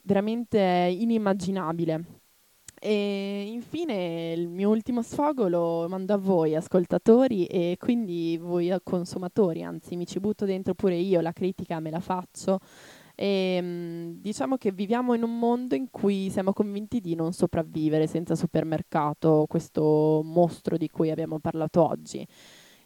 veramente 0.04 0.60
è 0.60 0.86
inimmaginabile. 0.86 2.22
E 2.80 3.46
infine 3.48 4.34
il 4.34 4.50
mio 4.50 4.70
ultimo 4.70 5.02
sfogo 5.02 5.48
lo 5.48 5.88
mando 5.88 6.14
a 6.14 6.18
voi 6.18 6.54
ascoltatori 6.54 7.46
e 7.46 7.78
quindi 7.80 8.38
voi 8.38 8.72
consumatori, 8.84 9.64
anzi 9.64 9.96
mi 9.96 10.06
ci 10.06 10.20
butto 10.20 10.46
dentro 10.46 10.74
pure 10.74 10.96
io, 10.96 11.22
la 11.22 11.32
critica 11.32 11.80
me 11.80 11.90
la 11.90 12.02
faccio. 12.02 12.60
E, 13.16 13.62
mh, 13.62 14.22
diciamo 14.22 14.58
che 14.58 14.72
viviamo 14.72 15.14
in 15.14 15.24
un 15.24 15.38
mondo 15.38 15.76
in 15.76 15.90
cui 15.90 16.30
siamo 16.30 16.54
convinti 16.54 17.00
di 17.00 17.16
non 17.16 17.32
sopravvivere 17.34 18.08
senza 18.08 18.36
supermercato, 18.36 19.46
questo 19.48 20.22
mostro 20.24 20.78
di 20.78 20.90
cui 20.90 21.12
abbiamo 21.12 21.40
parlato 21.40 21.88
oggi. 21.88 22.26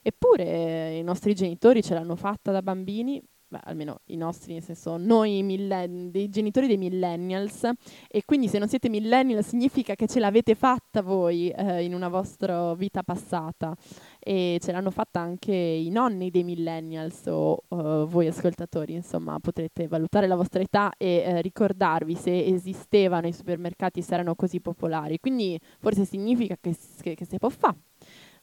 Eppure 0.02 0.46
eh, 0.46 0.98
i 1.00 1.04
nostri 1.04 1.34
genitori 1.36 1.82
ce 1.84 1.94
l'hanno 1.94 2.16
fatta 2.16 2.52
da 2.52 2.62
bambini 2.62 3.22
beh, 3.48 3.60
almeno 3.64 4.02
i 4.06 4.18
nostri, 4.18 4.54
nel 4.54 4.64
senso 4.64 4.98
noi 4.98 5.44
millen- 5.44 6.12
dei 6.12 6.30
genitori 6.30 6.68
dei 6.68 6.78
millennials. 6.78 7.70
E 8.08 8.24
quindi 8.26 8.48
se 8.48 8.60
non 8.60 8.68
siete 8.68 8.90
millennial 8.90 9.44
significa 9.44 9.96
che 9.96 10.08
ce 10.08 10.20
l'avete 10.20 10.56
fatta 10.56 11.02
voi 11.02 11.50
eh, 11.50 11.84
in 11.84 11.94
una 11.94 12.10
vostra 12.10 12.74
vita 12.76 13.04
passata. 13.04 13.76
E 14.20 14.60
ce 14.62 14.72
l'hanno 14.72 14.92
fatta 14.92 15.22
anche 15.22 15.54
i 15.54 15.90
nonni 15.90 16.30
dei 16.30 16.44
millennials 16.44 17.28
o 17.28 17.64
uh, 17.70 18.06
voi 18.06 18.28
ascoltatori, 18.28 18.94
insomma 18.94 19.40
potrete 19.40 19.88
valutare 19.88 20.28
la 20.28 20.36
vostra 20.36 20.62
età 20.62 20.92
e 20.98 21.24
eh, 21.26 21.42
ricordarvi 21.42 22.16
se 22.16 22.46
esistevano 22.46 23.28
i 23.28 23.32
supermercati, 23.34 24.02
se 24.02 24.14
erano 24.14 24.36
così 24.36 24.60
popolari, 24.60 25.20
quindi 25.20 25.58
forse 25.80 26.04
significa 26.04 26.58
che, 26.60 26.76
che, 27.02 27.16
che 27.16 27.26
si 27.26 27.38
può 27.38 27.48
fare, 27.48 27.78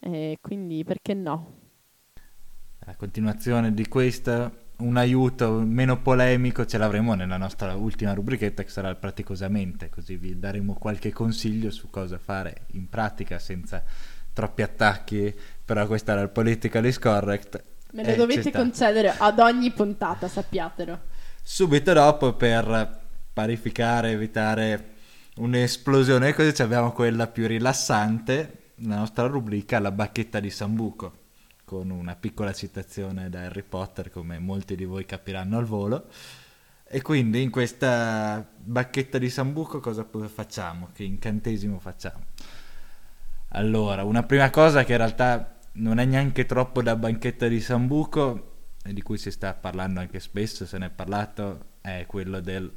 eh, 0.00 0.38
quindi 0.40 0.84
perché 0.84 1.12
no? 1.12 1.52
A 2.86 2.96
continuazione 2.96 3.74
di 3.74 3.86
questa 3.86 4.50
un 4.84 4.96
aiuto 4.98 5.50
meno 5.60 6.00
polemico 6.00 6.66
ce 6.66 6.76
l'avremo 6.76 7.14
nella 7.14 7.38
nostra 7.38 7.74
ultima 7.74 8.12
rubrichetta 8.12 8.62
che 8.62 8.68
sarà 8.68 8.90
il 8.90 8.96
praticosamente, 8.96 9.88
così 9.88 10.16
vi 10.16 10.38
daremo 10.38 10.74
qualche 10.74 11.10
consiglio 11.10 11.70
su 11.70 11.88
cosa 11.88 12.18
fare 12.18 12.66
in 12.72 12.88
pratica 12.88 13.38
senza 13.38 13.82
troppi 14.32 14.62
attacchi, 14.62 15.34
però 15.64 15.86
questo 15.86 16.10
era 16.10 16.20
il 16.20 16.28
politically 16.28 16.92
correct. 16.92 17.62
Me 17.92 18.04
lo 18.04 18.14
dovete 18.14 18.52
concedere 18.52 19.14
ad 19.16 19.38
ogni 19.38 19.70
puntata, 19.70 20.28
sappiatelo. 20.28 21.00
Subito 21.42 21.92
dopo 21.92 22.34
per 22.34 23.00
parificare, 23.32 24.10
evitare 24.10 24.92
un'esplosione 25.36 26.34
così 26.34 26.60
abbiamo 26.62 26.92
quella 26.92 27.26
più 27.26 27.46
rilassante, 27.46 28.72
la 28.78 28.96
nostra 28.96 29.26
rubrica 29.26 29.78
La 29.78 29.92
bacchetta 29.92 30.40
di 30.40 30.50
Sambuco 30.50 31.22
con 31.64 31.90
una 31.90 32.14
piccola 32.14 32.52
citazione 32.52 33.30
da 33.30 33.42
Harry 33.42 33.62
Potter, 33.62 34.10
come 34.10 34.38
molti 34.38 34.76
di 34.76 34.84
voi 34.84 35.04
capiranno 35.06 35.58
al 35.58 35.64
volo. 35.64 36.08
E 36.86 37.02
quindi 37.02 37.42
in 37.42 37.50
questa 37.50 38.46
bacchetta 38.56 39.18
di 39.18 39.30
Sambuco 39.30 39.80
cosa 39.80 40.06
facciamo? 40.28 40.90
Che 40.92 41.02
incantesimo 41.02 41.78
facciamo? 41.78 42.24
Allora, 43.48 44.04
una 44.04 44.22
prima 44.22 44.50
cosa 44.50 44.84
che 44.84 44.92
in 44.92 44.98
realtà 44.98 45.58
non 45.72 45.98
è 45.98 46.04
neanche 46.04 46.46
troppo 46.46 46.82
da 46.82 46.94
banchetta 46.96 47.48
di 47.48 47.60
Sambuco, 47.60 48.52
e 48.84 48.92
di 48.92 49.00
cui 49.00 49.16
si 49.16 49.30
sta 49.30 49.54
parlando 49.54 50.00
anche 50.00 50.20
spesso, 50.20 50.66
se 50.66 50.76
ne 50.76 50.86
è 50.86 50.90
parlato, 50.90 51.76
è 51.80 52.04
quello 52.06 52.40
del 52.40 52.70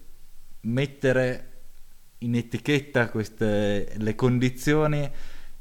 mettere 0.61 1.51
in 2.19 2.35
etichetta 2.35 3.09
queste, 3.09 3.93
le 3.97 4.15
condizioni 4.15 5.11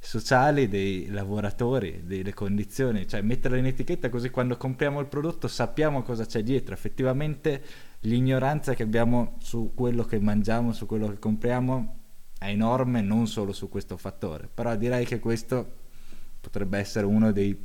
sociali 0.07 0.69
dei 0.69 1.09
lavoratori, 1.09 2.03
delle 2.05 2.33
condizioni, 2.33 3.09
cioè 3.09 3.23
metterla 3.23 3.57
in 3.57 3.67
etichetta 3.67 4.09
così 4.09 4.31
quando 4.31 4.57
compriamo 4.57 5.01
il 5.01 5.09
prodotto 5.09 5.49
sappiamo 5.49 6.03
cosa 6.03 6.25
c'è 6.25 6.45
dietro. 6.45 6.75
Effettivamente 6.75 7.61
l'ignoranza 8.03 8.75
che 8.75 8.85
abbiamo 8.85 9.37
su 9.41 9.73
quello 9.75 10.05
che 10.05 10.21
mangiamo, 10.21 10.73
su 10.73 10.87
quello 10.87 11.09
che 11.09 11.19
compriamo 11.19 11.99
è 12.39 12.47
enorme 12.47 13.01
non 13.01 13.27
solo 13.27 13.53
su 13.53 13.69
questo 13.69 13.97
fattore, 13.97 14.49
però 14.53 14.77
direi 14.77 15.05
che 15.05 15.19
questo 15.19 15.79
potrebbe 16.41 16.79
essere 16.79 17.05
uno 17.05 17.33
dei 17.33 17.59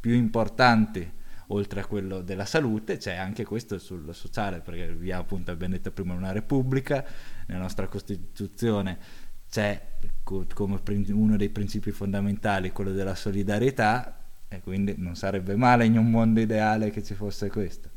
più 0.00 0.14
importanti 0.14 1.12
oltre 1.48 1.80
a 1.80 1.86
quello 1.86 2.22
della 2.22 2.46
salute, 2.46 2.96
c'è 2.96 3.16
anche 3.16 3.44
questo 3.44 3.78
sul 3.78 4.14
sociale, 4.14 4.60
perché 4.60 4.88
viviamo 4.88 5.20
appunto, 5.20 5.50
abbiamo 5.50 5.74
detto 5.74 5.92
prima, 5.92 6.14
una 6.14 6.32
repubblica, 6.32 7.04
nella 7.46 7.60
nostra 7.60 7.86
Costituzione 7.86 8.98
c'è 9.56 9.80
come 10.22 10.78
uno 11.12 11.36
dei 11.38 11.48
principi 11.48 11.90
fondamentali 11.90 12.72
quello 12.72 12.92
della 12.92 13.14
solidarietà 13.14 14.18
e 14.48 14.60
quindi 14.60 14.94
non 14.98 15.16
sarebbe 15.16 15.56
male 15.56 15.86
in 15.86 15.96
un 15.96 16.10
mondo 16.10 16.40
ideale 16.40 16.90
che 16.90 17.02
ci 17.02 17.14
fosse 17.14 17.48
questo. 17.48 17.88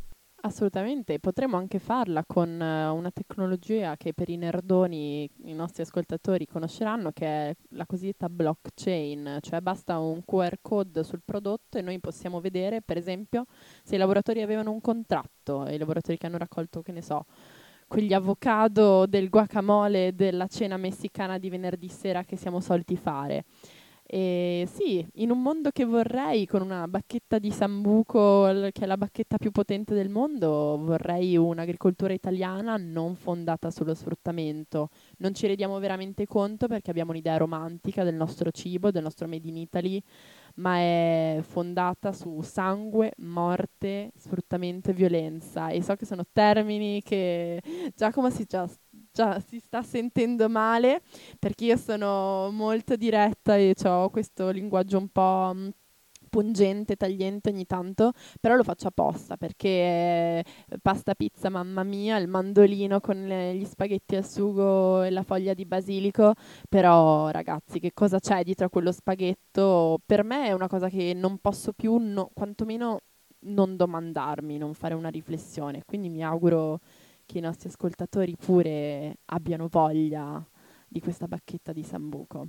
Assolutamente, 0.41 1.19
potremmo 1.19 1.57
anche 1.57 1.79
farla 1.79 2.23
con 2.25 2.47
uh, 2.47 2.95
una 2.95 3.11
tecnologia 3.11 3.97
che 3.97 4.13
per 4.13 4.29
i 4.29 4.37
nerdoni, 4.37 5.29
i 5.43 5.53
nostri 5.53 5.81
ascoltatori 5.81 6.45
conosceranno, 6.45 7.11
che 7.11 7.25
è 7.25 7.55
la 7.71 7.85
cosiddetta 7.85 8.29
blockchain, 8.29 9.39
cioè 9.41 9.59
basta 9.59 9.99
un 9.99 10.23
QR 10.23 10.59
code 10.61 11.03
sul 11.03 11.23
prodotto 11.25 11.77
e 11.77 11.81
noi 11.81 11.99
possiamo 11.99 12.39
vedere, 12.39 12.81
per 12.81 12.95
esempio, 12.95 13.43
se 13.83 13.95
i 13.95 13.97
lavoratori 13.97 14.41
avevano 14.41 14.71
un 14.71 14.79
contratto, 14.79 15.67
i 15.67 15.77
lavoratori 15.77 16.17
che 16.17 16.27
hanno 16.27 16.37
raccolto, 16.37 16.81
che 16.81 16.93
ne 16.93 17.01
so, 17.01 17.25
quegli 17.89 18.13
avocado 18.13 19.07
del 19.07 19.29
guacamole 19.29 20.13
della 20.15 20.47
cena 20.47 20.77
messicana 20.77 21.39
di 21.39 21.49
venerdì 21.49 21.89
sera 21.89 22.23
che 22.23 22.37
siamo 22.37 22.61
soliti 22.61 22.95
fare. 22.95 23.45
E 24.11 24.67
sì, 24.71 25.05
in 25.15 25.29
un 25.29 25.39
mondo 25.39 25.69
che 25.69 25.85
vorrei, 25.85 26.47
con 26.47 26.61
una 26.61 26.87
bacchetta 26.87 27.37
di 27.37 27.51
sambuco, 27.51 28.43
che 28.71 28.81
è 28.81 28.85
la 28.85 28.97
bacchetta 28.97 29.37
più 29.37 29.51
potente 29.51 29.93
del 29.93 30.09
mondo, 30.09 30.79
vorrei 30.81 31.37
un'agricoltura 31.37 32.13
italiana 32.13 32.75
non 32.77 33.15
fondata 33.15 33.69
sullo 33.69 33.93
sfruttamento. 33.93 34.89
Non 35.17 35.35
ci 35.35 35.45
rendiamo 35.45 35.77
veramente 35.77 36.25
conto 36.25 36.67
perché 36.67 36.89
abbiamo 36.89 37.11
un'idea 37.11 37.37
romantica 37.37 38.03
del 38.03 38.15
nostro 38.15 38.49
cibo, 38.49 38.89
del 38.89 39.03
nostro 39.03 39.27
Made 39.27 39.47
in 39.47 39.57
Italy, 39.57 40.01
ma 40.59 40.77
è 40.77 41.39
fondata 41.41 42.11
su 42.11 42.41
sangue, 42.41 43.13
morte, 43.17 44.11
sfruttamento 44.15 44.91
e 44.91 44.93
violenza. 44.93 45.69
E 45.69 45.81
so 45.81 45.95
che 45.95 46.05
sono 46.05 46.23
termini 46.31 47.01
che 47.01 47.61
Giacomo 47.95 48.29
si, 48.29 48.45
già, 48.45 48.67
già, 49.11 49.39
si 49.39 49.59
sta 49.59 49.81
sentendo 49.83 50.49
male 50.49 51.01
perché 51.39 51.65
io 51.65 51.77
sono 51.77 52.49
molto 52.51 52.95
diretta 52.95 53.55
e 53.57 53.73
ho 53.83 54.09
questo 54.09 54.49
linguaggio 54.49 54.97
un 54.97 55.09
po' 55.09 55.51
mm, 55.55 55.69
pungente, 56.29 56.95
tagliente 56.95 57.49
ogni 57.49 57.65
tanto, 57.65 58.11
però 58.39 58.55
lo 58.55 58.63
faccio 58.63 58.87
apposta 58.87 59.37
perché 59.37 59.69
eh, 59.69 60.45
pasta 60.81 61.15
pizza, 61.15 61.49
mamma 61.49 61.83
mia, 61.83 62.17
il 62.17 62.27
mandolino 62.27 62.99
con 62.99 63.25
le, 63.27 63.55
gli 63.55 63.65
spaghetti 63.65 64.15
al 64.15 64.25
sugo 64.25 65.03
e 65.03 65.09
la 65.09 65.23
foglia 65.23 65.53
di 65.53 65.65
basilico, 65.65 66.33
però 66.67 67.29
ragazzi 67.29 67.79
che 67.79 67.91
cosa 67.93 68.19
c'è 68.19 68.43
dietro 68.43 68.67
a 68.67 68.69
quello 68.69 68.91
spaghetto? 68.91 69.99
Per 70.05 70.23
me 70.23 70.47
è 70.47 70.51
una 70.53 70.67
cosa 70.67 70.89
che 70.89 71.13
non 71.13 71.39
posso 71.39 71.73
più, 71.73 71.97
no, 71.97 72.29
quantomeno 72.33 72.99
non 73.41 73.75
domandarmi, 73.75 74.57
non 74.57 74.73
fare 74.73 74.93
una 74.93 75.09
riflessione, 75.09 75.83
quindi 75.85 76.09
mi 76.09 76.23
auguro 76.23 76.79
che 77.25 77.37
i 77.37 77.41
nostri 77.41 77.69
ascoltatori 77.69 78.35
pure 78.35 79.19
abbiano 79.25 79.67
voglia 79.69 80.43
di 80.87 80.99
questa 80.99 81.27
bacchetta 81.27 81.71
di 81.71 81.83
sambuco. 81.83 82.47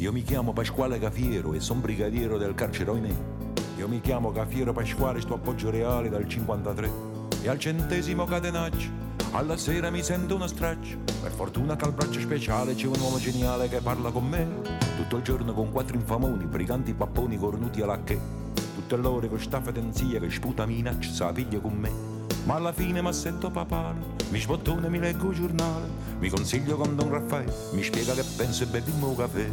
Io 0.00 0.12
mi 0.12 0.22
chiamo 0.22 0.54
Pasquale 0.54 0.98
Cafiero 0.98 1.52
e 1.52 1.60
sono 1.60 1.80
brigadiero 1.80 2.38
del 2.38 2.54
carcere 2.54 2.90
Oinè. 2.90 3.14
Io 3.76 3.86
mi 3.86 4.00
chiamo 4.00 4.32
Cafiero 4.32 4.72
Pasquale, 4.72 5.20
sto 5.20 5.34
appoggio 5.34 5.68
reale 5.68 6.08
dal 6.08 6.26
53 6.26 6.90
e 7.42 7.48
al 7.50 7.58
centesimo 7.58 8.24
catenaccio. 8.24 8.88
Alla 9.32 9.58
sera 9.58 9.90
mi 9.90 10.02
sento 10.02 10.36
uno 10.36 10.46
straccio. 10.46 10.96
Per 11.20 11.30
fortuna 11.30 11.76
che 11.76 11.84
al 11.84 11.92
braccio 11.92 12.18
speciale 12.18 12.74
c'è 12.74 12.86
un 12.86 12.98
uomo 12.98 13.18
geniale 13.18 13.68
che 13.68 13.82
parla 13.82 14.10
con 14.10 14.26
me. 14.26 14.48
Tutto 14.96 15.18
il 15.18 15.22
giorno 15.22 15.52
con 15.52 15.70
quattro 15.70 15.96
infamoni, 15.96 16.46
briganti 16.46 16.94
papponi 16.94 17.36
cornuti 17.36 17.82
alla 17.82 18.02
che. 18.02 18.18
Tutte 18.74 18.96
l'ore 18.96 19.28
con 19.28 19.38
sta 19.38 19.60
fedenzia 19.60 20.18
che 20.18 20.30
sputa 20.30 20.64
minaccia, 20.64 21.10
sa 21.10 21.30
piglia 21.30 21.60
con 21.60 21.74
me. 21.74 21.90
Ma 22.46 22.54
alla 22.54 22.72
fine 22.72 23.02
mi 23.02 23.12
sento 23.12 23.50
papale, 23.50 23.98
mi 24.30 24.40
sbottone, 24.40 24.88
mi 24.88 24.98
leggo 24.98 25.28
il 25.28 25.36
giornale, 25.36 25.88
mi 26.20 26.30
consiglio 26.30 26.78
con 26.78 26.96
Don 26.96 27.10
Raffaele, 27.10 27.52
mi 27.72 27.82
spiega 27.82 28.14
che 28.14 28.24
penso 28.34 28.62
e 28.62 28.66
beviamo 28.66 29.08
un 29.08 29.16
caffè. 29.16 29.50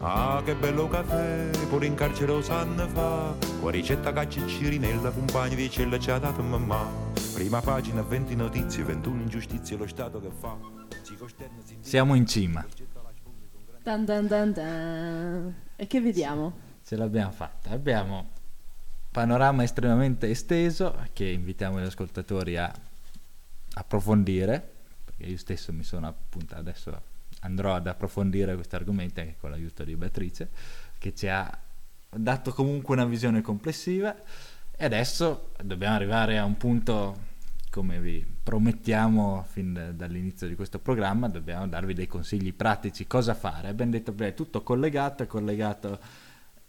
Ah, 0.00 0.42
che 0.44 0.54
bello 0.54 0.88
caffè, 0.88 1.50
pure 1.68 1.86
in 1.86 1.94
carcere 1.94 2.32
lo 2.32 2.42
sanno 2.42 2.86
fa. 2.88 3.34
Con 3.60 3.70
ricetta 3.70 4.12
caccia 4.12 4.46
cirinella, 4.46 5.10
compagni 5.10 5.54
di 5.54 5.70
cella 5.70 5.98
ci 5.98 6.10
ha 6.10 6.18
dato 6.18 6.42
mamma. 6.42 6.86
Prima 7.32 7.60
pagina, 7.60 8.02
20 8.02 8.36
notizie, 8.36 8.84
21 8.84 9.22
ingiustizie, 9.22 9.76
lo 9.76 9.86
Stato 9.86 10.20
che 10.20 10.30
fa. 10.30 10.56
Siamo 11.80 12.14
in 12.14 12.26
cima. 12.26 12.64
Dun 13.82 14.04
dun 14.04 14.26
dun 14.26 14.52
dun. 14.52 15.54
E 15.76 15.86
che 15.86 16.00
vediamo? 16.00 16.52
Ce 16.84 16.96
l'abbiamo 16.96 17.30
fatta. 17.30 17.70
Abbiamo 17.70 18.30
panorama 19.10 19.62
estremamente 19.62 20.28
esteso 20.28 20.94
che 21.14 21.26
invitiamo 21.26 21.80
gli 21.80 21.84
ascoltatori 21.84 22.58
a 22.58 22.70
approfondire, 23.74 24.74
perché 25.04 25.24
io 25.24 25.38
stesso 25.38 25.72
mi 25.72 25.84
sono 25.84 26.06
appunto 26.06 26.54
adesso 26.54 26.90
andrò 27.46 27.74
ad 27.74 27.86
approfondire 27.86 28.54
questi 28.54 28.74
argomenti 28.74 29.20
anche 29.20 29.36
con 29.38 29.50
l'aiuto 29.50 29.84
di 29.84 29.96
Beatrice, 29.96 30.50
che 30.98 31.14
ci 31.14 31.28
ha 31.28 31.58
dato 32.08 32.52
comunque 32.52 32.94
una 32.94 33.04
visione 33.04 33.40
complessiva 33.40 34.14
e 34.76 34.84
adesso 34.84 35.52
dobbiamo 35.62 35.94
arrivare 35.94 36.38
a 36.38 36.44
un 36.44 36.56
punto 36.56 37.24
come 37.70 38.00
vi 38.00 38.24
promettiamo 38.42 39.44
fin 39.48 39.72
da- 39.72 39.92
dall'inizio 39.92 40.46
di 40.46 40.54
questo 40.54 40.78
programma, 40.78 41.28
dobbiamo 41.28 41.66
darvi 41.66 41.94
dei 41.94 42.06
consigli 42.06 42.54
pratici, 42.54 43.06
cosa 43.06 43.34
fare. 43.34 43.68
Abbiamo 43.68 43.90
detto, 43.90 44.12
beh, 44.12 44.28
è 44.28 44.34
tutto 44.34 44.62
collegato, 44.62 45.22
è 45.22 45.26
collegato 45.26 45.98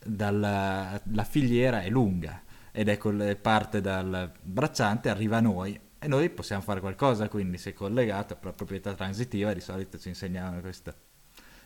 dalla 0.03 0.99
la 1.11 1.23
filiera 1.23 1.81
è 1.81 1.89
lunga 1.89 2.41
ed 2.71 2.89
è 2.89 3.35
parte 3.35 3.81
dal 3.81 4.31
bracciante, 4.41 5.09
arriva 5.09 5.37
a 5.37 5.41
noi 5.41 5.79
e 5.99 6.07
noi 6.07 6.29
possiamo 6.29 6.61
fare 6.61 6.79
qualcosa, 6.79 7.27
quindi 7.27 7.57
se 7.57 7.71
è 7.71 7.73
collegato 7.73 8.35
per 8.35 8.45
la 8.45 8.51
proprietà 8.51 8.93
transitiva 8.93 9.53
di 9.53 9.61
solito 9.61 9.97
ci 9.97 10.09
insegnano 10.09 10.59
questo. 10.59 10.93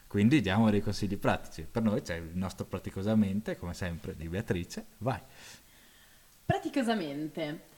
Quindi 0.07 0.41
diamo 0.41 0.69
dei 0.69 0.81
consigli 0.81 1.17
pratici. 1.17 1.65
Per 1.69 1.81
noi 1.81 2.01
c'è 2.01 2.15
il 2.15 2.31
nostro 2.33 2.65
praticosamente, 2.65 3.57
come 3.57 3.73
sempre, 3.73 4.15
di 4.15 4.27
Beatrice. 4.27 4.87
Vai. 4.97 5.19
Praticosamente. 6.45 7.69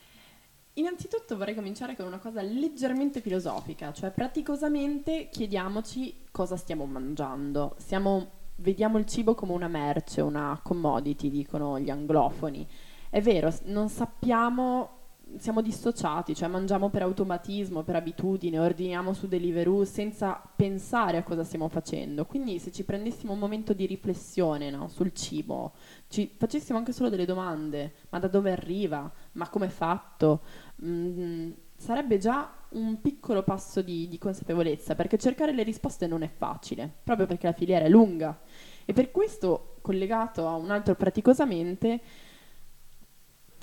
Innanzitutto 0.73 1.37
vorrei 1.37 1.53
cominciare 1.53 1.95
con 1.95 2.07
una 2.07 2.17
cosa 2.17 2.41
leggermente 2.41 3.21
filosofica, 3.21 3.93
cioè 3.93 4.09
praticosamente 4.09 5.29
chiediamoci 5.31 6.25
cosa 6.31 6.57
stiamo 6.57 6.85
mangiando. 6.85 7.75
Siamo- 7.77 8.31
vediamo 8.55 8.97
il 8.97 9.05
cibo 9.05 9.35
come 9.35 9.53
una 9.53 9.67
merce, 9.67 10.21
una 10.21 10.59
commodity, 10.63 11.29
dicono 11.29 11.79
gli 11.79 11.91
anglofoni. 11.91 12.67
È 13.11 13.21
vero, 13.21 13.53
non 13.65 13.89
sappiamo, 13.89 15.02
siamo 15.37 15.61
dissociati, 15.61 16.35
cioè 16.35 16.47
mangiamo 16.47 16.89
per 16.89 17.01
automatismo, 17.01 17.83
per 17.83 17.95
abitudine, 17.95 18.59
ordiniamo 18.59 19.13
su 19.13 19.27
Deliveroo 19.27 19.83
senza 19.85 20.41
pensare 20.55 21.17
a 21.17 21.23
cosa 21.23 21.43
stiamo 21.43 21.69
facendo. 21.69 22.25
Quindi 22.25 22.59
se 22.59 22.71
ci 22.71 22.83
prendessimo 22.83 23.33
un 23.33 23.39
momento 23.39 23.73
di 23.73 23.85
riflessione 23.85 24.69
no, 24.69 24.87
sul 24.89 25.13
cibo, 25.13 25.73
ci 26.07 26.31
facessimo 26.37 26.77
anche 26.77 26.91
solo 26.91 27.09
delle 27.09 27.25
domande, 27.25 27.93
ma 28.09 28.19
da 28.19 28.27
dove 28.27 28.51
arriva? 28.51 29.11
Ma 29.33 29.49
come 29.49 29.67
è 29.67 29.69
fatto? 29.69 30.41
Mm, 30.83 31.51
sarebbe 31.75 32.17
già 32.17 32.53
un 32.69 33.01
piccolo 33.01 33.43
passo 33.43 33.81
di, 33.81 34.07
di 34.07 34.17
consapevolezza, 34.17 34.95
perché 34.95 35.17
cercare 35.17 35.53
le 35.53 35.63
risposte 35.63 36.07
non 36.07 36.21
è 36.23 36.29
facile, 36.29 36.91
proprio 37.03 37.25
perché 37.25 37.47
la 37.47 37.53
filiera 37.53 37.85
è 37.85 37.89
lunga. 37.89 38.39
E 38.85 38.93
per 38.93 39.11
questo, 39.11 39.77
collegato 39.81 40.47
a 40.47 40.55
un 40.55 40.69
altro 40.69 40.95
praticosamente, 40.95 42.01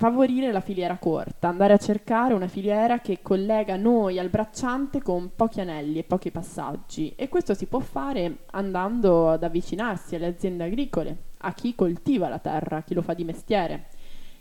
favorire 0.01 0.51
la 0.51 0.61
filiera 0.61 0.97
corta, 0.97 1.49
andare 1.49 1.73
a 1.73 1.77
cercare 1.77 2.33
una 2.33 2.47
filiera 2.47 3.01
che 3.01 3.19
collega 3.21 3.75
noi 3.75 4.17
al 4.17 4.29
bracciante 4.29 4.99
con 4.99 5.35
pochi 5.35 5.61
anelli 5.61 5.99
e 5.99 6.03
pochi 6.03 6.31
passaggi. 6.31 7.13
E 7.15 7.29
questo 7.29 7.53
si 7.53 7.67
può 7.67 7.77
fare 7.77 8.45
andando 8.49 9.29
ad 9.29 9.43
avvicinarsi 9.43 10.15
alle 10.15 10.25
aziende 10.25 10.63
agricole, 10.63 11.17
a 11.37 11.53
chi 11.53 11.75
coltiva 11.75 12.29
la 12.29 12.39
terra, 12.39 12.77
a 12.77 12.81
chi 12.81 12.95
lo 12.95 13.03
fa 13.03 13.13
di 13.13 13.23
mestiere. 13.23 13.89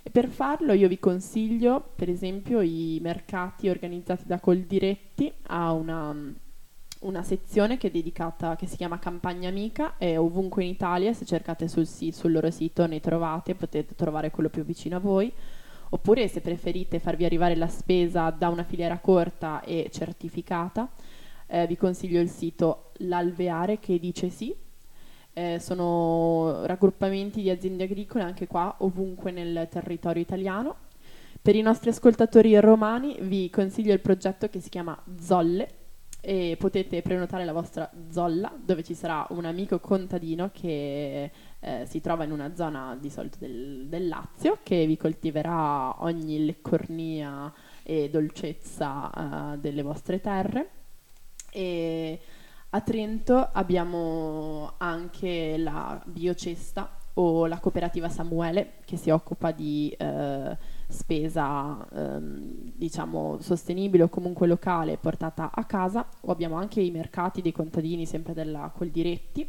E 0.03 0.09
per 0.09 0.29
farlo 0.29 0.73
io 0.73 0.89
vi 0.89 0.99
consiglio, 0.99 1.91
per 1.95 2.09
esempio, 2.09 2.63
i 2.63 2.99
mercati 3.03 3.69
organizzati 3.69 4.25
da 4.25 4.41
Coldiretti 4.41 5.31
a 5.49 5.73
una, 5.73 6.17
una 7.01 7.23
sezione 7.23 7.79
che 7.79 7.89
è 7.89 7.91
dedicata, 7.91 8.57
che 8.57 8.67
si 8.67 8.77
chiama 8.77 8.99
Campagna 8.99 9.49
Amica, 9.49 9.95
e 9.97 10.17
ovunque 10.17 10.65
in 10.65 10.71
Italia, 10.71 11.13
se 11.13 11.25
cercate 11.25 11.69
sul, 11.69 11.87
sul 11.87 12.33
loro 12.33 12.51
sito 12.51 12.87
ne 12.87 13.01
trovate, 13.01 13.55
potete 13.55 13.95
trovare 13.95 14.31
quello 14.31 14.49
più 14.49 14.65
vicino 14.65 14.97
a 14.97 15.01
voi. 15.01 15.33
Oppure 15.93 16.29
se 16.29 16.41
preferite 16.41 17.01
farvi 17.01 17.25
arrivare 17.25 17.57
la 17.57 17.69
spesa 17.69 18.31
da 18.31 18.49
una 18.49 18.65
filiera 18.65 18.99
corta 18.99 19.63
e 19.63 19.89
certificata, 19.91 20.89
eh, 21.47 21.67
vi 21.67 21.77
consiglio 21.77 22.21
il 22.21 22.29
sito 22.29 22.93
L'Alveare 22.99 23.81
che 23.81 23.99
dice 23.99 24.29
sì, 24.29 24.55
eh, 25.33 25.59
sono 25.59 26.65
raggruppamenti 26.67 27.43
di 27.43 27.51
aziende 27.51 27.85
agricole 27.85 28.25
anche 28.25 28.47
qua 28.47 28.77
ovunque 28.79 29.33
nel 29.33 29.69
territorio 29.71 30.23
italiano. 30.23 30.77
Per 31.43 31.57
i 31.57 31.63
nostri 31.63 31.89
ascoltatori 31.89 32.59
romani 32.61 33.17
vi 33.23 33.49
consiglio 33.49 33.95
il 33.95 34.01
progetto 34.01 34.49
che 34.49 34.61
si 34.61 34.69
chiama 34.69 35.03
Zolle 35.19 35.79
e 36.21 36.57
potete 36.59 37.01
prenotare 37.03 37.45
la 37.45 37.53
vostra 37.53 37.91
zolla 38.11 38.53
dove 38.63 38.83
ci 38.83 38.95
sarà 38.95 39.27
un 39.31 39.45
amico 39.47 39.81
contadino 39.81 40.51
che 40.53 41.31
eh, 41.59 41.87
si 41.87 42.01
trova 42.01 42.25
in 42.25 42.33
una 42.33 42.55
zona 42.55 42.97
di 43.01 43.09
solito 43.09 43.39
del, 43.41 43.87
del 43.89 44.09
Lazio 44.09 44.59
che 44.63 44.87
vi 44.87 44.97
coltiverà 44.97 46.03
ogni 46.03 46.45
leccornia 46.45 47.53
e 47.83 48.11
dolcezza 48.11 49.55
eh, 49.55 49.59
delle 49.59 49.83
vostre 49.83 50.21
terre. 50.21 50.71
E 51.51 52.21
a 52.71 52.81
Trento 52.83 53.49
abbiamo 53.53 54.75
anche 54.77 55.57
la 55.59 56.01
Biocesta 56.05 56.99
o 57.15 57.47
la 57.47 57.59
cooperativa 57.59 58.09
Samuele 58.09 58.75
che 58.85 58.97
si 58.97 59.11
occupa 59.11 59.51
di 59.51 59.95
eh, 59.99 60.57
spesa 60.91 61.87
ehm, 61.93 62.73
diciamo 62.75 63.39
sostenibile 63.41 64.05
o 64.05 64.09
comunque 64.09 64.47
locale 64.47 64.99
portata 64.99 65.51
a 65.55 65.65
casa 65.65 66.07
o 66.23 66.31
abbiamo 66.31 66.57
anche 66.57 66.81
i 66.81 66.91
mercati 66.91 67.43
dei 67.43 67.53
contadini 67.53 68.07
sempre 68.07 68.35
della 68.35 68.71
Coldiretti 68.75 69.49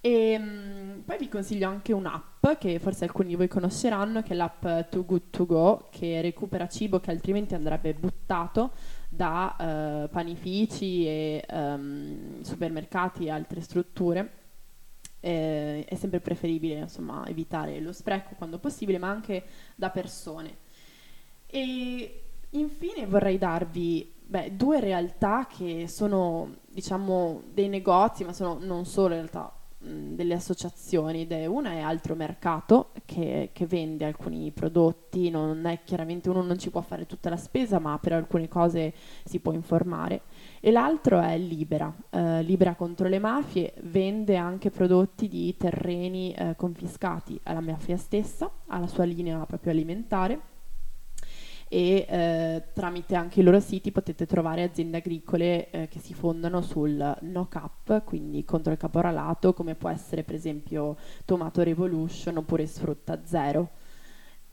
e 0.00 0.36
mm, 0.38 0.98
poi 1.00 1.16
vi 1.18 1.28
consiglio 1.28 1.68
anche 1.68 1.92
un'app 1.92 2.46
che 2.58 2.78
forse 2.78 3.04
alcuni 3.04 3.28
di 3.28 3.36
voi 3.36 3.48
conosceranno 3.48 4.22
che 4.22 4.32
è 4.32 4.36
l'app 4.36 4.66
Too 4.90 5.04
Good 5.04 5.30
To 5.30 5.46
Go 5.46 5.88
che 5.90 6.20
recupera 6.20 6.66
cibo 6.66 7.00
che 7.00 7.10
altrimenti 7.10 7.54
andrebbe 7.54 7.94
buttato 7.94 8.72
da 9.08 9.56
eh, 10.04 10.08
panifici 10.08 11.06
e 11.06 11.44
ehm, 11.46 12.40
supermercati 12.40 13.26
e 13.26 13.30
altre 13.30 13.60
strutture. 13.60 14.41
Eh, 15.24 15.84
è 15.84 15.94
sempre 15.94 16.18
preferibile 16.18 16.80
insomma 16.80 17.24
evitare 17.28 17.78
lo 17.78 17.92
spreco 17.92 18.34
quando 18.36 18.58
possibile, 18.58 18.98
ma 18.98 19.08
anche 19.08 19.44
da 19.76 19.90
persone. 19.90 20.56
E 21.46 22.22
infine 22.50 23.06
vorrei 23.06 23.38
darvi 23.38 24.12
beh, 24.32 24.56
due 24.56 24.80
realtà 24.80 25.46
che 25.46 25.86
sono 25.86 26.56
diciamo 26.68 27.42
dei 27.52 27.68
negozi, 27.68 28.24
ma 28.24 28.32
sono 28.32 28.58
non 28.60 28.84
solo 28.86 29.14
in 29.14 29.20
realtà 29.20 29.54
mh, 29.78 30.14
delle 30.14 30.34
associazioni. 30.34 31.22
ed 31.28 31.46
Una 31.46 31.72
è 31.72 31.80
Altro 31.80 32.14
Mercato 32.14 32.90
che, 33.04 33.50
che 33.52 33.66
vende 33.66 34.06
alcuni 34.06 34.50
prodotti, 34.50 35.30
non 35.30 35.66
è 35.66 35.80
chiaramente 35.84 36.30
uno 36.30 36.42
non 36.42 36.58
ci 36.58 36.70
può 36.70 36.80
fare 36.80 37.06
tutta 37.06 37.30
la 37.30 37.36
spesa, 37.36 37.78
ma 37.78 37.98
per 37.98 38.14
alcune 38.14 38.48
cose 38.48 38.92
si 39.24 39.38
può 39.38 39.52
informare. 39.52 40.22
E 40.64 40.70
l'altro 40.70 41.20
è 41.20 41.36
Libera, 41.38 41.92
eh, 42.10 42.40
Libera 42.44 42.76
contro 42.76 43.08
le 43.08 43.18
mafie, 43.18 43.74
vende 43.82 44.36
anche 44.36 44.70
prodotti 44.70 45.26
di 45.26 45.56
terreni 45.56 46.32
eh, 46.32 46.54
confiscati 46.56 47.36
alla 47.42 47.60
mafia 47.60 47.96
stessa, 47.96 48.48
alla 48.66 48.86
sua 48.86 49.02
linea 49.02 49.44
proprio 49.44 49.72
alimentare 49.72 50.40
e 51.72 52.06
eh, 52.06 52.62
tramite 52.74 53.16
anche 53.16 53.40
i 53.40 53.42
loro 53.42 53.58
siti 53.58 53.90
potete 53.90 54.24
trovare 54.26 54.62
aziende 54.62 54.98
agricole 54.98 55.70
eh, 55.70 55.88
che 55.88 55.98
si 55.98 56.14
fondano 56.14 56.60
sul 56.60 57.16
no 57.22 57.48
cap, 57.48 58.04
quindi 58.04 58.44
contro 58.44 58.72
il 58.72 58.78
caporalato, 58.78 59.54
come 59.54 59.74
può 59.74 59.88
essere 59.88 60.22
per 60.22 60.36
esempio 60.36 60.96
Tomato 61.24 61.62
Revolution 61.62 62.36
oppure 62.36 62.66
Sfrutta 62.66 63.22
Zero. 63.24 63.70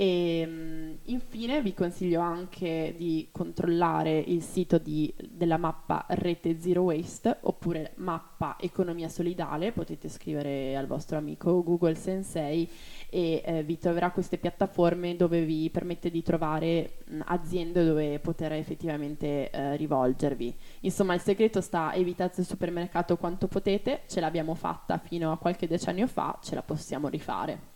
E 0.01 0.45
mm, 0.47 0.93
infine 1.07 1.61
vi 1.61 1.73
consiglio 1.73 2.21
anche 2.21 2.93
di 2.95 3.27
controllare 3.33 4.17
il 4.17 4.41
sito 4.41 4.77
di- 4.77 5.13
della 5.29 5.57
mappa 5.57 6.05
Rete 6.07 6.57
Zero 6.57 6.83
Waste 6.83 7.39
oppure 7.41 7.91
mappa 7.95 8.55
Economia 8.61 9.09
Solidale, 9.09 9.73
potete 9.73 10.07
scrivere 10.07 10.77
al 10.77 10.87
vostro 10.87 11.17
amico 11.17 11.61
Google 11.63 11.95
Sensei 11.95 12.69
e 13.09 13.41
eh, 13.43 13.63
vi 13.63 13.77
troverà 13.77 14.11
queste 14.11 14.37
piattaforme 14.37 15.17
dove 15.17 15.43
vi 15.43 15.69
permette 15.69 16.09
di 16.09 16.23
trovare 16.23 16.99
mh, 17.03 17.19
aziende 17.25 17.83
dove 17.83 18.19
poter 18.19 18.53
effettivamente 18.53 19.49
eh, 19.49 19.75
rivolgervi. 19.75 20.55
Insomma, 20.81 21.13
il 21.13 21.19
segreto 21.19 21.59
sta 21.59 21.93
evitate 21.93 22.39
il 22.39 22.47
supermercato 22.47 23.17
quanto 23.17 23.49
potete, 23.49 24.03
ce 24.07 24.21
l'abbiamo 24.21 24.55
fatta 24.55 24.97
fino 24.97 25.33
a 25.33 25.37
qualche 25.37 25.67
decennio 25.67 26.07
fa, 26.07 26.39
ce 26.41 26.55
la 26.55 26.63
possiamo 26.63 27.09
rifare. 27.09 27.68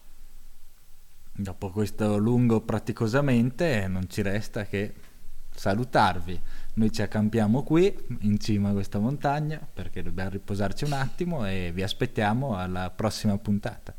Dopo 1.36 1.72
questo 1.72 2.18
lungo 2.18 2.62
praticosamente 2.62 3.88
non 3.88 4.08
ci 4.08 4.22
resta 4.22 4.66
che 4.66 4.94
salutarvi. 5.50 6.40
Noi 6.76 6.92
ci 6.92 7.02
accampiamo 7.02 7.64
qui 7.64 7.92
in 8.22 8.38
cima 8.40 8.70
a 8.70 8.74
questa 8.74 9.00
montagna 9.00 9.60
perché 9.74 10.04
dobbiamo 10.04 10.30
riposarci 10.30 10.84
un 10.84 10.94
attimo 10.94 11.48
e 11.48 11.72
vi 11.74 11.82
aspettiamo 11.82 12.56
alla 12.56 12.92
prossima 12.92 13.36
puntata. 13.40 13.96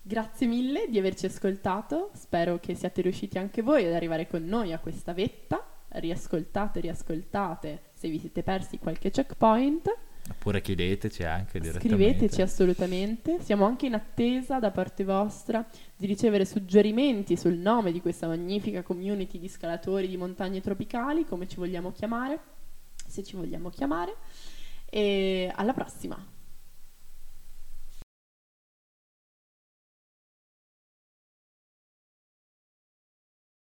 Grazie 0.00 0.46
mille 0.46 0.88
di 0.88 0.98
averci 0.98 1.26
ascoltato, 1.26 2.10
spero 2.14 2.58
che 2.60 2.74
siate 2.76 3.02
riusciti 3.02 3.38
anche 3.38 3.62
voi 3.62 3.84
ad 3.86 3.92
arrivare 3.92 4.28
con 4.28 4.44
noi 4.44 4.72
a 4.72 4.78
questa 4.78 5.12
vetta. 5.12 5.64
Riascoltate, 5.88 6.80
riascoltate 6.80 7.82
se 7.92 8.08
vi 8.08 8.20
siete 8.20 8.44
persi 8.44 8.78
qualche 8.78 9.10
checkpoint. 9.10 9.88
Oppure 10.30 10.60
chiedeteci 10.60 11.24
anche 11.24 11.58
direttamente. 11.58 11.88
Scriveteci 11.88 12.42
assolutamente, 12.42 13.40
siamo 13.42 13.64
anche 13.64 13.86
in 13.86 13.94
attesa 13.94 14.60
da 14.60 14.70
parte 14.70 15.04
vostra 15.04 15.66
di 15.96 16.06
ricevere 16.06 16.44
suggerimenti 16.44 17.36
sul 17.36 17.54
nome 17.54 17.90
di 17.90 18.00
questa 18.00 18.28
magnifica 18.28 18.82
community 18.82 19.38
di 19.38 19.48
scalatori 19.48 20.08
di 20.08 20.16
montagne 20.16 20.60
tropicali, 20.60 21.24
come 21.24 21.48
ci 21.48 21.56
vogliamo 21.56 21.90
chiamare, 21.90 22.40
se 23.06 23.22
ci 23.24 23.34
vogliamo 23.36 23.68
chiamare. 23.68 24.14
E 24.88 25.50
alla 25.54 25.72
prossima! 25.72 26.31